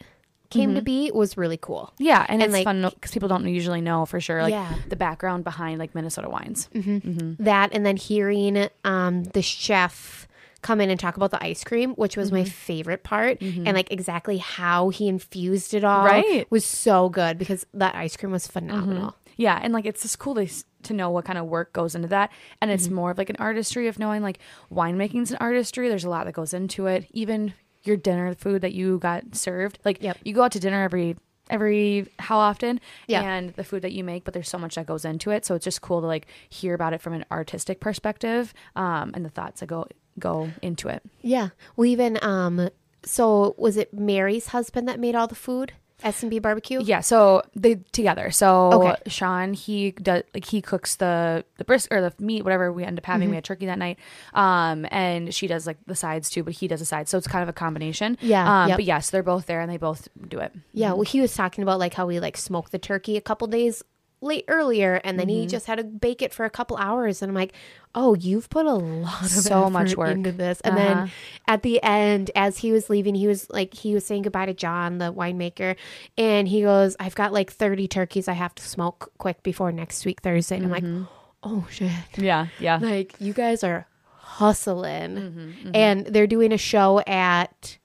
came 0.50 0.74
to 0.74 0.80
mm-hmm. 0.80 0.84
be 0.84 1.10
was 1.12 1.36
really 1.36 1.56
cool. 1.56 1.92
Yeah, 1.98 2.20
and, 2.28 2.40
And, 2.40 2.42
it's 2.44 2.52
like- 2.52 2.64
fun 2.64 2.82
because 2.94 3.10
people 3.10 3.28
don't 3.28 3.46
usually 3.48 3.80
know 3.80 4.06
for 4.06 4.20
sure 4.20 4.42
like 4.42 4.52
Yeah. 4.52 4.74
the 4.88 4.96
background 4.96 5.42
behind 5.44 5.78
like 5.78 5.94
Minnesota 5.94 6.28
wines. 6.28 6.68
Mm-hmm. 6.74 6.96
Mm-hmm. 6.96 7.44
That 7.44 7.70
and 7.72 7.84
then 7.84 7.96
hearing 7.96 8.68
um, 8.84 9.24
the 9.24 9.42
chef 9.42 10.28
come 10.62 10.80
in 10.80 10.88
and 10.88 10.98
talk 10.98 11.16
about 11.16 11.30
the 11.30 11.42
ice 11.44 11.62
cream, 11.64 11.92
which 11.96 12.16
was 12.16 12.32
my 12.32 12.42
favorite 12.44 13.02
part, 13.04 13.40
and 13.42 13.72
like 13.74 13.90
exactly 13.92 14.38
how 14.38 14.88
he 14.88 15.08
infused 15.08 15.74
it 15.74 15.84
all. 15.84 16.04
Right. 16.06 16.46
was 16.50 16.64
so 16.64 17.08
good 17.10 17.36
because 17.38 17.66
that 17.74 17.94
ice 17.94 18.16
cream 18.16 18.32
was 18.32 18.46
phenomenal. 18.46 19.14
Yeah, 19.36 19.58
and 19.60 19.72
like 19.74 19.84
it's 19.84 20.02
just 20.02 20.18
cool 20.18 20.34
to 20.36 20.46
to 20.84 20.92
know 20.94 21.10
what 21.10 21.24
kind 21.24 21.38
of 21.38 21.46
work 21.46 21.72
goes 21.72 21.94
into 21.94 22.08
that, 22.08 22.30
and 22.62 22.70
it's 22.70 22.86
Mm-hmm. 22.86 22.94
more 22.94 23.10
of 23.10 23.18
like 23.18 23.28
an 23.30 23.36
artistry 23.40 23.88
of 23.88 23.98
knowing 23.98 24.22
like 24.22 24.38
winemaking's 24.72 25.30
an 25.32 25.38
artistry. 25.40 25.88
There's 25.88 26.04
a 26.04 26.10
lot 26.10 26.24
that 26.26 26.32
goes 26.32 26.54
into 26.54 26.86
it. 26.86 27.06
Even 27.10 27.52
your 27.84 27.96
dinner 27.96 28.34
food 28.34 28.62
that 28.62 28.72
you 28.72 28.98
got 28.98 29.34
served, 29.34 29.78
like 29.84 30.02
Yep. 30.02 30.18
you 30.24 30.32
go 30.34 30.42
out 30.42 30.52
to 30.52 30.60
dinner 30.60 30.82
every 30.82 31.16
every 31.50 32.06
how 32.18 32.38
often, 32.38 32.80
Yeah. 33.06 33.20
and 33.22 33.52
the 33.54 33.64
food 33.64 33.82
that 33.82 33.92
you 33.92 34.02
make, 34.02 34.24
but 34.24 34.32
there's 34.32 34.48
so 34.48 34.56
much 34.56 34.76
that 34.76 34.86
goes 34.86 35.04
into 35.04 35.30
it. 35.30 35.44
So 35.44 35.54
it's 35.54 35.64
just 35.64 35.82
cool 35.82 36.00
to 36.00 36.06
like 36.06 36.26
hear 36.48 36.72
about 36.72 36.94
it 36.94 37.02
from 37.02 37.12
an 37.12 37.26
artistic 37.30 37.80
perspective, 37.80 38.54
um, 38.76 39.10
and 39.14 39.24
the 39.26 39.28
thoughts 39.30 39.60
that 39.60 39.66
go 39.66 39.86
go 40.18 40.50
into 40.62 40.88
it. 40.88 41.02
Yeah. 41.20 41.48
Well, 41.76 41.84
even 41.86 42.18
um, 42.22 42.70
so 43.04 43.54
was 43.58 43.76
it 43.76 43.92
Mary's 43.92 44.48
husband 44.48 44.88
that 44.88 44.98
made 44.98 45.14
all 45.14 45.26
the 45.26 45.34
food? 45.34 45.74
S 46.04 46.22
and 46.22 46.30
B 46.30 46.38
barbecue. 46.38 46.82
Yeah, 46.82 47.00
so 47.00 47.42
they 47.56 47.76
together. 47.92 48.30
So 48.30 48.72
Okay. 48.72 48.96
Sean, 49.08 49.54
he 49.54 49.92
does 49.92 50.22
like 50.34 50.44
he 50.44 50.60
cooks 50.60 50.96
the 50.96 51.44
the 51.56 51.64
bris 51.64 51.88
or 51.90 52.00
the 52.00 52.12
meat, 52.18 52.44
whatever 52.44 52.72
we 52.72 52.84
end 52.84 52.98
up 52.98 53.06
having. 53.06 53.26
Mm-hmm. 53.26 53.30
We 53.30 53.36
had 53.36 53.44
turkey 53.44 53.66
that 53.66 53.78
night, 53.78 53.98
um, 54.34 54.86
and 54.90 55.34
she 55.34 55.46
does 55.46 55.66
like 55.66 55.78
the 55.86 55.96
sides 55.96 56.30
too, 56.30 56.44
but 56.44 56.52
he 56.52 56.68
does 56.68 56.80
the 56.80 56.86
sides. 56.86 57.10
So 57.10 57.18
it's 57.18 57.26
kind 57.26 57.42
of 57.42 57.48
a 57.48 57.54
combination. 57.54 58.18
Yeah, 58.20 58.62
um, 58.62 58.68
yep. 58.68 58.78
but 58.78 58.84
yes, 58.84 59.10
they're 59.10 59.22
both 59.22 59.46
there 59.46 59.60
and 59.60 59.70
they 59.70 59.78
both 59.78 60.08
do 60.28 60.38
it. 60.38 60.52
Yeah, 60.72 60.92
well, 60.92 61.02
he 61.02 61.20
was 61.20 61.34
talking 61.34 61.62
about 61.62 61.78
like 61.78 61.94
how 61.94 62.06
we 62.06 62.20
like 62.20 62.36
smoked 62.36 62.70
the 62.70 62.78
turkey 62.78 63.16
a 63.16 63.22
couple 63.22 63.46
days 63.48 63.82
late 64.24 64.44
earlier, 64.48 65.00
and 65.04 65.18
then 65.18 65.28
Mm-hmm. 65.28 65.40
he 65.42 65.46
just 65.46 65.66
had 65.66 65.76
to 65.78 65.84
bake 65.84 66.22
it 66.22 66.32
for 66.34 66.44
a 66.44 66.50
couple 66.50 66.76
hours, 66.78 67.22
and 67.22 67.30
I'm 67.30 67.34
like, 67.36 67.52
oh, 67.94 68.14
you've 68.16 68.50
put 68.50 68.66
a 68.66 68.72
lot 68.74 69.22
of 69.22 69.28
So 69.28 69.70
much 69.70 69.96
work. 69.96 70.08
into 70.10 70.32
this. 70.32 70.60
And 70.62 70.76
Uh-huh. 70.76 70.84
then 71.04 71.12
at 71.46 71.62
the 71.62 71.80
end, 71.82 72.30
as 72.34 72.58
he 72.58 72.72
was 72.72 72.90
leaving, 72.90 73.14
he 73.14 73.28
was 73.28 73.48
like, 73.50 73.72
he 73.74 73.94
was 73.94 74.04
saying 74.04 74.22
goodbye 74.22 74.46
to 74.46 74.54
John, 74.54 74.98
the 74.98 75.12
winemaker, 75.12 75.76
and 76.18 76.48
he 76.48 76.62
goes, 76.62 76.96
I've 76.98 77.14
got 77.14 77.32
like 77.32 77.52
30 77.52 77.86
turkeys 77.86 78.26
I 78.26 78.32
have 78.32 78.54
to 78.56 78.62
smoke 78.64 79.12
quick 79.18 79.42
before 79.44 79.70
next 79.70 80.04
week 80.04 80.22
Thursday, 80.22 80.56
and 80.56 80.66
I'm 80.66 80.72
Mm-hmm. 80.82 80.98
like, 81.02 81.08
oh 81.44 81.66
shit. 81.70 81.90
Yeah, 82.16 82.46
yeah. 82.58 82.78
Like 82.78 83.14
you 83.20 83.32
guys 83.32 83.62
are 83.62 83.86
hustling, 84.16 85.16
Mm-hmm, 85.16 85.70
and 85.74 86.06
they're 86.06 86.26
doing 86.26 86.52
a 86.52 86.58
show 86.58 87.00
at 87.06 87.78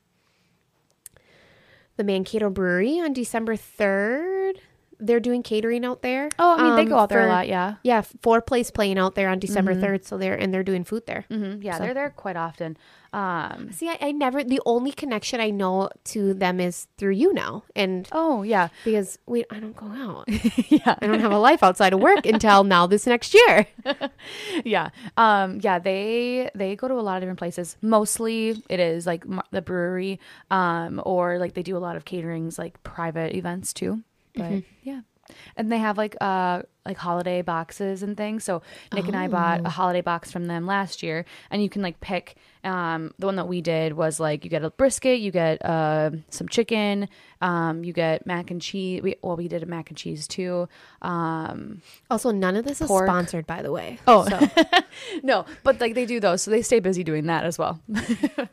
the 1.97 2.03
Mankato 2.03 2.49
Brewery 2.49 2.99
on 2.99 3.13
December 3.13 3.55
third. 3.55 4.59
They're 4.99 5.19
doing 5.19 5.43
catering 5.43 5.85
out 5.85 6.01
there. 6.01 6.29
Oh, 6.37 6.55
I 6.57 6.63
mean 6.63 6.75
they 6.75 6.81
um, 6.83 6.89
go 6.89 6.97
out 6.97 7.09
there 7.09 7.21
for- 7.21 7.27
a 7.27 7.29
lot. 7.29 7.47
Yeah, 7.47 7.75
Yeah, 7.83 8.01
four 8.21 8.41
place 8.41 8.69
playing 8.71 8.97
out 8.99 9.15
there 9.15 9.29
on 9.29 9.39
December 9.39 9.73
3rd. 9.75 10.03
So 10.05 10.17
they're 10.17 10.35
and 10.35 10.53
they're 10.53 10.63
doing 10.63 10.83
food 10.83 11.05
there. 11.05 11.25
Mm-hmm. 11.29 11.61
yeah, 11.61 11.79
they're 11.79 11.93
there 11.93 12.09
quite 12.09 12.35
often. 12.35 12.77
Um, 13.11 13.71
See, 13.71 13.89
I, 13.89 13.97
I 14.01 14.11
never 14.11 14.43
the 14.43 14.61
only 14.67 14.91
connection 14.91 15.39
I 15.41 15.49
know 15.49 15.89
to 16.13 16.35
them 16.35 16.59
is 16.59 16.87
through 16.99 17.13
you 17.13 17.33
now, 17.33 17.63
and 17.75 18.07
oh 18.11 18.43
yeah, 18.43 18.67
because 18.85 19.17
we 19.25 19.45
I 19.49 19.59
don't 19.59 19.75
go 19.75 19.87
out. 19.87 20.25
yeah. 20.69 20.95
I 21.01 21.07
don't 21.07 21.19
have 21.19 21.31
a 21.31 21.39
life 21.39 21.63
outside 21.63 21.93
of 21.93 21.99
work 22.01 22.25
until 22.27 22.63
now 22.63 22.85
this 22.85 23.07
next 23.07 23.33
year. 23.33 23.65
yeah 24.63 24.89
um 25.17 25.59
yeah 25.61 25.79
they 25.79 26.49
they 26.55 26.75
go 26.75 26.87
to 26.87 26.93
a 26.93 27.01
lot 27.01 27.17
of 27.17 27.21
different 27.21 27.39
places 27.39 27.77
mostly 27.81 28.61
it 28.69 28.79
is 28.79 29.05
like 29.05 29.23
the 29.51 29.61
brewery 29.61 30.19
um 30.51 31.01
or 31.05 31.37
like 31.39 31.53
they 31.53 31.63
do 31.63 31.77
a 31.77 31.79
lot 31.79 31.95
of 31.95 32.05
caterings 32.05 32.57
like 32.59 32.81
private 32.83 33.35
events 33.35 33.73
too 33.73 34.01
but 34.35 34.63
yeah. 34.83 35.01
And 35.55 35.71
they 35.71 35.77
have 35.77 35.95
like 35.95 36.15
uh 36.21 36.63
like 36.87 36.97
holiday 36.97 37.43
boxes 37.43 38.01
and 38.01 38.17
things. 38.17 38.43
So 38.43 38.63
nick 38.95 39.05
and 39.05 39.15
i 39.15 39.27
bought 39.27 39.63
a 39.63 39.69
holiday 39.69 40.01
box 40.01 40.31
from 40.31 40.45
them 40.47 40.65
last 40.65 41.03
year. 41.03 41.23
And 41.51 41.61
you 41.61 41.69
can 41.69 41.83
like 41.83 41.99
pick 42.01 42.35
um 42.63 43.13
the 43.19 43.27
one 43.27 43.35
that 43.35 43.47
we 43.47 43.61
did 43.61 43.93
was 43.93 44.19
like 44.19 44.43
you 44.43 44.49
get 44.49 44.63
a 44.63 44.71
brisket 44.71 45.19
you 45.19 45.31
get 45.31 45.63
uh 45.63 46.09
some 46.29 46.49
chicken 46.49 47.07
um 47.41 47.83
you 47.83 47.93
get 47.93 48.25
mac 48.25 48.49
and 48.49 48.59
cheese. 48.59 49.03
We 49.03 49.17
well 49.21 49.37
we 49.37 49.47
did 49.47 49.61
a 49.61 49.67
mac 49.67 49.89
and 49.89 49.97
cheese 49.97 50.27
too. 50.27 50.67
Um 51.03 51.83
Also, 52.09 52.31
none 52.31 52.55
of 52.55 52.65
this 52.65 52.81
is 52.81 52.87
sponsored, 52.89 53.45
by 53.45 53.61
the 53.61 53.71
way. 53.71 53.99
Oh. 54.07 54.27
so, 54.27 54.39
no 55.23 55.45
but 55.63 55.79
like 55.79 55.93
they 55.93 56.07
do 56.07 56.19
those. 56.19 56.41
So 56.41 56.49
they 56.49 56.63
stay 56.63 56.79
busy 56.79 57.03
doing 57.03 57.27
that 57.27 57.45
as 57.45 57.59
well 57.59 57.79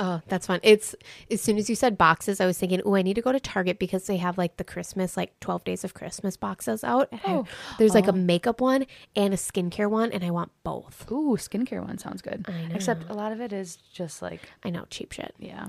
oh, 0.00 0.20
that's 0.26 0.46
fun. 0.48 0.58
It's 0.64 0.96
as 1.30 1.40
soon 1.40 1.56
as 1.58 1.68
you 1.70 1.76
said 1.76 1.96
boxes, 1.96 2.40
I 2.40 2.46
was 2.46 2.58
thinking, 2.58 2.80
oh, 2.84 2.96
I 2.96 3.02
need 3.02 3.14
to 3.14 3.22
go 3.22 3.30
to 3.30 3.38
Target 3.38 3.78
because 3.78 4.06
they 4.06 4.16
have 4.16 4.36
like 4.38 4.56
the 4.56 4.64
Christmas, 4.64 5.16
like 5.16 5.38
twelve 5.38 5.62
days 5.62 5.84
of 5.84 5.94
Christmas 5.94 6.36
boxes 6.36 6.82
out. 6.82 7.08
I- 7.12 7.20
Oh. 7.26 7.46
there's 7.78 7.94
like 7.94 8.08
a 8.08 8.12
makeup 8.12 8.60
one 8.60 8.86
and 9.14 9.32
a 9.32 9.36
skincare 9.36 9.88
one, 9.88 10.10
and 10.10 10.24
I 10.24 10.30
want 10.30 10.50
both. 10.64 11.06
Ooh, 11.12 11.36
skincare 11.36 11.86
one 11.86 11.98
sounds 11.98 12.22
good. 12.22 12.44
I. 12.48 12.74
Except 12.74 13.08
a 13.08 13.14
lot 13.14 13.30
of 13.30 13.40
it 13.40 13.52
is 13.52 13.76
just 13.76 14.22
like, 14.22 14.40
I 14.64 14.70
know, 14.70 14.86
cheap 14.90 15.12
shit. 15.12 15.34
yeah. 15.38 15.68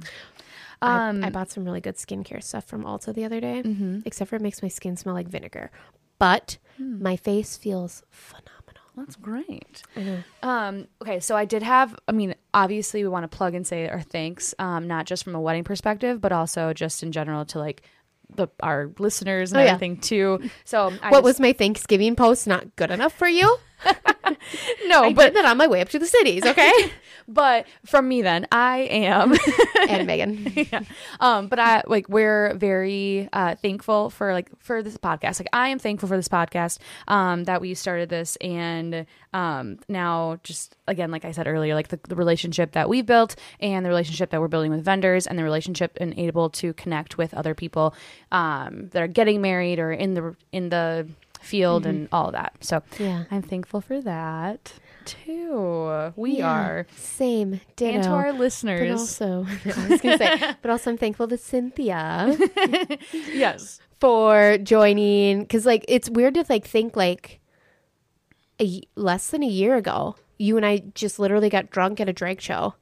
I- 0.82 1.10
Um, 1.10 1.24
I, 1.24 1.30
bought 1.30 1.52
some 1.52 1.64
really 1.64 1.82
good 1.82 1.98
skincare 1.98 2.42
stuff 2.42 2.66
from 2.66 2.84
Ulta 2.86 3.14
the 3.14 3.24
other 3.26 3.40
day, 3.40 3.62
Mm-hmm. 3.64 4.00
except 4.06 4.30
for 4.30 4.38
it 4.38 4.42
makes 4.42 4.64
my 4.64 4.68
skin 4.70 4.98
smell 4.98 5.14
like 5.14 5.28
vinegar. 5.28 5.70
But 6.18 6.58
Hmm. 6.78 7.04
my 7.04 7.16
face 7.18 7.58
feels 7.58 8.02
phenomenal. 8.10 8.61
That's 9.06 9.16
great. 9.16 9.84
Um, 10.44 10.88
okay, 11.02 11.20
so 11.20 11.36
I 11.36 11.46
did 11.46 11.64
have, 11.64 11.96
I 12.08 12.12
mean, 12.12 12.36
obviously 12.54 13.04
we 13.04 13.10
want 13.10 13.30
to 13.30 13.36
plug 13.36 13.56
and 13.56 13.66
say 13.66 13.88
our 13.90 14.02
thanks, 14.02 14.54
um, 14.60 14.88
not 14.88 15.06
just 15.06 15.24
from 15.24 15.34
a 15.36 15.42
wedding 15.42 15.64
perspective, 15.64 16.22
but 16.22 16.32
also 16.32 16.72
just 16.74 17.02
in 17.04 17.12
general 17.12 17.46
to 17.46 17.60
like 17.60 17.82
the 18.36 18.48
our 18.62 18.92
listeners 19.00 19.52
and 19.52 19.60
Oh, 19.60 19.64
yeah. 19.64 19.72
everything 19.72 19.98
too. 19.98 20.40
So 20.64 20.88
I 21.02 21.10
what 21.10 21.18
just- 21.20 21.24
was 21.24 21.40
my 21.40 21.54
Thanksgiving 21.54 22.16
post 22.16 22.48
not 22.48 22.76
good 22.76 22.92
enough 22.92 23.14
for 23.14 23.28
you? 23.28 23.58
No, 24.86 25.04
I 25.06 25.14
but 25.14 25.34
that 25.34 25.46
on 25.46 25.58
my 25.58 25.68
way 25.68 25.82
up 25.82 25.90
to 25.90 26.00
the 26.00 26.06
cities, 26.06 26.46
okay? 26.46 26.72
but 27.28 27.66
from 27.86 28.08
me 28.08 28.22
then 28.22 28.48
I 28.52 28.80
am 28.80 29.34
and 29.90 30.08
Megan. 30.08 30.52
yeah. 30.72 30.82
Um, 31.20 31.48
but 31.48 31.60
I 31.60 31.84
like 31.88 32.10
we're 32.10 32.54
very 32.56 33.30
uh 33.34 33.56
thankful 33.56 34.10
for 34.10 34.34
like 34.34 34.50
for 34.60 34.84
this 34.84 34.98
podcast. 34.98 35.40
Like 35.40 35.50
I 35.54 35.70
am 35.70 35.80
thankful 35.80 36.10
for 36.10 36.18
this 36.18 36.28
podcast, 36.28 36.80
um, 37.08 37.46
that 37.46 37.62
we 37.62 37.74
started 37.74 38.10
this 38.10 38.36
and 38.38 39.06
um 39.34 39.80
now 39.88 40.40
just 40.44 40.76
again, 40.88 41.12
like 41.12 41.26
I 41.26 41.32
said 41.32 41.48
earlier, 41.48 41.76
like 41.76 41.90
the, 41.90 42.00
the 42.08 42.16
relationship 42.16 42.74
that 42.74 42.90
we've 42.90 43.06
built 43.06 43.36
and 43.60 43.86
the 43.86 43.90
relationship 43.90 44.30
that 44.32 44.42
we're 44.42 44.48
building 44.48 44.72
with 44.72 44.84
vendors 44.84 45.28
and 45.28 45.38
the 45.38 45.44
relationship 45.44 45.98
and 46.02 46.18
able 46.18 46.50
to 46.52 46.74
connect 46.74 47.18
with 47.18 47.34
other 47.34 47.56
people 47.56 47.96
um 48.32 48.90
that 48.90 49.02
are 49.02 49.08
getting 49.08 49.42
married 49.42 49.80
or 49.80 49.92
in 49.92 50.14
the 50.14 50.36
in 50.52 50.70
the 50.70 51.08
field 51.42 51.84
mm-hmm. 51.84 51.90
and 51.90 52.10
all 52.12 52.32
that. 52.32 52.56
So 52.62 52.82
Yeah. 53.00 53.26
I'm 53.32 53.42
thankful 53.42 53.82
for 53.82 54.02
that 54.02 54.74
too. 55.06 56.12
We 56.16 56.38
Yeah. 56.38 56.52
are. 56.52 56.88
Same. 56.96 57.60
Ditto. 57.76 57.96
And 57.96 58.04
to 58.04 58.10
our 58.10 58.32
but 58.32 58.40
listeners. 58.40 59.00
also, 59.00 59.46
I 59.66 59.88
was 59.88 60.02
gonna 60.02 60.18
say, 60.18 60.56
but 60.62 60.72
also, 60.72 60.92
I'm 60.92 60.98
thankful 60.98 61.28
to 61.28 61.38
Cynthia 61.38 62.38
yes. 63.14 63.80
for 64.00 64.58
joining 64.60 65.42
because, 65.42 65.66
like, 65.66 65.86
it's 65.88 66.10
weird 66.10 66.36
to 66.36 66.46
like 66.50 66.66
think 66.66 66.96
like 66.96 67.40
a 68.62 68.82
less 68.96 69.32
than 69.32 69.44
a 69.44 69.48
year 69.48 69.76
ago, 69.76 70.16
you 70.38 70.58
and 70.58 70.66
I 70.66 70.84
just 70.94 71.20
literally 71.20 71.50
got 71.50 71.72
drunk 71.72 72.00
at 72.00 72.10
a 72.10 72.14
drag 72.14 72.42
show, 72.42 72.76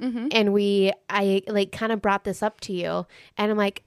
mm-hmm. 0.00 0.28
and 0.32 0.52
we, 0.52 0.92
I 1.08 1.42
like, 1.46 1.72
kind 1.72 1.92
of 1.92 2.02
brought 2.02 2.24
this 2.24 2.42
up 2.42 2.60
to 2.62 2.72
you, 2.72 3.06
and 3.36 3.50
I'm 3.50 3.58
like. 3.58 3.84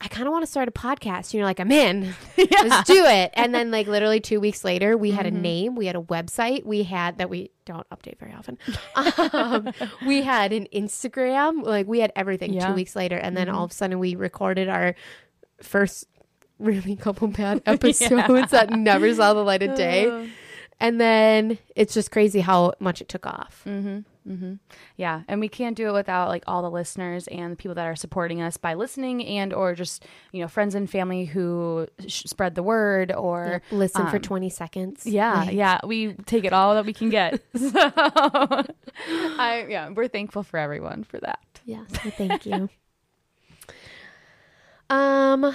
I 0.00 0.08
kind 0.08 0.26
of 0.26 0.32
want 0.32 0.42
to 0.42 0.50
start 0.50 0.68
a 0.68 0.72
podcast. 0.72 1.26
And 1.26 1.34
you're 1.34 1.44
like, 1.44 1.60
I'm 1.60 1.72
in. 1.72 2.14
Let's 2.36 2.86
do 2.86 3.04
it. 3.06 3.30
And 3.34 3.54
then, 3.54 3.70
like, 3.70 3.86
literally 3.86 4.20
two 4.20 4.38
weeks 4.40 4.62
later, 4.64 4.98
we 4.98 5.12
had 5.12 5.24
a 5.24 5.30
name, 5.30 5.76
we 5.76 5.86
had 5.86 5.96
a 5.96 6.00
website, 6.00 6.64
we 6.64 6.82
had 6.82 7.18
that 7.18 7.30
we 7.30 7.50
don't 7.64 7.88
update 7.90 8.18
very 8.18 8.32
often. 8.34 8.58
Um, 9.32 9.72
we 10.06 10.22
had 10.22 10.52
an 10.52 10.66
Instagram, 10.74 11.62
like, 11.64 11.86
we 11.86 12.00
had 12.00 12.12
everything 12.16 12.52
Yeah. 12.52 12.68
two 12.68 12.74
weeks 12.74 12.94
later. 12.94 13.16
And 13.16 13.36
then 13.36 13.48
all 13.48 13.64
of 13.64 13.70
a 13.70 13.74
sudden, 13.74 13.98
we 13.98 14.14
recorded 14.14 14.68
our 14.68 14.94
first 15.62 16.06
really 16.58 16.96
couple 16.96 17.28
bad 17.28 17.62
episodes 17.66 18.50
that 18.50 18.70
never 18.70 19.12
saw 19.14 19.32
the 19.32 19.42
light 19.44 19.62
of 19.62 19.74
day. 19.76 20.28
And 20.80 21.00
then 21.00 21.58
it's 21.74 21.94
just 21.94 22.10
crazy 22.10 22.40
how 22.40 22.74
much 22.78 23.00
it 23.00 23.08
took 23.08 23.26
off. 23.26 23.62
Mm-hmm. 23.66 24.00
Yeah, 24.96 25.22
and 25.28 25.38
we 25.40 25.48
can't 25.48 25.76
do 25.76 25.88
it 25.88 25.92
without 25.92 26.28
like 26.28 26.44
all 26.46 26.62
the 26.62 26.70
listeners 26.70 27.26
and 27.28 27.52
the 27.52 27.56
people 27.56 27.74
that 27.74 27.86
are 27.86 27.94
supporting 27.96 28.40
us 28.40 28.56
by 28.56 28.72
listening 28.74 29.24
and 29.26 29.52
or 29.52 29.74
just 29.74 30.04
you 30.32 30.40
know 30.40 30.48
friends 30.48 30.74
and 30.74 30.88
family 30.88 31.26
who 31.26 31.86
sh- 32.06 32.22
spread 32.26 32.54
the 32.54 32.62
word 32.62 33.12
or 33.12 33.60
Listen 33.70 34.06
for 34.08 34.16
um, 34.16 34.22
20 34.22 34.48
seconds. 34.48 35.06
Yeah, 35.06 35.34
Like, 35.34 35.54
yeah, 35.54 35.80
we 35.84 36.14
take 36.24 36.44
it 36.44 36.52
all 36.54 36.74
that 36.74 36.86
we 36.86 36.92
can 36.94 37.10
get. 37.10 37.42
So, 37.56 37.70
I 39.38 39.66
yeah, 39.68 39.90
we're 39.90 40.08
thankful 40.08 40.42
for 40.42 40.56
everyone 40.58 41.04
for 41.04 41.18
that. 41.20 41.40
Yes. 41.66 41.86
well, 42.02 42.12
Thank 42.16 42.46
you. 42.46 42.68
um. 44.90 45.54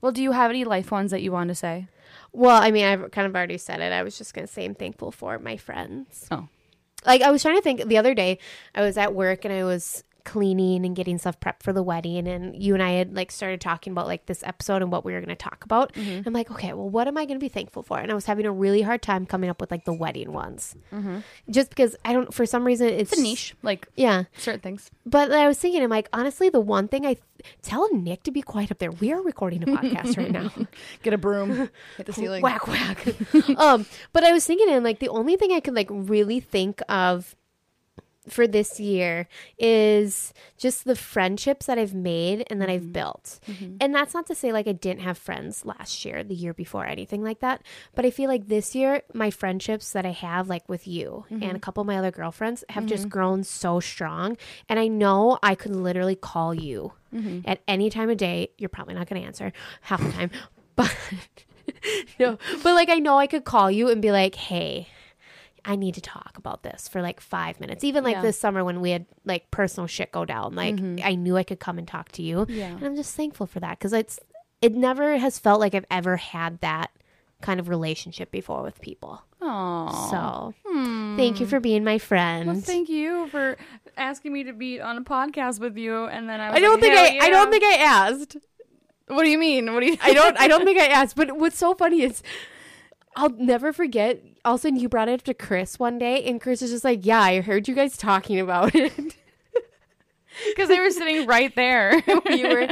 Well, 0.00 0.12
do 0.12 0.22
you 0.22 0.32
have 0.32 0.50
any 0.50 0.64
life 0.64 0.90
ones 0.90 1.10
that 1.12 1.22
you 1.22 1.30
want 1.32 1.48
to 1.48 1.54
say? 1.54 1.86
Well, 2.32 2.60
I 2.60 2.70
mean, 2.72 2.84
I've 2.84 3.10
kind 3.12 3.26
of 3.26 3.36
already 3.36 3.58
said 3.58 3.80
it. 3.80 3.92
I 3.92 4.02
was 4.02 4.18
just 4.18 4.34
gonna 4.34 4.46
say 4.46 4.64
I'm 4.64 4.74
thankful 4.74 5.12
for 5.12 5.38
my 5.38 5.56
friends. 5.56 6.26
Oh. 6.30 6.48
Like 7.04 7.22
I 7.22 7.30
was 7.30 7.42
trying 7.42 7.56
to 7.56 7.62
think 7.62 7.84
the 7.84 7.98
other 7.98 8.14
day. 8.14 8.38
I 8.74 8.82
was 8.82 8.96
at 8.96 9.14
work 9.14 9.44
and 9.44 9.52
I 9.52 9.64
was 9.64 10.04
cleaning 10.24 10.84
and 10.84 10.94
getting 10.96 11.18
stuff 11.18 11.38
prepped 11.40 11.62
for 11.62 11.72
the 11.72 11.82
wedding, 11.82 12.26
and 12.28 12.60
you 12.60 12.74
and 12.74 12.82
I 12.82 12.92
had 12.92 13.14
like 13.14 13.30
started 13.30 13.60
talking 13.60 13.92
about 13.92 14.06
like 14.06 14.26
this 14.26 14.42
episode 14.44 14.82
and 14.82 14.90
what 14.92 15.04
we 15.04 15.12
were 15.12 15.20
gonna 15.20 15.36
talk 15.36 15.64
about. 15.64 15.92
Mm-hmm. 15.94 16.26
I'm 16.26 16.32
like, 16.32 16.50
okay, 16.50 16.72
well, 16.72 16.88
what 16.88 17.08
am 17.08 17.16
I 17.16 17.24
gonna 17.26 17.38
be 17.38 17.48
thankful 17.48 17.82
for? 17.82 17.98
And 17.98 18.10
I 18.10 18.14
was 18.14 18.26
having 18.26 18.46
a 18.46 18.52
really 18.52 18.82
hard 18.82 19.02
time 19.02 19.26
coming 19.26 19.50
up 19.50 19.60
with 19.60 19.70
like 19.70 19.84
the 19.84 19.92
wedding 19.92 20.32
ones, 20.32 20.74
just 21.50 21.68
because 21.70 21.96
I 22.04 22.12
don't. 22.12 22.32
For 22.32 22.46
some 22.46 22.64
reason, 22.64 22.88
it's, 22.88 23.12
Mm-hmm. 23.12 23.12
It's 23.12 23.18
a 23.18 23.22
niche, 23.22 23.54
like 23.62 23.88
Yeah, 23.96 24.24
certain 24.38 24.60
things. 24.60 24.90
but 25.04 25.30
I 25.32 25.46
was 25.48 25.58
thinking, 25.58 25.82
I'm 25.82 25.90
like, 25.90 26.08
honestly, 26.12 26.48
the 26.48 26.60
one 26.60 26.88
thing 26.88 27.04
I 27.06 27.16
tell 27.62 27.92
Nick 27.94 28.22
to 28.22 28.30
be 28.30 28.40
quiet 28.42 28.70
up 28.70 28.78
there. 28.78 28.90
We 28.92 29.12
are 29.12 29.20
recording 29.20 29.62
a 29.64 29.66
podcast 29.66 30.16
right 30.16 30.30
now. 30.30 30.50
Get 31.02 31.12
a 31.12 31.18
broom, 31.18 31.68
hit 31.96 32.06
the 32.06 32.12
ceiling. 32.12 32.40
whack 32.42 32.66
whack. 32.68 33.06
um, 33.56 33.84
but 34.12 34.24
I 34.24 34.32
was 34.32 34.46
thinking, 34.46 34.68
and 34.70 34.84
like 34.84 35.00
the 35.00 35.08
only 35.08 35.36
thing 35.36 35.52
I 35.52 35.60
could 35.60 35.74
like 35.74 35.88
really 35.90 36.38
think 36.40 36.80
of 36.88 37.34
for 38.28 38.46
this 38.46 38.78
year 38.78 39.28
is 39.58 40.32
just 40.56 40.84
the 40.84 40.94
friendships 40.94 41.66
that 41.66 41.78
I've 41.78 41.94
made 41.94 42.44
and 42.48 42.60
that 42.62 42.68
I've 42.68 42.82
mm-hmm. 42.82 42.92
built. 42.92 43.40
Mm-hmm. 43.48 43.76
And 43.80 43.94
that's 43.94 44.14
not 44.14 44.26
to 44.26 44.34
say 44.34 44.52
like 44.52 44.68
I 44.68 44.72
didn't 44.72 45.02
have 45.02 45.18
friends 45.18 45.64
last 45.64 46.04
year, 46.04 46.22
the 46.22 46.34
year 46.34 46.54
before, 46.54 46.86
anything 46.86 47.22
like 47.22 47.40
that. 47.40 47.62
But 47.94 48.06
I 48.06 48.10
feel 48.10 48.28
like 48.28 48.48
this 48.48 48.74
year, 48.74 49.02
my 49.12 49.30
friendships 49.30 49.92
that 49.92 50.06
I 50.06 50.10
have, 50.10 50.48
like 50.48 50.68
with 50.68 50.86
you 50.86 51.24
and 51.30 51.42
a 51.42 51.46
mm-hmm. 51.46 51.56
couple 51.58 51.80
of 51.80 51.86
my 51.86 51.98
other 51.98 52.10
girlfriends, 52.10 52.64
have 52.68 52.86
just 52.86 53.08
grown 53.08 53.44
so 53.44 53.80
strong. 53.80 54.36
And 54.68 54.78
I 54.78 54.88
know 54.88 55.38
I 55.42 55.54
could 55.54 55.74
literally 55.74 56.16
call 56.16 56.54
you 56.54 56.92
at 57.44 57.60
any 57.68 57.90
time 57.90 58.10
of 58.10 58.16
day. 58.16 58.50
You're 58.58 58.68
probably 58.68 58.94
not 58.94 59.08
going 59.08 59.20
to 59.20 59.26
answer 59.26 59.52
half 59.82 60.02
the 60.02 60.12
time, 60.12 60.30
but 60.76 60.94
no, 62.18 62.38
but 62.62 62.74
like 62.74 62.88
I 62.88 62.98
know 62.98 63.18
I 63.18 63.26
could 63.26 63.44
call 63.44 63.70
you 63.70 63.88
and 63.88 64.00
be 64.00 64.10
like, 64.12 64.34
"Hey, 64.34 64.88
I 65.64 65.76
need 65.76 65.94
to 65.94 66.00
talk 66.00 66.32
about 66.36 66.62
this 66.62 66.88
for 66.88 67.02
like 67.02 67.20
five 67.20 67.60
minutes." 67.60 67.84
Even 67.84 68.04
like 68.04 68.16
Yeah. 68.16 68.22
this 68.22 68.38
summer 68.38 68.64
when 68.64 68.80
we 68.80 68.90
had 68.90 69.06
like 69.24 69.50
personal 69.50 69.86
shit 69.86 70.12
go 70.12 70.24
down, 70.24 70.54
like 70.54 70.76
mm-hmm. 70.76 71.04
I 71.04 71.14
knew 71.14 71.36
I 71.36 71.42
could 71.42 71.60
come 71.60 71.78
and 71.78 71.86
talk 71.86 72.12
to 72.12 72.22
you, 72.22 72.46
Yeah. 72.48 72.66
and 72.66 72.84
I'm 72.84 72.96
just 72.96 73.14
thankful 73.16 73.46
for 73.46 73.60
that 73.60 73.78
because 73.78 73.92
it's 73.92 74.18
it 74.60 74.74
never 74.74 75.18
has 75.18 75.38
felt 75.38 75.60
like 75.60 75.74
I've 75.74 75.86
ever 75.90 76.16
had 76.16 76.60
that 76.60 76.90
kind 77.42 77.60
of 77.60 77.68
relationship 77.68 78.30
before 78.30 78.62
with 78.62 78.80
people. 78.80 79.22
Aww. 79.42 80.10
So 80.10 80.54
hmm. 80.64 81.16
thank 81.16 81.40
you 81.40 81.46
for 81.46 81.60
being 81.60 81.84
my 81.84 81.98
friend. 81.98 82.46
Well, 82.46 82.60
thank 82.60 82.88
you 82.88 83.26
for 83.28 83.56
asking 83.96 84.32
me 84.32 84.44
to 84.44 84.52
be 84.52 84.80
on 84.80 84.96
a 84.96 85.02
podcast 85.02 85.60
with 85.60 85.76
you, 85.76 86.06
and 86.06 86.28
then 86.28 86.40
I. 86.40 86.50
Was 86.50 86.56
I 86.56 86.60
don't 86.60 86.72
like, 86.74 86.80
think 86.80 86.94
"Hell 86.94 87.22
I, 87.22 87.26
I 87.26 87.30
don't 87.30 87.50
think 87.50 87.64
I 87.64 87.74
asked. 87.74 88.36
What 89.08 89.24
do 89.24 89.30
you 89.30 89.38
mean? 89.38 89.74
What 89.74 89.80
do 89.80 89.86
you? 89.86 89.98
I 90.00 90.14
don't 90.14 90.38
I 90.40 90.48
don't 90.48 90.64
think 90.64 90.78
I 90.78 90.86
asked. 90.86 91.16
But 91.16 91.36
what's 91.36 91.58
so 91.58 91.74
funny 91.74 92.02
is 92.02 92.22
I'll 93.16 93.30
never 93.30 93.72
forget. 93.72 94.22
All 94.44 94.54
of 94.54 94.60
a 94.60 94.62
sudden, 94.62 94.78
you 94.78 94.88
brought 94.88 95.08
it 95.08 95.12
up 95.14 95.22
to 95.22 95.34
Chris 95.34 95.78
one 95.78 95.98
day, 95.98 96.22
and 96.24 96.40
Chris 96.40 96.62
is 96.62 96.70
just 96.70 96.84
like, 96.84 97.04
"Yeah, 97.04 97.20
I 97.20 97.40
heard 97.40 97.68
you 97.68 97.74
guys 97.74 97.96
talking 97.96 98.38
about 98.40 98.74
it." 98.74 99.16
Because 100.48 100.70
they 100.70 100.80
were 100.80 100.90
sitting 100.90 101.26
right 101.26 101.54
there. 101.54 102.02
we 102.26 102.42
were 102.54 102.66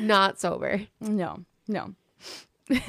not 0.00 0.40
sober. 0.40 0.80
no, 0.98 1.44
no. 1.68 1.94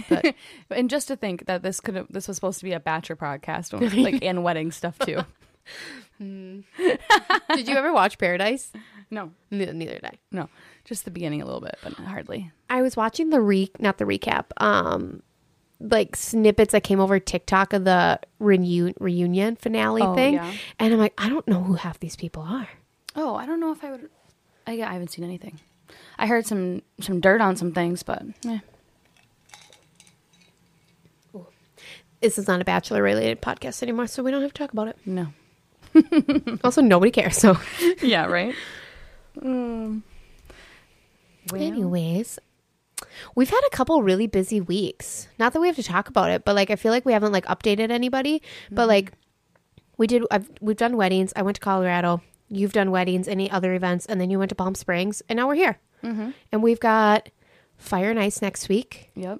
But- 0.08 0.36
and 0.72 0.89
just 0.89 1.10
to 1.10 1.18
think 1.18 1.45
that 1.47 1.62
this 1.62 1.82
could 1.82 1.95
have, 1.95 2.08
this 2.10 2.30
was 2.30 2.38
supposed 2.38 2.60
to 2.60 2.64
be 2.64 2.72
a 2.72 2.80
bachelor 2.80 3.18
podcast, 3.18 3.74
like 4.01 4.24
and 4.24 4.41
wedding 4.41 4.72
stuff 4.72 4.97
too. 4.99 5.20
Did 6.20 6.64
you 7.68 7.76
ever 7.76 7.91
watch 7.93 8.18
Paradise? 8.18 8.72
No, 9.12 9.32
Ne- 9.51 9.72
neither 9.74 9.95
did 9.95 10.06
I. 10.06 10.14
no, 10.32 10.47
just 10.86 11.04
the 11.04 11.12
beginning 11.12 11.41
a 11.41 11.45
little 11.45 11.60
bit, 11.62 11.78
but 11.84 11.93
hardly. 11.93 12.49
I 12.70 12.82
was 12.82 12.95
watching 12.95 13.30
the 13.30 13.41
re 13.41 13.70
not 13.80 13.97
the 13.97 14.06
recap, 14.06 14.45
um, 14.58 15.22
like 15.80 16.16
snippets 16.16 16.72
that 16.72 16.84
came 16.84 17.00
over 17.00 17.20
TikTok 17.20 17.74
of 17.74 17.84
the 17.86 18.20
reunion 18.40 18.94
reunion 19.00 19.56
finale 19.56 20.02
Oh, 20.02 20.16
thing, 20.16 20.36
yeah. 20.36 20.54
and 20.80 20.94
I'm 20.94 21.00
like, 21.00 21.14
I 21.18 21.30
don't 21.30 21.48
know 21.48 21.62
who 21.64 21.74
half 21.74 22.00
these 22.00 22.16
people 22.16 22.44
are. 22.44 22.70
Oh, 23.16 23.36
I 23.36 23.46
don't 23.46 23.60
know 23.60 23.72
if 23.72 23.84
I 23.84 23.92
would. 23.92 24.10
I, 24.66 24.74
I 24.82 24.94
haven't 24.94 25.10
seen 25.12 25.26
anything. 25.26 25.60
I 26.18 26.28
heard 26.28 26.46
some 26.48 26.82
some 27.02 27.20
dirt 27.20 27.42
on 27.42 27.56
some 27.56 27.72
things, 27.74 28.02
but 28.04 28.24
eh. 28.48 28.60
This 32.22 32.38
is 32.38 32.48
not 32.48 32.62
a 32.62 32.64
bachelor 32.64 33.04
related 33.04 33.42
podcast 33.42 33.84
anymore, 33.84 34.08
so 34.08 34.24
we 34.24 34.32
don't 34.32 34.42
have 34.42 34.54
to 34.54 34.58
talk 34.58 34.72
about 34.72 34.88
it. 34.88 34.98
no. 35.06 35.28
Also, 36.64 36.82
nobody 36.82 37.12
cares. 37.12 37.36
So, 37.38 37.58
yeah, 38.02 38.26
right. 38.26 38.56
Um, 39.42 40.04
well, 41.52 41.62
anyways, 41.62 42.40
we've 43.36 43.49
had 43.49 43.62
a 43.68 43.70
couple 43.76 44.01
really 44.04 44.28
busy 44.28 44.60
weeks. 44.62 45.28
Not 45.39 45.54
that 45.54 45.60
we 45.60 45.68
have 45.68 45.76
to 45.78 45.84
talk 45.84 46.08
about 46.08 46.30
it, 46.32 46.43
but 46.45 46.56
like 46.56 46.70
I 46.70 46.76
feel 46.76 46.91
like 46.91 47.06
we 47.06 47.14
haven't 47.14 47.32
like 47.32 47.45
updated 47.45 47.91
anybody. 47.91 48.41
But 48.72 48.88
like 48.88 49.14
we 49.97 50.08
did, 50.08 50.24
I've, 50.32 50.49
we've 50.62 50.78
done 50.78 50.97
weddings. 50.97 51.34
I 51.36 51.41
went 51.41 51.56
to 51.56 51.62
Colorado. 51.62 52.22
You've 52.49 52.74
done 52.74 52.91
weddings, 52.91 53.28
any 53.28 53.49
other 53.49 53.74
events, 53.74 54.06
and 54.06 54.20
then 54.22 54.30
you 54.30 54.38
went 54.38 54.49
to 54.49 54.56
Palm 54.56 54.76
Springs, 54.76 55.22
and 55.30 55.38
now 55.38 55.47
we're 55.47 55.56
here. 55.56 55.80
And 56.51 56.62
we've 56.62 56.80
got 56.80 57.30
Fire 57.78 58.10
and 58.10 58.20
Ice 58.20 58.41
next 58.41 58.68
week. 58.70 59.10
Yep. 59.16 59.39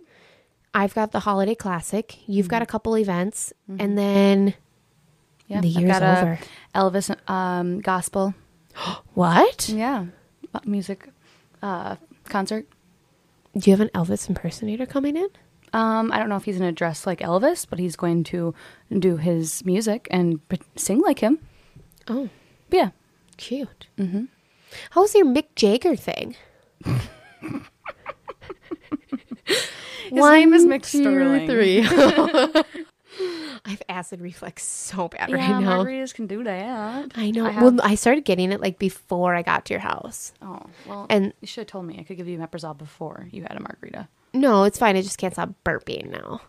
I've 0.74 0.94
got 0.96 1.12
the 1.12 1.20
Holiday 1.20 1.54
Classic. 1.56 2.18
You've 2.28 2.48
got 2.48 2.62
a 2.62 2.66
couple 2.66 2.98
events, 2.98 3.54
and 3.68 3.98
then 3.98 4.54
Yeah, 5.48 5.62
The 5.62 5.68
year's 5.68 5.98
over. 5.98 6.40
Elvis 6.74 7.30
um, 7.30 7.82
gospel. 7.82 8.34
what? 9.14 9.70
Yeah, 9.70 10.06
music 10.66 11.10
uh, 11.62 11.98
concert. 12.26 12.66
Do 13.58 13.70
you 13.70 13.78
have 13.78 13.82
an 13.82 13.90
Elvis 13.94 14.28
impersonator 14.30 14.86
coming 14.86 15.16
in? 15.16 15.28
Um, 15.74 16.12
I 16.12 16.20
don't 16.20 16.30
know 16.30 16.36
if 16.36 16.44
he's 16.46 16.58
going 16.58 16.70
to 16.70 16.76
dress 16.76 17.06
like 17.08 17.20
Elvis, 17.20 17.66
but 17.70 17.80
he's 17.80 17.96
going 17.96 18.24
to 18.26 18.54
do 18.98 19.18
his 19.18 19.66
music 19.66 20.08
and 20.12 20.40
sing 20.76 21.02
like 21.02 21.20
him. 21.20 21.40
Oh, 22.08 22.30
But 22.70 22.78
yeah, 22.78 22.90
cute. 23.38 23.88
Mm-hmm. 23.98 24.26
How's 24.92 25.14
your 25.16 25.26
Mick 25.26 25.46
Jagger 25.56 25.96
thing? 25.96 26.36
His 30.10 30.12
name 30.12 30.54
is 30.54 30.66
Mick 30.66 30.86
Sterling. 30.86 31.48
three. 31.48 31.82
I 33.66 33.70
have 33.70 33.82
acid 33.88 34.20
reflux 34.20 34.64
so 34.66 35.08
bad 35.08 35.30
yeah, 35.30 35.36
right 35.38 35.62
now. 35.62 35.84
margaritas 35.84 36.14
can 36.14 36.28
do 36.28 36.44
that. 36.44 37.12
I 37.16 37.32
know. 37.32 37.46
I 37.46 37.52
have- 37.52 37.64
well, 37.64 37.80
I 37.82 37.96
started 37.96 38.26
getting 38.26 38.52
it 38.52 38.60
like 38.60 38.78
before 38.78 39.36
I 39.36 39.42
got 39.42 39.66
to 39.66 39.74
your 39.74 39.80
house. 39.80 40.34
Oh 40.42 40.60
well, 40.86 41.06
And- 41.10 41.34
you 41.40 41.48
should 41.48 41.62
have 41.62 41.68
told 41.68 41.86
me. 41.86 41.98
I 42.00 42.04
could 42.04 42.18
give 42.18 42.28
you 42.28 42.38
omeprazole 42.38 42.78
before 42.78 43.28
you 43.32 43.44
had 43.44 43.56
a 43.56 43.62
margarita. 43.62 44.10
No, 44.34 44.64
it's 44.64 44.78
fine. 44.78 44.98
I 44.98 45.02
just 45.02 45.18
can't 45.18 45.34
stop 45.34 45.52
burping 45.64 46.10
now. 46.10 46.42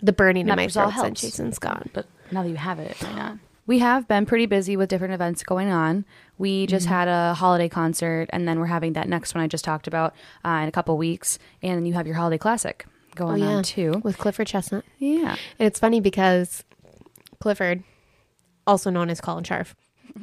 The 0.00 0.12
burning 0.12 0.46
in 0.48 0.54
my 0.54 0.68
throat 0.68 0.90
helps. 0.90 1.22
Jason's 1.22 1.58
gone. 1.58 1.88
But 1.92 2.06
now 2.30 2.42
that 2.42 2.48
you 2.50 2.56
have 2.56 2.78
it, 2.78 2.96
why 3.02 3.12
not? 3.14 3.38
We 3.66 3.80
have 3.80 4.06
been 4.06 4.26
pretty 4.26 4.46
busy 4.46 4.76
with 4.76 4.88
different 4.88 5.14
events 5.14 5.42
going 5.42 5.70
on. 5.70 6.04
We 6.38 6.66
just 6.68 6.86
had 6.86 7.08
a 7.08 7.34
holiday 7.34 7.68
concert, 7.68 8.28
and 8.32 8.46
then 8.46 8.60
we're 8.60 8.66
having 8.66 8.92
that 8.92 9.08
next 9.08 9.34
one 9.34 9.42
I 9.42 9.48
just 9.48 9.64
talked 9.64 9.88
about 9.88 10.14
uh, 10.44 10.60
in 10.62 10.68
a 10.68 10.72
couple 10.72 10.96
weeks. 10.96 11.40
And 11.62 11.78
then 11.78 11.86
you 11.86 11.94
have 11.94 12.06
your 12.06 12.14
holiday 12.14 12.38
classic 12.38 12.86
going 13.16 13.42
on 13.42 13.62
too. 13.64 14.00
with 14.04 14.18
Clifford 14.18 14.46
Chestnut. 14.46 14.84
Yeah. 14.98 15.36
And 15.58 15.66
it's 15.66 15.80
funny 15.80 16.00
because 16.00 16.62
Clifford, 17.40 17.82
also 18.66 18.90
known 18.90 19.10
as 19.10 19.20
Colin 19.20 19.42
Sharf, 19.44 19.74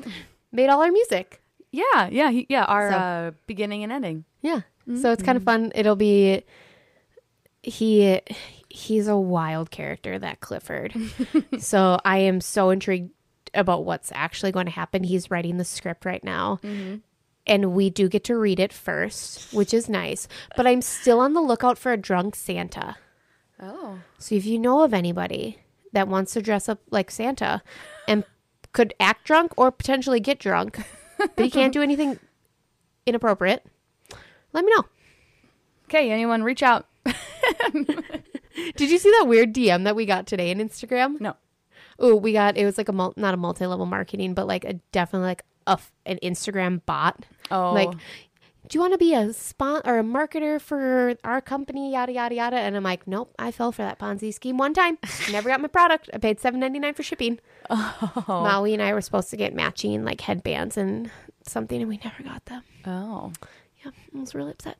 made 0.51 0.69
all 0.69 0.81
our 0.81 0.91
music. 0.91 1.41
Yeah, 1.71 2.07
yeah, 2.11 2.29
he, 2.29 2.45
yeah. 2.49 2.65
Our 2.65 2.91
So- 2.91 2.97
uh, 2.97 3.31
beginning 3.47 3.83
and 3.83 3.91
ending. 3.91 4.25
Yeah. 4.41 4.61
So 5.01 5.11
it's 5.11 5.23
kind 5.23 5.37
of 5.37 5.43
fun. 5.43 5.71
It'll 5.75 5.95
be 5.95 6.43
he 7.61 8.19
he's 8.69 9.07
a 9.07 9.15
wild 9.17 9.71
character 9.71 10.19
that 10.19 10.41
Clifford. 10.41 10.93
so 11.59 11.97
I 12.03 12.17
am 12.19 12.41
so 12.41 12.69
intrigued 12.69 13.11
about 13.53 13.85
what's 13.85 14.11
actually 14.13 14.51
going 14.51 14.65
to 14.65 14.71
happen. 14.71 15.03
He's 15.03 15.31
writing 15.31 15.57
the 15.57 15.63
script 15.63 16.03
right 16.05 16.23
now. 16.23 16.59
And 17.45 17.73
we 17.73 17.89
do 17.89 18.07
get 18.07 18.23
to 18.25 18.37
read 18.37 18.59
it 18.59 18.71
first, 18.71 19.53
which 19.53 19.73
is 19.73 19.89
nice. 19.89 20.27
But 20.55 20.65
I'm 20.65 20.81
still 20.81 21.19
on 21.19 21.33
the 21.33 21.41
lookout 21.41 21.77
for 21.77 21.91
a 21.91 21.97
drunk 21.97 22.35
Santa. 22.35 22.95
Oh, 23.61 23.99
So 24.17 24.35
if 24.35 24.45
you 24.45 24.57
know 24.59 24.83
of 24.83 24.93
anybody 24.93 25.59
that 25.91 26.07
wants 26.07 26.33
to 26.33 26.41
dress 26.41 26.67
up 26.69 26.79
like 26.89 27.11
Santa 27.11 27.61
and 28.07 28.23
could 28.71 28.93
act 28.99 29.25
drunk 29.25 29.51
or 29.57 29.71
potentially 29.71 30.19
get 30.19 30.39
drunk, 30.39 30.79
but 31.17 31.31
he 31.37 31.49
can't 31.49 31.73
do 31.73 31.81
anything 31.83 32.17
inappropriate, 33.05 33.65
let 34.53 34.63
me 34.65 34.71
know. 34.75 34.85
okay. 35.85 36.09
Anyone 36.11 36.43
reach 36.43 36.63
out? 36.63 36.87
Did 37.73 38.89
you 38.91 38.97
see 38.97 39.09
that 39.11 39.25
weird 39.27 39.53
DM 39.53 39.83
that 39.83 39.95
we 39.95 40.05
got 40.05 40.27
today 40.27 40.51
on 40.51 40.57
Instagram? 40.57 41.19
No. 41.19 41.35
Oh, 41.99 42.15
we 42.15 42.33
got 42.33 42.57
it 42.57 42.65
was 42.65 42.77
like 42.77 42.89
a 42.89 42.93
mul- 42.93 43.13
not 43.17 43.33
a 43.33 43.37
multi 43.37 43.65
level 43.65 43.85
marketing, 43.85 44.33
but 44.33 44.47
like 44.47 44.63
a 44.65 44.73
definitely 44.91 45.27
like 45.27 45.43
a 45.67 45.79
an 46.05 46.19
Instagram 46.23 46.81
bot. 46.85 47.25
Oh, 47.51 47.73
Like, 47.73 47.91
do 48.69 48.77
you 48.77 48.79
want 48.79 48.93
to 48.93 48.97
be 48.97 49.13
a 49.13 49.33
spot 49.33 49.83
or 49.85 49.99
a 49.99 50.03
marketer 50.03 50.59
for 50.59 51.15
our 51.23 51.41
company? 51.41 51.91
Yada 51.93 52.11
yada 52.13 52.35
yada. 52.35 52.55
And 52.57 52.75
I'm 52.75 52.83
like, 52.83 53.05
nope, 53.07 53.33
I 53.37 53.51
fell 53.51 53.71
for 53.71 53.81
that 53.81 53.99
Ponzi 53.99 54.33
scheme 54.33 54.57
one 54.57 54.73
time. 54.73 54.97
Never 55.31 55.49
got 55.49 55.61
my 55.61 55.67
product. 55.67 56.09
I 56.13 56.17
paid 56.17 56.39
seven 56.39 56.59
ninety 56.59 56.79
nine 56.79 56.93
for 56.93 57.03
shipping. 57.03 57.39
oh, 57.69 58.23
Maui 58.27 58.73
and 58.73 58.81
I 58.81 58.93
were 58.93 59.01
supposed 59.01 59.29
to 59.31 59.37
get 59.37 59.53
matching 59.53 60.03
like 60.05 60.21
headbands 60.21 60.77
and 60.77 61.11
something, 61.45 61.79
and 61.81 61.89
we 61.89 61.99
never 62.03 62.23
got 62.23 62.45
them. 62.45 62.63
oh. 62.87 63.33
Yeah, 63.83 63.91
I 64.15 64.19
was 64.19 64.33
really 64.33 64.51
upset. 64.51 64.77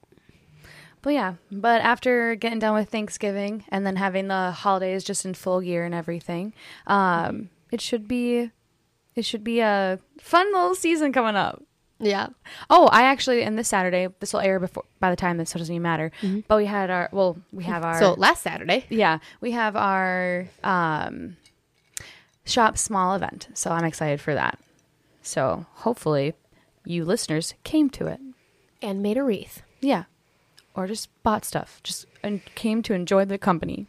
But 1.01 1.09
yeah, 1.13 1.33
but 1.51 1.81
after 1.81 2.35
getting 2.35 2.59
done 2.59 2.73
with 2.75 2.89
Thanksgiving 2.89 3.65
and 3.67 3.85
then 3.85 3.97
having 3.97 4.29
the 4.29 4.51
holidays 4.51 5.03
just 5.03 5.25
in 5.25 5.33
full 5.33 5.59
gear 5.59 5.83
and 5.83 5.93
everything, 5.93 6.53
um, 6.87 7.49
it 7.73 7.81
should 7.81 8.07
be 8.07 8.51
it 9.15 9.25
should 9.25 9.43
be 9.43 9.59
a 9.59 9.99
fun 10.19 10.51
little 10.53 10.75
season 10.75 11.11
coming 11.13 11.35
up. 11.35 11.63
Yeah. 11.99 12.27
Oh, 12.69 12.87
I 12.87 13.03
actually 13.03 13.43
and 13.43 13.57
this 13.57 13.67
Saturday, 13.69 14.07
this 14.19 14.33
will 14.33 14.41
air 14.41 14.59
before 14.59 14.83
by 14.99 15.09
the 15.09 15.15
time 15.15 15.37
this 15.37 15.51
so 15.51 15.59
doesn't 15.59 15.73
even 15.73 15.83
matter. 15.83 16.11
But 16.47 16.57
we 16.57 16.65
had 16.65 16.89
our 16.89 17.09
well, 17.11 17.37
we 17.51 17.63
have 17.65 17.83
our 17.83 17.99
So 17.99 18.13
last 18.13 18.41
Saturday. 18.43 18.85
yeah, 18.89 19.19
we 19.39 19.51
have 19.51 19.75
our 19.75 20.47
um, 20.63 21.37
shop 22.45 22.77
small 22.77 23.15
event. 23.15 23.47
So 23.53 23.71
I'm 23.71 23.85
excited 23.85 24.19
for 24.19 24.33
that. 24.33 24.59
So 25.21 25.65
hopefully 25.75 26.33
you 26.85 27.05
listeners 27.05 27.53
came 27.63 27.89
to 27.91 28.07
it. 28.07 28.19
And 28.81 29.01
made 29.01 29.15
a 29.15 29.23
wreath. 29.23 29.61
Yeah. 29.79 30.03
Or 30.75 30.87
just 30.87 31.07
bought 31.23 31.45
stuff. 31.45 31.79
Just 31.83 32.05
and 32.21 32.43
came 32.55 32.81
to 32.83 32.93
enjoy 32.93 33.23
the 33.23 33.37
company. 33.37 33.87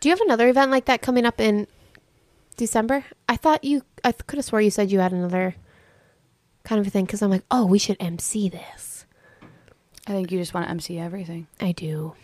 Do 0.00 0.08
you 0.08 0.10
have 0.10 0.20
another 0.20 0.48
event 0.48 0.72
like 0.72 0.86
that 0.86 1.02
coming 1.02 1.24
up 1.24 1.40
in 1.40 1.68
December? 2.56 3.04
I 3.28 3.36
thought 3.36 3.64
you, 3.64 3.82
I 4.04 4.12
could 4.12 4.36
have 4.36 4.44
swore 4.44 4.60
you 4.60 4.70
said 4.70 4.90
you 4.90 5.00
had 5.00 5.12
another 5.12 5.54
kind 6.64 6.80
of 6.80 6.86
a 6.86 6.90
thing 6.90 7.04
because 7.04 7.22
I'm 7.22 7.30
like, 7.30 7.44
oh, 7.50 7.66
we 7.66 7.78
should 7.78 7.96
MC 8.00 8.48
this. 8.48 9.06
I 10.06 10.12
think 10.12 10.30
you 10.30 10.38
just 10.38 10.54
want 10.54 10.66
to 10.66 10.70
MC 10.70 10.98
everything. 10.98 11.46
I 11.60 11.72
do. 11.72 12.14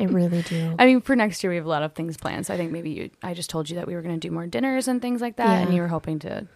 I 0.00 0.04
really 0.04 0.42
do. 0.42 0.74
I 0.78 0.86
mean, 0.86 1.00
for 1.00 1.14
next 1.14 1.42
year 1.42 1.50
we 1.50 1.56
have 1.56 1.66
a 1.66 1.68
lot 1.68 1.82
of 1.82 1.94
things 1.94 2.16
planned. 2.16 2.46
So 2.46 2.54
I 2.54 2.56
think 2.56 2.72
maybe 2.72 2.90
you 2.90 3.10
I 3.22 3.34
just 3.34 3.50
told 3.50 3.68
you 3.70 3.76
that 3.76 3.86
we 3.86 3.94
were 3.94 4.02
going 4.02 4.18
to 4.18 4.28
do 4.28 4.32
more 4.32 4.46
dinners 4.46 4.88
and 4.88 5.00
things 5.02 5.20
like 5.20 5.36
that 5.36 5.62
and 5.66 5.74
you 5.74 5.82
were 5.82 5.88
hoping 5.88 6.18
to 6.20 6.46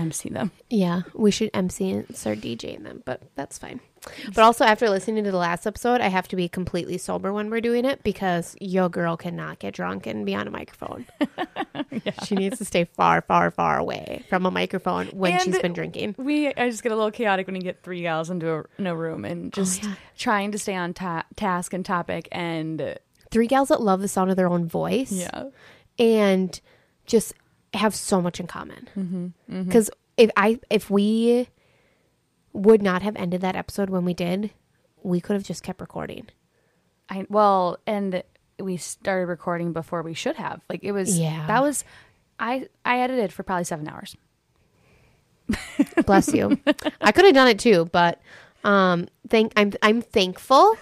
MC 0.00 0.28
them. 0.28 0.50
Yeah, 0.68 1.02
we 1.14 1.30
should 1.30 1.50
MC 1.54 1.90
and 1.90 2.16
start 2.16 2.40
DJing 2.40 2.82
them, 2.82 3.02
but 3.04 3.22
that's 3.34 3.58
fine. 3.58 3.80
But 4.34 4.38
also, 4.38 4.64
after 4.64 4.88
listening 4.88 5.24
to 5.24 5.30
the 5.30 5.36
last 5.36 5.66
episode, 5.66 6.00
I 6.00 6.08
have 6.08 6.26
to 6.28 6.36
be 6.36 6.48
completely 6.48 6.96
sober 6.96 7.32
when 7.34 7.50
we're 7.50 7.60
doing 7.60 7.84
it 7.84 8.02
because 8.02 8.56
your 8.58 8.88
girl 8.88 9.16
cannot 9.16 9.58
get 9.58 9.74
drunk 9.74 10.06
and 10.06 10.24
be 10.24 10.34
on 10.34 10.48
a 10.48 10.50
microphone. 10.50 11.06
She 12.24 12.34
needs 12.34 12.58
to 12.58 12.64
stay 12.64 12.84
far, 12.84 13.20
far, 13.20 13.50
far 13.50 13.78
away 13.78 14.24
from 14.28 14.46
a 14.46 14.50
microphone 14.50 15.08
when 15.08 15.32
And 15.32 15.42
she's 15.42 15.58
been 15.58 15.72
drinking. 15.72 16.14
We 16.18 16.48
I 16.48 16.70
just 16.70 16.82
get 16.82 16.92
a 16.92 16.96
little 16.96 17.10
chaotic 17.10 17.46
when 17.46 17.56
you 17.56 17.62
get 17.62 17.82
three 17.82 18.02
gals 18.02 18.30
into 18.30 18.50
a, 18.50 18.64
in 18.78 18.86
a 18.86 18.94
room 18.94 19.24
and 19.24 19.46
oh, 19.46 19.50
just 19.50 19.82
yeah. 19.82 19.94
trying 20.16 20.52
to 20.52 20.58
stay 20.58 20.74
on 20.76 20.94
ta- 20.94 21.26
task 21.36 21.72
and 21.72 21.84
topic 21.84 22.28
and 22.30 22.96
Three 23.30 23.46
gals 23.46 23.68
that 23.68 23.80
love 23.80 24.00
the 24.00 24.08
sound 24.08 24.30
of 24.30 24.36
their 24.36 24.48
own 24.48 24.66
voice. 24.66 25.12
yeah. 25.12 25.44
and 25.98 26.60
just 27.06 27.34
have 27.74 27.94
so 27.94 28.20
much 28.20 28.40
in 28.40 28.46
common. 28.46 28.88
Mm-hmm. 28.96 29.24
Mm-hmm. 29.24 29.62
Because 29.64 29.90
if 30.16 30.30
I 30.36 30.58
if 30.70 30.90
we 30.90 31.48
would 32.52 32.82
not 32.82 33.02
have 33.02 33.16
ended 33.16 33.40
that 33.42 33.56
episode 33.56 33.90
when 33.90 34.04
we 34.04 34.14
did, 34.14 34.50
we 35.02 35.20
could 35.20 35.34
have 35.34 35.44
just 35.44 35.62
kept 35.62 35.80
recording. 35.80 36.28
I 37.08 37.26
well, 37.28 37.78
and 37.86 38.22
we 38.58 38.76
started 38.76 39.26
recording 39.26 39.72
before 39.72 40.02
we 40.02 40.14
should 40.14 40.36
have. 40.36 40.60
Like 40.68 40.80
it 40.82 40.92
was 40.92 41.18
Yeah. 41.18 41.46
that 41.46 41.62
was 41.62 41.84
I 42.38 42.68
I 42.84 43.00
edited 43.00 43.32
for 43.32 43.42
probably 43.42 43.64
7 43.64 43.86
hours. 43.88 44.16
Bless 46.06 46.32
you. 46.32 46.58
I 47.00 47.12
could 47.12 47.24
have 47.24 47.34
done 47.34 47.48
it 47.48 47.58
too, 47.58 47.88
but 47.92 48.20
um, 48.64 49.08
thank 49.28 49.52
I'm 49.56 49.72
I'm 49.82 50.02
thankful 50.02 50.76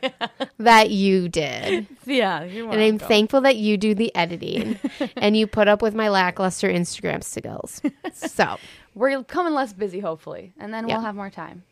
that 0.58 0.90
you 0.90 1.28
did, 1.28 1.86
Yeah, 2.04 2.42
and 2.42 2.74
I'm 2.80 2.98
thankful 2.98 3.40
that 3.42 3.56
you 3.56 3.76
do 3.76 3.94
the 3.94 4.14
editing, 4.14 4.78
and 5.16 5.36
you 5.36 5.46
put 5.46 5.68
up 5.68 5.82
with 5.82 5.94
my 5.94 6.08
lackluster 6.08 6.68
Instagram 6.68 7.22
skills. 7.24 7.80
So 8.14 8.56
We're 8.94 9.22
coming 9.24 9.54
less 9.54 9.72
busy 9.72 10.00
hopefully, 10.00 10.52
and 10.58 10.72
then 10.72 10.88
Yeah. 10.88 10.96
we'll 10.96 11.04
have 11.04 11.14
more 11.16 11.30
time. 11.30 11.64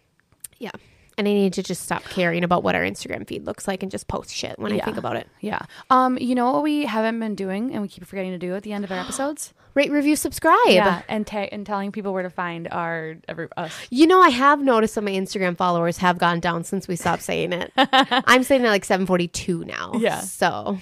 yeah, 0.59 0.71
and 1.19 1.29
I 1.29 1.33
need 1.33 1.53
to 1.55 1.63
just 1.63 1.83
stop 1.83 2.03
caring 2.05 2.43
about 2.45 2.63
what 2.63 2.75
our 2.75 2.83
Instagram 2.83 3.27
feed 3.27 3.45
looks 3.45 3.69
like 3.69 3.83
and 3.83 3.91
just 3.93 4.09
post 4.09 4.31
shit 4.35 4.59
when 4.59 4.73
I 4.73 4.81
think 4.81 4.97
about 4.97 5.17
it. 5.17 5.29
Yeah. 5.41 5.61
Um, 5.91 6.17
you 6.19 6.35
know 6.35 6.51
what 6.53 6.63
we 6.63 6.87
haven't 6.87 7.21
been 7.21 7.35
doing 7.35 7.73
and 7.73 7.83
we 7.83 7.89
keep 7.89 8.05
forgetting 8.07 8.31
to 8.33 8.39
do 8.39 8.55
at 8.55 8.63
the 8.63 8.73
end 8.73 8.85
of 8.85 8.91
our 8.91 8.99
episodes? 9.05 9.53
Rate, 9.75 9.91
review, 9.91 10.17
subscribe. 10.17 10.59
Yeah, 10.69 11.03
and 11.09 11.27
ta- 11.27 11.49
and 11.51 11.65
telling 11.65 11.93
people 11.93 12.13
where 12.13 12.23
to 12.23 12.31
find 12.31 12.69
our 12.71 13.17
every 13.29 13.49
us. 13.57 13.73
You 13.91 14.07
know, 14.07 14.21
I 14.21 14.29
have 14.29 14.61
noticed 14.61 14.95
that 14.97 15.03
my 15.03 15.13
Instagram 15.13 15.57
followers 15.57 15.99
have 15.99 16.19
gone 16.19 16.41
down 16.41 16.65
since 16.65 16.87
we 16.89 16.97
stopped 16.97 17.23
saying 17.23 17.53
it. 17.53 17.73
I'm 17.77 18.43
saying 18.43 18.65
it 18.65 18.69
like 18.69 18.85
742 18.85 19.65
now. 19.65 19.93
Yeah. 19.95 20.21
So 20.21 20.79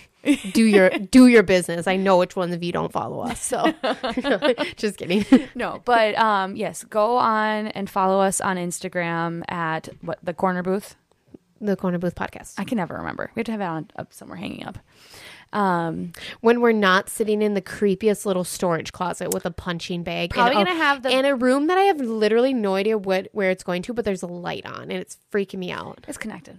do 0.52 0.64
your 0.64 0.90
do 1.10 1.26
your 1.28 1.42
business. 1.42 1.86
I 1.86 1.96
know 1.96 2.18
which 2.18 2.36
ones 2.36 2.54
of 2.54 2.62
you 2.62 2.72
don't 2.72 2.92
follow 2.92 3.20
us. 3.20 3.42
So 3.42 3.72
just 4.76 4.98
kidding. 4.98 5.24
No, 5.54 5.80
but 5.84 6.16
um, 6.18 6.56
yes, 6.56 6.84
go 6.84 7.16
on 7.16 7.68
and 7.68 7.88
follow 7.88 8.20
us 8.20 8.40
on 8.40 8.56
Instagram 8.56 9.42
at 9.48 9.88
what 10.00 10.18
the 10.22 10.34
corner 10.34 10.62
booth. 10.62 10.96
The 11.62 11.76
Corner 11.76 11.98
Booth 11.98 12.14
podcast. 12.14 12.54
I 12.56 12.64
can 12.64 12.76
never 12.78 12.94
remember. 12.94 13.30
We 13.34 13.40
have 13.40 13.44
to 13.44 13.52
have 13.52 13.60
it 13.60 13.64
on 13.64 13.90
up 13.96 14.14
somewhere 14.14 14.38
hanging 14.38 14.64
up. 14.64 14.78
Um, 15.52 16.12
When 16.40 16.60
we're 16.60 16.72
not 16.72 17.08
sitting 17.08 17.42
in 17.42 17.54
the 17.54 17.62
creepiest 17.62 18.24
little 18.24 18.44
storage 18.44 18.92
closet 18.92 19.34
with 19.34 19.44
a 19.44 19.50
punching 19.50 20.02
bag. 20.04 20.30
Probably 20.30 20.56
and, 20.56 20.66
gonna 20.68 20.78
have 20.78 21.02
the- 21.02 21.10
in 21.10 21.24
a 21.24 21.34
room 21.34 21.66
that 21.66 21.76
I 21.78 21.82
have 21.82 22.00
literally 22.00 22.54
no 22.54 22.74
idea 22.76 22.96
what 22.96 23.28
where 23.32 23.50
it's 23.50 23.64
going 23.64 23.82
to, 23.82 23.92
but 23.92 24.04
there's 24.04 24.22
a 24.22 24.26
light 24.28 24.64
on 24.64 24.82
and 24.82 24.92
it's 24.92 25.18
freaking 25.32 25.58
me 25.58 25.72
out. 25.72 26.04
it's 26.06 26.18
connected. 26.18 26.58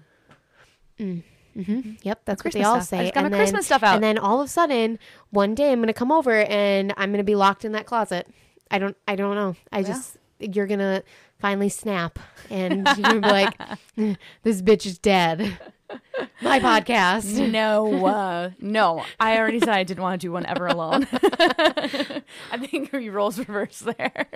mm-hmm 0.99 1.91
Yep, 2.03 2.21
that's 2.25 2.43
what 2.43 2.53
they 2.53 2.59
Christmas 2.61 2.65
all 2.67 2.81
stuff. 2.81 2.93
I 2.93 2.97
say. 2.97 3.03
just 3.05 3.13
got 3.15 3.23
my 3.23 3.29
then, 3.29 3.39
Christmas 3.39 3.65
stuff 3.65 3.83
out. 3.83 3.95
And 3.95 4.03
then 4.03 4.17
all 4.17 4.39
of 4.41 4.45
a 4.45 4.49
sudden, 4.49 4.99
one 5.31 5.53
day 5.55 5.71
I'm 5.71 5.79
gonna 5.81 5.93
come 5.93 6.11
over 6.11 6.31
and 6.43 6.93
I'm 6.97 7.11
gonna 7.11 7.23
be 7.23 7.35
locked 7.35 7.65
in 7.65 7.73
that 7.73 7.85
closet. 7.85 8.27
I 8.69 8.79
don't 8.79 8.95
I 9.07 9.15
don't 9.15 9.35
know. 9.35 9.55
I 9.71 9.83
just 9.83 10.17
you're 10.39 10.67
gonna 10.67 11.03
finally 11.39 11.69
snap 11.69 12.19
and 12.49 12.87
you're 12.97 13.03
gonna 13.03 13.21
be 13.21 13.27
like, 13.27 13.57
"Mm, 13.97 14.17
this 14.43 14.61
bitch 14.61 14.85
is 14.85 14.97
dead. 14.97 15.57
My 16.41 16.59
podcast. 16.59 17.51
No, 17.51 18.05
uh, 18.05 18.51
no. 18.59 19.03
I 19.19 19.37
already 19.37 19.59
said 19.59 19.69
I 19.69 19.83
didn't 19.83 20.03
want 20.03 20.19
to 20.21 20.27
do 20.27 20.31
one 20.31 20.45
ever 20.45 20.67
alone. 20.67 21.07
I 21.13 22.57
think 22.59 22.91
we 22.91 23.09
roles 23.09 23.37
reverse 23.37 23.79
there. 23.79 24.27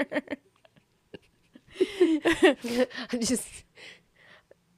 I'm 3.11 3.19
just 3.19 3.47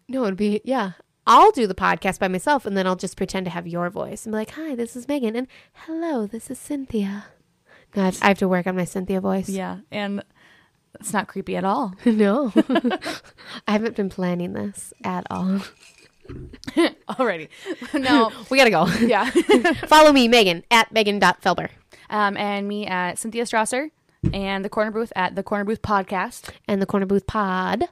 no, 0.07 0.23
it'd 0.23 0.37
be 0.37 0.61
yeah. 0.63 0.91
I'll 1.29 1.51
do 1.51 1.67
the 1.67 1.75
podcast 1.75 2.19
by 2.19 2.29
myself 2.29 2.65
and 2.65 2.77
then 2.77 2.87
I'll 2.87 2.95
just 2.95 3.17
pretend 3.17 3.45
to 3.47 3.51
have 3.51 3.67
your 3.67 3.89
voice 3.89 4.25
and 4.25 4.31
be 4.31 4.37
like, 4.37 4.51
"Hi, 4.51 4.75
this 4.75 4.95
is 4.95 5.07
Megan," 5.07 5.35
and 5.35 5.47
"Hello, 5.73 6.25
this 6.25 6.49
is 6.49 6.57
Cynthia." 6.57 7.25
No, 7.95 8.01
I 8.03 8.05
have, 8.05 8.19
I 8.21 8.27
have 8.29 8.37
to 8.39 8.47
work 8.47 8.65
on 8.67 8.75
my 8.77 8.85
Cynthia 8.85 9.19
voice. 9.19 9.49
yeah, 9.49 9.79
and 9.91 10.23
it's 10.99 11.11
not 11.13 11.27
creepy 11.27 11.57
at 11.57 11.65
all. 11.65 11.93
no, 12.05 12.53
I 13.67 13.71
haven't 13.71 13.95
been 13.97 14.09
planning 14.09 14.53
this 14.53 14.93
at 15.03 15.27
all. 15.29 15.61
Alrighty. 17.09 17.49
No, 17.93 18.31
We 18.49 18.57
gotta 18.57 18.69
go. 18.69 18.85
yeah. 19.05 19.29
Follow 19.87 20.11
me, 20.11 20.27
Megan 20.27 20.63
at 20.71 20.91
Megan.Felber 20.91 21.69
Um, 22.09 22.37
and 22.37 22.67
me 22.67 22.85
at 22.87 23.17
Cynthia 23.19 23.43
Strasser 23.43 23.91
and 24.33 24.63
the 24.65 24.69
Corner 24.69 24.91
Booth 24.91 25.11
at 25.15 25.35
the 25.35 25.43
Corner 25.43 25.63
Booth 25.65 25.81
Podcast. 25.81 26.49
and 26.67 26.81
the 26.81 26.85
Corner 26.85 27.05
Booth 27.05 27.27
Pod. 27.27 27.85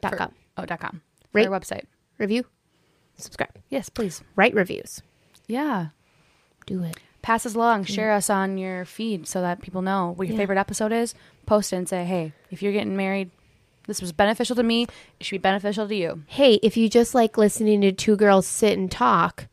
Dot 0.00 0.12
For- 0.12 0.16
com. 0.16 0.32
Oh, 0.56 0.64
dot 0.64 0.80
com. 0.80 1.02
Rate- 1.32 1.44
Their 1.48 1.50
website. 1.52 1.84
Review, 2.18 2.44
subscribe, 3.16 3.50
Yes, 3.70 3.88
please. 3.88 4.22
write 4.36 4.54
reviews. 4.54 5.00
Yeah. 5.46 5.88
Do 6.66 6.82
it. 6.82 6.98
Pass 7.22 7.44
us 7.46 7.54
along. 7.54 7.84
Share 7.84 8.12
us 8.12 8.30
on 8.30 8.56
your 8.58 8.84
feed 8.84 9.26
so 9.28 9.40
that 9.40 9.60
people 9.62 9.82
know 9.82 10.12
what 10.16 10.26
your 10.26 10.34
Yeah. 10.34 10.42
favorite 10.42 10.58
episode 10.58 10.92
is. 10.92 11.14
Post 11.46 11.72
it 11.72 11.76
and 11.76 11.88
say, 11.88 12.04
hey, 12.04 12.32
if 12.50 12.62
you're 12.62 12.72
getting 12.72 12.96
married, 12.96 13.30
this 13.90 14.00
was 14.00 14.12
beneficial 14.12 14.54
to 14.54 14.62
me. 14.62 14.84
It 15.18 15.26
should 15.26 15.34
be 15.34 15.38
beneficial 15.38 15.88
to 15.88 15.94
you. 15.96 16.22
Hey, 16.28 16.60
if 16.62 16.76
you 16.76 16.88
just 16.88 17.12
like 17.12 17.36
listening 17.36 17.80
to 17.80 17.90
two 17.90 18.14
girls 18.14 18.46
sit 18.46 18.78
and 18.78 18.88
talk, 18.88 19.48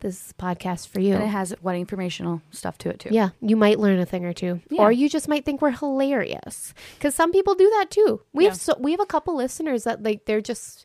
this 0.00 0.16
is 0.26 0.30
a 0.36 0.42
podcast 0.42 0.88
for 0.88 0.98
you. 0.98 1.14
And 1.14 1.22
it 1.22 1.28
has 1.28 1.54
wedding 1.62 1.82
informational 1.82 2.42
stuff 2.50 2.78
to 2.78 2.88
it 2.88 2.98
too. 2.98 3.10
Yeah, 3.12 3.28
you 3.40 3.54
might 3.54 3.78
learn 3.78 4.00
a 4.00 4.06
thing 4.06 4.24
or 4.24 4.32
two, 4.32 4.60
Yeah. 4.70 4.82
or 4.82 4.90
you 4.90 5.08
just 5.08 5.28
might 5.28 5.44
think 5.44 5.62
we're 5.62 5.70
hilarious. 5.70 6.74
Because 6.96 7.14
some 7.14 7.30
people 7.30 7.54
do 7.54 7.70
that 7.78 7.90
too. 7.92 8.22
We 8.32 8.42
Yeah. 8.44 8.50
have 8.50 8.58
so 8.58 8.74
we 8.80 8.90
have 8.90 8.98
a 9.00 9.06
couple 9.06 9.36
listeners 9.36 9.84
that 9.84 10.02
like 10.02 10.24
they're 10.24 10.40
just 10.40 10.84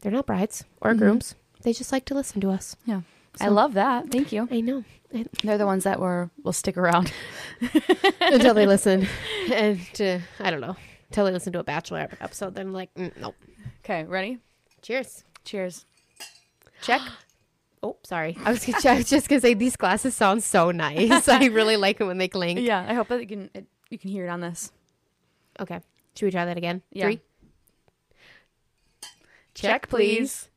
they're 0.00 0.10
not 0.10 0.26
brides 0.26 0.64
or 0.80 0.90
Mm-hmm. 0.90 0.98
grooms. 0.98 1.34
They 1.62 1.72
just 1.72 1.92
like 1.92 2.06
to 2.06 2.14
listen 2.14 2.40
to 2.40 2.50
us. 2.50 2.74
Yeah. 2.86 3.02
I 3.40 3.46
love 3.48 3.74
that. 3.74 4.10
Thank 4.10 4.32
you. 4.32 4.48
I 4.50 4.60
know 4.60 4.82
I- 5.14 5.26
They're 5.44 5.58
the 5.58 5.66
ones 5.66 5.84
that 5.84 6.00
were 6.00 6.30
will 6.42 6.52
stick 6.52 6.76
around. 6.76 7.12
until 8.20 8.54
they 8.54 8.66
listen, 8.74 9.06
and 9.52 9.80
uh, 10.00 10.18
I 10.40 10.50
don't 10.50 10.60
know 10.60 10.76
until 11.10 11.24
they 11.24 11.32
listen 11.32 11.52
to 11.52 11.58
a 11.58 11.64
bachelor 11.64 12.08
episode. 12.20 12.54
Then 12.54 12.68
I'm 12.68 12.72
like, 12.72 12.94
mm, 12.94 13.12
nope. 13.20 13.34
Okay, 13.84 14.04
ready? 14.04 14.38
Cheers. 14.80 15.24
Cheers. 15.44 15.84
Check. 16.82 17.00
Oh, 17.82 17.96
sorry. 18.02 18.36
I 18.44 18.50
was, 18.50 18.84
I 18.84 18.96
was 18.98 19.08
just 19.08 19.26
gonna 19.30 19.40
say 19.40 19.54
these 19.54 19.74
glasses 19.74 20.14
sound 20.14 20.44
so 20.44 20.70
nice. 20.70 21.26
I 21.30 21.46
really 21.46 21.78
like 21.78 21.98
it 21.98 22.04
when 22.04 22.18
they 22.18 22.28
clink. 22.28 22.60
Yeah, 22.62 22.84
I 22.86 22.92
hope 22.92 23.08
that 23.08 23.22
you 23.22 23.26
can 23.26 23.48
it, 23.54 23.64
you 23.88 23.96
can 23.96 24.10
hear 24.10 24.26
it 24.26 24.28
on 24.28 24.42
this. 24.42 24.70
Okay. 25.58 25.80
Should 26.14 26.26
we 26.26 26.30
try 26.30 26.44
that 26.44 26.58
again? 26.58 26.82
Yeah. 26.92 27.06
Three. 27.06 27.20
Check, 29.54 29.88
please. 29.88 30.49